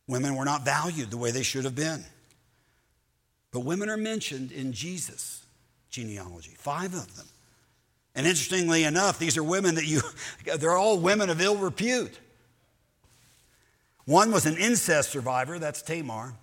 Women 0.07 0.37
were 0.37 0.47
not 0.47 0.65
valued 0.65 1.11
the 1.11 1.19
way 1.19 1.33
they 1.33 1.43
should 1.43 1.65
have 1.65 1.75
been. 1.75 2.03
But 3.51 3.61
women 3.61 3.89
are 3.89 3.97
mentioned 3.97 4.53
in 4.53 4.73
Jesus' 4.73 5.47
genealogy, 5.91 6.55
five 6.59 6.95
of 6.95 7.17
them. 7.17 7.27
And 8.15 8.27
interestingly 8.27 8.85
enough, 8.85 9.19
these 9.19 9.37
are 9.37 9.45
women 9.45 9.77
that 9.77 9.87
you, 9.87 10.01
they're 10.59 10.77
all 10.77 10.99
women 10.99 11.31
of 11.31 11.41
ill 11.41 11.57
repute. 11.57 12.19
One 14.05 14.33
was 14.33 14.47
an 14.47 14.57
incest 14.57 15.11
survivor, 15.11 15.59
that's 15.59 15.83
Tamar. 15.83 16.35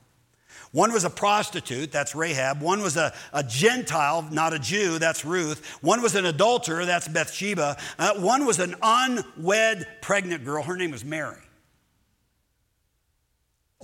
One 0.71 0.91
was 0.91 1.03
a 1.03 1.09
prostitute, 1.09 1.91
that's 1.91 2.15
Rahab. 2.15 2.61
One 2.61 2.81
was 2.81 2.97
a, 2.97 3.13
a 3.33 3.43
Gentile, 3.43 4.27
not 4.31 4.53
a 4.53 4.59
Jew, 4.59 4.99
that's 4.99 5.23
Ruth. 5.23 5.65
One 5.81 6.01
was 6.01 6.15
an 6.15 6.25
adulterer, 6.25 6.85
that's 6.85 7.07
Bathsheba. 7.07 7.77
Uh, 7.97 8.13
one 8.15 8.45
was 8.45 8.59
an 8.59 8.75
unwed 8.81 9.87
pregnant 10.01 10.43
girl, 10.43 10.63
her 10.63 10.75
name 10.75 10.91
was 10.91 11.05
Mary. 11.05 11.41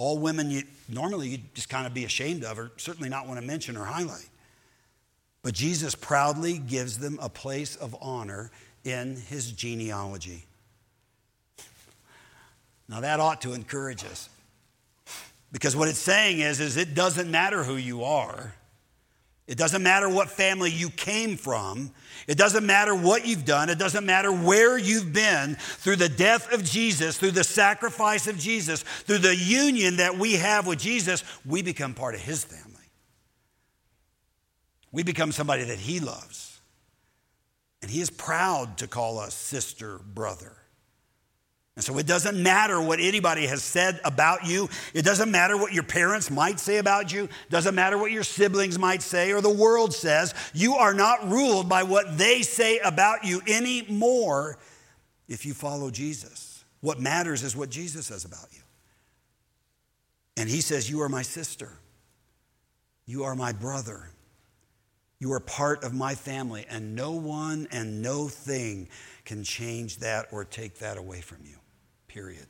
All 0.02 0.18
women, 0.18 0.50
you, 0.50 0.64
normally 0.90 1.30
you'd 1.30 1.54
just 1.54 1.70
kind 1.70 1.86
of 1.86 1.94
be 1.94 2.06
ashamed 2.06 2.44
of, 2.44 2.58
or 2.58 2.72
certainly 2.78 3.08
not 3.08 3.28
want 3.28 3.40
to 3.40 3.46
mention 3.46 3.78
or 3.78 3.86
highlight. 3.86 4.28
But 5.44 5.54
Jesus 5.54 5.94
proudly 5.94 6.58
gives 6.58 6.98
them 6.98 7.20
a 7.22 7.30
place 7.30 7.76
of 7.76 7.96
honor 8.02 8.50
in 8.84 9.16
his 9.16 9.52
genealogy. 9.52 10.46
Now, 12.90 13.02
that 13.02 13.20
ought 13.20 13.42
to 13.42 13.54
encourage 13.54 14.04
us. 14.04 14.28
Because 15.52 15.76
what 15.76 15.88
it's 15.88 16.00
saying 16.00 16.40
is, 16.40 16.60
is 16.60 16.78
it 16.78 16.96
doesn't 16.96 17.30
matter 17.30 17.64
who 17.64 17.76
you 17.76 18.04
are. 18.04 18.56
It 19.48 19.58
doesn't 19.58 19.84
matter 19.84 20.08
what 20.08 20.30
family 20.30 20.72
you 20.72 20.90
came 20.90 21.36
from. 21.36 21.92
It 22.28 22.38
doesn't 22.38 22.66
matter 22.66 22.96
what 22.96 23.26
you've 23.26 23.44
done. 23.44 23.70
It 23.70 23.80
doesn't 23.80 24.06
matter 24.06 24.32
where 24.32 24.78
you've 24.78 25.12
been 25.12 25.56
through 25.56 25.98
the 25.98 26.10
death 26.10 26.54
of 26.54 26.64
Jesus, 26.64 27.18
through 27.18 27.32
the 27.32 27.44
sacrifice 27.44 28.28
of 28.28 28.38
Jesus, 28.38 28.84
through 28.84 29.18
the 29.18 29.36
union 29.36 29.98
that 29.98 30.18
we 30.18 30.34
have 30.34 30.68
with 30.68 30.80
Jesus, 30.80 31.24
we 31.46 31.62
become 31.62 31.94
part 31.94 32.16
of 32.16 32.22
his 32.22 32.44
family. 32.44 32.68
We 34.92 35.04
become 35.04 35.32
somebody 35.32 35.64
that 35.64 35.80
he 35.80 36.00
loves. 36.00 36.62
And 37.82 37.90
he 37.90 38.00
is 38.00 38.10
proud 38.10 38.78
to 38.78 38.88
call 38.88 39.20
us 39.20 39.34
sister, 39.34 40.00
brother. 40.00 40.61
And 41.76 41.86
so 41.86 41.98
it 41.98 42.06
doesn't 42.06 42.42
matter 42.42 42.82
what 42.82 43.00
anybody 43.00 43.48
has 43.48 43.64
said 43.64 44.02
about 44.04 44.46
you. 44.46 44.70
It 44.94 45.04
doesn't 45.04 45.32
matter 45.32 45.56
what 45.56 45.72
your 45.72 45.84
parents 45.84 46.30
might 46.30 46.60
say 46.60 46.78
about 46.78 47.14
you. 47.14 47.24
It 47.24 47.50
doesn't 47.50 47.76
matter 47.76 47.98
what 47.98 48.12
your 48.12 48.24
siblings 48.24 48.78
might 48.78 49.02
say 49.02 49.32
or 49.32 49.40
the 49.40 49.50
world 49.50 49.94
says. 49.94 50.34
You 50.54 50.76
are 50.76 50.94
not 50.94 51.30
ruled 51.30 51.70
by 51.70 51.84
what 51.84 52.18
they 52.18 52.42
say 52.42 52.80
about 52.80 53.24
you 53.24 53.42
anymore 53.48 54.58
if 55.30 55.46
you 55.46 55.54
follow 55.54 55.90
Jesus. 55.92 56.66
What 56.82 57.00
matters 57.00 57.42
is 57.42 57.56
what 57.56 57.70
Jesus 57.70 58.08
says 58.08 58.26
about 58.26 58.48
you. 58.52 58.62
And 60.36 60.50
he 60.50 60.60
says, 60.60 60.90
You 60.90 61.02
are 61.02 61.10
my 61.10 61.22
sister. 61.22 61.70
You 63.06 63.24
are 63.24 63.36
my 63.36 63.54
brother. 63.54 64.10
You 65.22 65.32
are 65.34 65.40
part 65.40 65.84
of 65.84 65.94
my 65.94 66.16
family, 66.16 66.66
and 66.68 66.96
no 66.96 67.12
one 67.12 67.68
and 67.72 68.02
no 68.02 68.28
thing 68.28 68.90
can 69.24 69.44
change 69.44 70.00
that 70.00 70.26
or 70.32 70.44
take 70.44 70.80
that 70.80 70.98
away 70.98 71.22
from 71.22 71.46
you 71.46 71.58
period. 72.08 72.48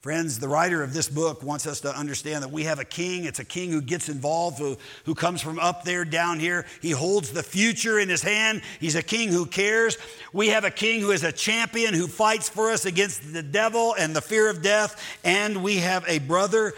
Friends, 0.00 0.38
the 0.38 0.48
writer 0.48 0.82
of 0.84 0.94
this 0.94 1.08
book 1.08 1.42
wants 1.42 1.66
us 1.66 1.80
to 1.80 1.94
understand 1.94 2.44
that 2.44 2.52
we 2.52 2.62
have 2.62 2.78
a 2.78 2.84
king. 2.84 3.24
It's 3.24 3.40
a 3.40 3.44
king 3.44 3.72
who 3.72 3.82
gets 3.82 4.08
involved, 4.08 4.58
who, 4.58 4.78
who 5.04 5.16
comes 5.16 5.42
from 5.42 5.58
up 5.58 5.82
there, 5.82 6.04
down 6.04 6.38
here. 6.38 6.64
He 6.80 6.92
holds 6.92 7.32
the 7.32 7.42
future 7.42 7.98
in 7.98 8.08
his 8.08 8.22
hand. 8.22 8.62
He's 8.78 8.94
a 8.94 9.02
king 9.02 9.30
who 9.30 9.46
cares. 9.46 9.98
We 10.32 10.48
have 10.48 10.64
a 10.64 10.70
king 10.70 11.00
who 11.00 11.10
is 11.10 11.24
a 11.24 11.32
champion 11.32 11.92
who 11.92 12.06
fights 12.06 12.48
for 12.48 12.70
us 12.70 12.84
against 12.84 13.32
the 13.32 13.42
devil 13.42 13.96
and 13.98 14.14
the 14.14 14.22
fear 14.22 14.48
of 14.48 14.62
death. 14.62 15.00
And 15.24 15.64
we 15.64 15.78
have 15.78 16.04
a 16.06 16.20
brother 16.20 16.72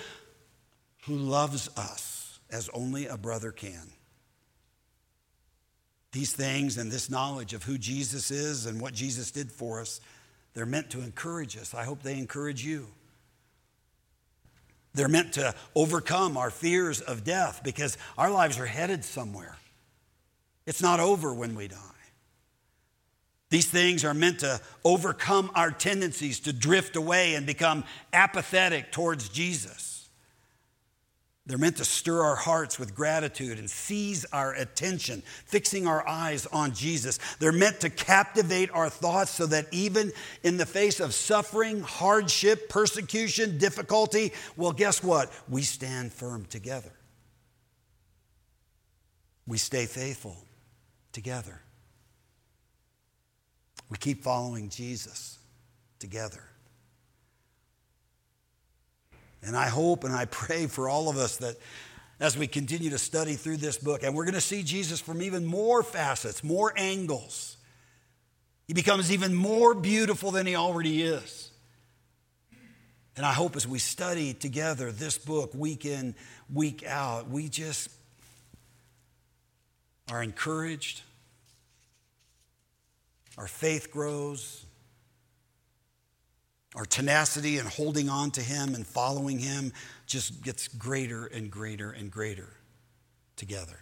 who 1.04 1.16
loves 1.16 1.68
us 1.76 2.13
as 2.54 2.70
only 2.72 3.06
a 3.06 3.16
brother 3.16 3.50
can. 3.50 3.90
These 6.12 6.32
things 6.32 6.78
and 6.78 6.90
this 6.90 7.10
knowledge 7.10 7.52
of 7.52 7.64
who 7.64 7.76
Jesus 7.76 8.30
is 8.30 8.66
and 8.66 8.80
what 8.80 8.94
Jesus 8.94 9.32
did 9.32 9.50
for 9.50 9.80
us 9.80 10.00
they're 10.54 10.66
meant 10.66 10.90
to 10.90 11.00
encourage 11.00 11.56
us. 11.56 11.74
I 11.74 11.82
hope 11.82 12.04
they 12.04 12.16
encourage 12.16 12.64
you. 12.64 12.86
They're 14.94 15.08
meant 15.08 15.32
to 15.32 15.52
overcome 15.74 16.36
our 16.36 16.50
fears 16.50 17.00
of 17.00 17.24
death 17.24 17.62
because 17.64 17.98
our 18.16 18.30
lives 18.30 18.60
are 18.60 18.66
headed 18.66 19.04
somewhere. 19.04 19.56
It's 20.64 20.80
not 20.80 21.00
over 21.00 21.34
when 21.34 21.56
we 21.56 21.66
die. 21.66 21.78
These 23.50 23.68
things 23.68 24.04
are 24.04 24.14
meant 24.14 24.40
to 24.40 24.60
overcome 24.84 25.50
our 25.56 25.72
tendencies 25.72 26.38
to 26.40 26.52
drift 26.52 26.94
away 26.94 27.34
and 27.34 27.46
become 27.46 27.82
apathetic 28.12 28.92
towards 28.92 29.28
Jesus. 29.28 29.93
They're 31.46 31.58
meant 31.58 31.76
to 31.76 31.84
stir 31.84 32.22
our 32.22 32.36
hearts 32.36 32.78
with 32.78 32.94
gratitude 32.94 33.58
and 33.58 33.68
seize 33.68 34.24
our 34.32 34.54
attention, 34.54 35.22
fixing 35.44 35.86
our 35.86 36.06
eyes 36.08 36.46
on 36.46 36.72
Jesus. 36.72 37.18
They're 37.38 37.52
meant 37.52 37.80
to 37.80 37.90
captivate 37.90 38.70
our 38.70 38.88
thoughts 38.88 39.32
so 39.32 39.44
that 39.46 39.66
even 39.70 40.12
in 40.42 40.56
the 40.56 40.64
face 40.64 41.00
of 41.00 41.12
suffering, 41.12 41.82
hardship, 41.82 42.70
persecution, 42.70 43.58
difficulty, 43.58 44.32
well, 44.56 44.72
guess 44.72 45.02
what? 45.02 45.30
We 45.46 45.62
stand 45.62 46.14
firm 46.14 46.46
together. 46.46 46.92
We 49.46 49.58
stay 49.58 49.84
faithful 49.84 50.38
together. 51.12 51.60
We 53.90 53.98
keep 53.98 54.22
following 54.22 54.70
Jesus 54.70 55.38
together. 55.98 56.42
And 59.44 59.56
I 59.56 59.68
hope 59.68 60.04
and 60.04 60.14
I 60.14 60.24
pray 60.30 60.66
for 60.66 60.88
all 60.88 61.08
of 61.08 61.16
us 61.16 61.36
that 61.38 61.56
as 62.20 62.38
we 62.38 62.46
continue 62.46 62.90
to 62.90 62.98
study 62.98 63.34
through 63.34 63.56
this 63.56 63.76
book, 63.76 64.02
and 64.02 64.14
we're 64.14 64.24
going 64.24 64.34
to 64.34 64.40
see 64.40 64.62
Jesus 64.62 65.00
from 65.00 65.20
even 65.20 65.44
more 65.44 65.82
facets, 65.82 66.44
more 66.44 66.72
angles. 66.76 67.56
He 68.66 68.72
becomes 68.72 69.12
even 69.12 69.34
more 69.34 69.74
beautiful 69.74 70.30
than 70.30 70.46
he 70.46 70.56
already 70.56 71.02
is. 71.02 71.50
And 73.16 73.24
I 73.24 73.32
hope 73.32 73.56
as 73.56 73.66
we 73.66 73.78
study 73.78 74.34
together 74.34 74.90
this 74.90 75.18
book 75.18 75.54
week 75.54 75.84
in, 75.84 76.14
week 76.52 76.84
out, 76.84 77.28
we 77.28 77.48
just 77.48 77.90
are 80.10 80.22
encouraged, 80.22 81.02
our 83.38 83.46
faith 83.46 83.90
grows, 83.90 84.63
our 86.74 86.84
tenacity 86.84 87.58
and 87.58 87.68
holding 87.68 88.08
on 88.08 88.30
to 88.32 88.40
Him 88.40 88.74
and 88.74 88.86
following 88.86 89.38
Him 89.38 89.72
just 90.06 90.42
gets 90.42 90.68
greater 90.68 91.26
and 91.26 91.50
greater 91.50 91.90
and 91.90 92.10
greater 92.10 92.48
together. 93.36 93.80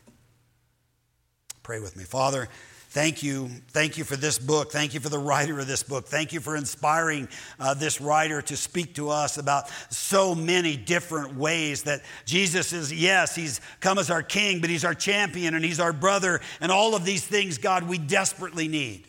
Pray 1.63 1.81
with 1.81 1.97
me. 1.97 2.05
Father, 2.05 2.49
thank 2.91 3.23
you. 3.23 3.49
Thank 3.69 3.97
you 3.97 4.05
for 4.05 4.17
this 4.17 4.39
book. 4.39 4.73
Thank 4.73 4.95
you 4.95 5.01
for 5.01 5.09
the 5.09 5.19
writer 5.19 5.59
of 5.61 5.67
this 5.67 5.83
book. 5.83 6.07
Thank 6.07 6.33
you 6.33 6.41
for 6.41 6.57
inspiring 6.57 7.29
uh, 7.59 7.75
this 7.75 8.01
writer 8.01 8.43
to 8.43 8.57
speak 8.57 8.97
to 8.97 9.11
us 9.11 9.39
about 9.39 9.71
so 9.91 10.35
many 10.35 10.77
different 10.77 11.37
ways 11.37 11.85
that 11.85 12.03
Jesus 12.27 12.73
is, 12.73 12.93
yes, 12.93 13.35
he's 13.35 13.61
come 13.81 13.99
as 13.99 14.11
our 14.11 14.23
king, 14.23 14.61
but 14.61 14.71
he's 14.71 14.85
our 14.85 14.95
champion 14.95 15.55
and 15.55 15.65
he's 15.65 15.81
our 15.81 15.93
brother. 15.93 16.41
And 16.61 16.73
all 16.73 16.95
of 16.95 17.05
these 17.05 17.25
things, 17.25 17.59
God, 17.59 17.89
we 17.89 17.97
desperately 17.97 18.69
need. 18.69 19.07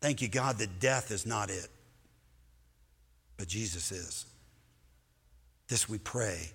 Thank 0.00 0.22
you, 0.22 0.28
God, 0.28 0.58
that 0.58 0.78
death 0.78 1.10
is 1.10 1.26
not 1.26 1.50
it, 1.50 1.68
but 3.36 3.48
Jesus 3.48 3.90
is. 3.92 4.26
This 5.68 5.88
we 5.88 5.98
pray. 5.98 6.50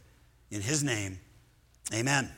In 0.52 0.62
his 0.62 0.84
name, 0.84 1.20
amen. 1.94 2.30